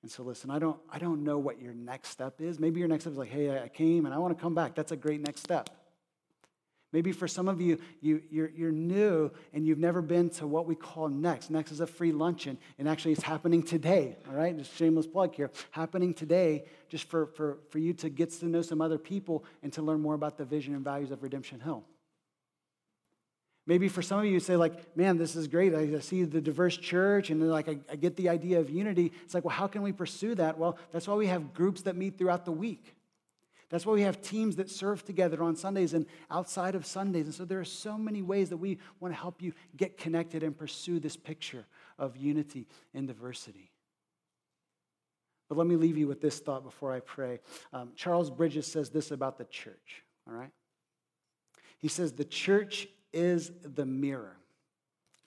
And 0.02 0.10
so 0.10 0.22
listen, 0.22 0.50
I 0.50 0.58
don't, 0.58 0.78
I 0.90 0.98
don't 0.98 1.24
know 1.24 1.38
what 1.38 1.60
your 1.60 1.72
next 1.72 2.10
step 2.10 2.40
is. 2.40 2.60
Maybe 2.60 2.78
your 2.78 2.88
next 2.88 3.04
step 3.04 3.12
is 3.12 3.18
like, 3.18 3.30
hey, 3.30 3.58
I 3.58 3.68
came 3.68 4.04
and 4.04 4.14
I 4.14 4.18
want 4.18 4.36
to 4.36 4.42
come 4.42 4.54
back. 4.54 4.74
That's 4.74 4.92
a 4.92 4.96
great 4.96 5.20
next 5.20 5.40
step. 5.40 5.70
Maybe 6.92 7.10
for 7.10 7.26
some 7.26 7.48
of 7.48 7.60
you, 7.60 7.80
you 8.00 8.22
you're, 8.30 8.50
you're 8.50 8.70
new 8.70 9.28
and 9.52 9.66
you've 9.66 9.80
never 9.80 10.00
been 10.00 10.30
to 10.30 10.46
what 10.46 10.66
we 10.66 10.76
call 10.76 11.08
Next. 11.08 11.50
Next 11.50 11.72
is 11.72 11.80
a 11.80 11.88
free 11.88 12.12
luncheon, 12.12 12.56
and 12.78 12.88
actually 12.88 13.10
it's 13.12 13.22
happening 13.22 13.64
today, 13.64 14.16
all 14.28 14.36
right? 14.36 14.56
Just 14.56 14.76
shameless 14.76 15.08
plug 15.08 15.34
here. 15.34 15.50
Happening 15.72 16.14
today 16.14 16.66
just 16.88 17.08
for, 17.08 17.26
for, 17.26 17.58
for 17.70 17.80
you 17.80 17.94
to 17.94 18.08
get 18.08 18.30
to 18.34 18.46
know 18.46 18.62
some 18.62 18.80
other 18.80 18.96
people 18.96 19.44
and 19.64 19.72
to 19.72 19.82
learn 19.82 20.00
more 20.00 20.14
about 20.14 20.38
the 20.38 20.44
vision 20.44 20.72
and 20.72 20.84
values 20.84 21.10
of 21.10 21.24
Redemption 21.24 21.58
Hill. 21.58 21.82
Maybe 23.66 23.88
for 23.88 24.02
some 24.02 24.18
of 24.18 24.26
you, 24.26 24.40
say, 24.40 24.56
like, 24.56 24.94
man, 24.96 25.16
this 25.16 25.34
is 25.36 25.48
great. 25.48 25.74
I 25.74 25.98
see 26.00 26.24
the 26.24 26.40
diverse 26.40 26.76
church 26.76 27.30
and 27.30 27.48
like 27.48 27.68
I, 27.68 27.78
I 27.90 27.96
get 27.96 28.14
the 28.16 28.28
idea 28.28 28.60
of 28.60 28.68
unity. 28.68 29.12
It's 29.24 29.32
like, 29.32 29.44
well, 29.44 29.54
how 29.54 29.66
can 29.66 29.80
we 29.80 29.92
pursue 29.92 30.34
that? 30.34 30.58
Well, 30.58 30.78
that's 30.92 31.08
why 31.08 31.14
we 31.14 31.28
have 31.28 31.54
groups 31.54 31.82
that 31.82 31.96
meet 31.96 32.18
throughout 32.18 32.44
the 32.44 32.52
week. 32.52 32.94
That's 33.70 33.86
why 33.86 33.94
we 33.94 34.02
have 34.02 34.20
teams 34.20 34.56
that 34.56 34.70
serve 34.70 35.04
together 35.04 35.42
on 35.42 35.56
Sundays 35.56 35.94
and 35.94 36.04
outside 36.30 36.74
of 36.74 36.84
Sundays. 36.84 37.24
And 37.24 37.34
so 37.34 37.46
there 37.46 37.58
are 37.58 37.64
so 37.64 37.96
many 37.96 38.20
ways 38.20 38.50
that 38.50 38.58
we 38.58 38.78
want 39.00 39.14
to 39.14 39.20
help 39.20 39.40
you 39.40 39.54
get 39.76 39.96
connected 39.96 40.42
and 40.42 40.56
pursue 40.56 41.00
this 41.00 41.16
picture 41.16 41.64
of 41.98 42.16
unity 42.18 42.66
and 42.92 43.08
diversity. 43.08 43.70
But 45.48 45.58
let 45.58 45.66
me 45.66 45.76
leave 45.76 45.96
you 45.96 46.06
with 46.06 46.20
this 46.20 46.38
thought 46.38 46.64
before 46.64 46.92
I 46.92 47.00
pray. 47.00 47.40
Um, 47.72 47.92
Charles 47.96 48.30
Bridges 48.30 48.66
says 48.66 48.90
this 48.90 49.10
about 49.10 49.38
the 49.38 49.44
church, 49.44 50.04
all 50.28 50.34
right? 50.34 50.52
He 51.78 51.88
says, 51.88 52.12
The 52.12 52.24
church 52.24 52.88
is 53.14 53.52
the 53.62 53.86
mirror 53.86 54.36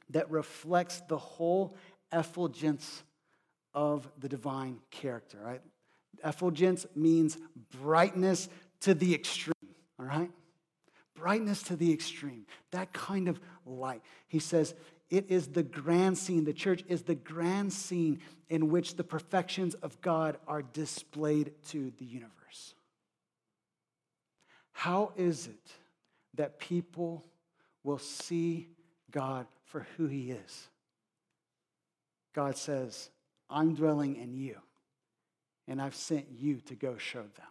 that 0.09 0.29
reflects 0.29 1.01
the 1.07 1.17
whole 1.17 1.75
effulgence 2.11 3.03
of 3.73 4.09
the 4.19 4.29
divine 4.29 4.79
character, 4.91 5.39
right? 5.43 5.61
Effulgence 6.23 6.85
means 6.95 7.37
brightness 7.81 8.49
to 8.81 8.93
the 8.93 9.13
extreme, 9.13 9.53
all 9.99 10.05
right? 10.05 10.31
Brightness 11.15 11.63
to 11.63 11.75
the 11.75 11.91
extreme, 11.91 12.45
that 12.71 12.93
kind 12.93 13.27
of 13.27 13.39
light. 13.65 14.01
He 14.27 14.39
says, 14.39 14.73
it 15.09 15.29
is 15.29 15.47
the 15.47 15.63
grand 15.63 16.17
scene. 16.17 16.43
The 16.43 16.53
church 16.53 16.83
is 16.87 17.03
the 17.03 17.15
grand 17.15 17.71
scene 17.73 18.19
in 18.49 18.69
which 18.69 18.95
the 18.95 19.03
perfections 19.03 19.73
of 19.75 19.99
God 20.01 20.37
are 20.47 20.61
displayed 20.61 21.51
to 21.69 21.91
the 21.97 22.05
universe. 22.05 22.75
How 24.71 25.13
is 25.15 25.47
it 25.47 25.71
that 26.35 26.59
people 26.59 27.23
will 27.87 27.97
see 27.97 28.67
God 29.11 29.47
for 29.63 29.87
who 29.95 30.07
He 30.07 30.31
is? 30.31 30.67
God 32.35 32.57
says, 32.57 33.09
I'm 33.49 33.75
dwelling 33.75 34.17
in 34.17 34.35
you 34.35 34.57
and 35.69 35.81
I've 35.81 35.95
sent 35.95 36.25
you 36.37 36.59
to 36.65 36.75
go 36.75 36.97
show 36.97 37.21
them. 37.21 37.47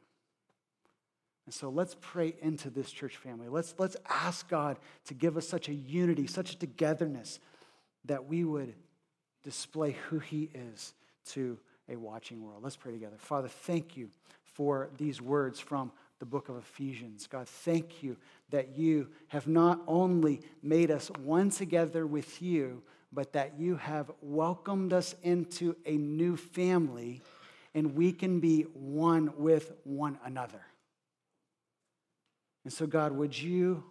And 1.47 1.55
so 1.55 1.71
let's 1.71 1.97
pray 2.03 2.35
into 2.43 2.69
this 2.69 2.91
church 2.91 3.17
family. 3.17 3.49
Let's, 3.49 3.75
let's 3.79 3.97
ask 4.11 4.47
God 4.49 4.77
to 5.07 5.15
give 5.15 5.39
us 5.39 5.49
such 5.49 5.71
a 5.71 5.75
unity, 5.75 6.27
such 6.27 6.53
a 6.53 6.59
togetherness 6.59 7.41
that 8.05 8.27
we 8.27 8.45
would 8.45 8.75
display 9.43 9.97
who 10.11 10.19
He 10.19 10.51
is 10.53 10.93
to 11.31 11.59
a 11.89 11.97
watching 11.97 12.45
world. 12.45 12.63
Let's 12.63 12.77
pray 12.77 12.93
together. 12.93 13.17
Father, 13.17 13.49
thank 13.49 13.97
you 13.97 14.11
for 14.53 14.91
these 14.99 15.23
words 15.23 15.59
from 15.61 15.93
the 16.19 16.27
book 16.27 16.49
of 16.49 16.57
Ephesians. 16.57 17.27
God, 17.27 17.49
thank 17.49 18.03
you 18.03 18.17
that 18.51 18.77
you 18.77 19.09
have 19.29 19.47
not 19.47 19.81
only 19.87 20.41
made 20.63 20.91
us 20.91 21.11
one 21.23 21.51
together 21.51 22.07
with 22.07 22.41
you, 22.41 22.83
but 23.13 23.33
that 23.33 23.59
you 23.59 23.77
have 23.77 24.11
welcomed 24.21 24.93
us 24.93 25.15
into 25.23 25.77
a 25.85 25.97
new 25.97 26.37
family 26.37 27.23
and 27.75 27.95
we 27.95 28.13
can 28.13 28.41
be 28.41 28.63
one 28.73 29.33
with 29.37 29.73
one 29.85 30.19
another. 30.25 30.63
And 32.65 32.73
so, 32.73 32.87
God, 32.87 33.13
would 33.13 33.39
you 33.39 33.85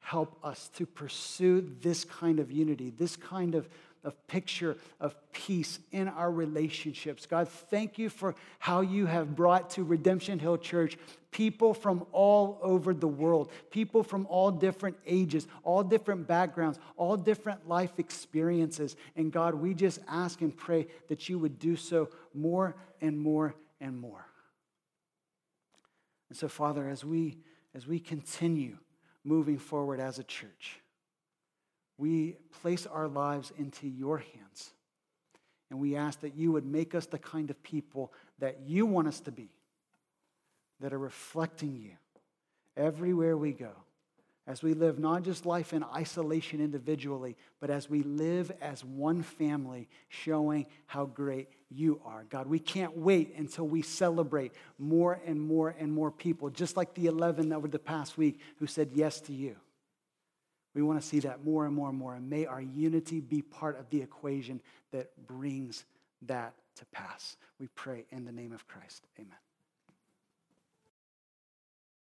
help 0.00 0.38
us 0.44 0.70
to 0.76 0.86
pursue 0.86 1.74
this 1.80 2.04
kind 2.04 2.38
of 2.38 2.52
unity, 2.52 2.90
this 2.90 3.16
kind 3.16 3.54
of, 3.54 3.68
of 4.08 4.26
picture 4.26 4.76
of 5.00 5.14
peace 5.32 5.78
in 5.92 6.08
our 6.08 6.32
relationships? 6.32 7.26
God, 7.26 7.48
thank 7.48 7.98
you 7.98 8.08
for 8.08 8.34
how 8.58 8.80
you 8.80 9.06
have 9.06 9.36
brought 9.36 9.70
to 9.70 9.84
Redemption 9.84 10.38
Hill 10.38 10.58
Church 10.58 10.96
people 11.30 11.74
from 11.74 12.06
all 12.10 12.58
over 12.62 12.94
the 12.94 13.06
world, 13.06 13.52
people 13.70 14.02
from 14.02 14.26
all 14.26 14.50
different 14.50 14.96
ages, 15.06 15.46
all 15.62 15.82
different 15.82 16.26
backgrounds, 16.26 16.78
all 16.96 17.16
different 17.16 17.68
life 17.68 17.92
experiences. 17.98 18.96
And 19.14 19.30
God, 19.30 19.54
we 19.54 19.74
just 19.74 20.00
ask 20.08 20.40
and 20.40 20.56
pray 20.56 20.88
that 21.08 21.28
you 21.28 21.38
would 21.38 21.58
do 21.58 21.76
so 21.76 22.08
more 22.34 22.74
and 23.00 23.18
more 23.18 23.54
and 23.80 24.00
more. 24.00 24.24
And 26.30 26.36
so, 26.36 26.48
Father, 26.48 26.88
as 26.88 27.04
we, 27.04 27.38
as 27.74 27.86
we 27.86 28.00
continue 28.00 28.78
moving 29.22 29.58
forward 29.58 30.00
as 30.00 30.18
a 30.18 30.24
church, 30.24 30.80
we 31.98 32.36
place 32.62 32.86
our 32.86 33.08
lives 33.08 33.52
into 33.58 33.88
your 33.88 34.18
hands. 34.18 34.70
And 35.70 35.80
we 35.80 35.96
ask 35.96 36.20
that 36.20 36.36
you 36.36 36.52
would 36.52 36.64
make 36.64 36.94
us 36.94 37.06
the 37.06 37.18
kind 37.18 37.50
of 37.50 37.62
people 37.62 38.12
that 38.38 38.60
you 38.64 38.86
want 38.86 39.08
us 39.08 39.20
to 39.20 39.32
be 39.32 39.50
that 40.80 40.92
are 40.92 40.98
reflecting 40.98 41.76
you 41.76 41.92
everywhere 42.76 43.36
we 43.36 43.52
go. 43.52 43.72
As 44.46 44.62
we 44.62 44.72
live 44.72 44.98
not 44.98 45.24
just 45.24 45.44
life 45.44 45.74
in 45.74 45.84
isolation 45.84 46.62
individually, 46.62 47.36
but 47.60 47.68
as 47.68 47.90
we 47.90 48.02
live 48.02 48.50
as 48.62 48.82
one 48.82 49.22
family, 49.22 49.90
showing 50.08 50.64
how 50.86 51.04
great 51.04 51.48
you 51.68 52.00
are. 52.06 52.24
God, 52.30 52.46
we 52.46 52.58
can't 52.58 52.96
wait 52.96 53.34
until 53.36 53.68
we 53.68 53.82
celebrate 53.82 54.52
more 54.78 55.20
and 55.26 55.38
more 55.38 55.74
and 55.78 55.92
more 55.92 56.10
people, 56.10 56.48
just 56.48 56.78
like 56.78 56.94
the 56.94 57.06
11 57.06 57.52
over 57.52 57.68
the 57.68 57.78
past 57.78 58.16
week 58.16 58.40
who 58.58 58.66
said 58.66 58.92
yes 58.94 59.20
to 59.22 59.34
you. 59.34 59.56
We 60.78 60.84
want 60.84 61.00
to 61.00 61.04
see 61.04 61.18
that 61.20 61.44
more 61.44 61.66
and 61.66 61.74
more 61.74 61.88
and 61.88 61.98
more. 61.98 62.14
And 62.14 62.30
may 62.30 62.46
our 62.46 62.60
unity 62.60 63.18
be 63.18 63.42
part 63.42 63.80
of 63.80 63.90
the 63.90 64.00
equation 64.00 64.60
that 64.92 65.10
brings 65.26 65.84
that 66.22 66.54
to 66.76 66.84
pass. 66.92 67.36
We 67.58 67.66
pray 67.74 68.04
in 68.12 68.24
the 68.24 68.30
name 68.30 68.52
of 68.52 68.68
Christ. 68.68 69.04
Amen. 69.18 69.34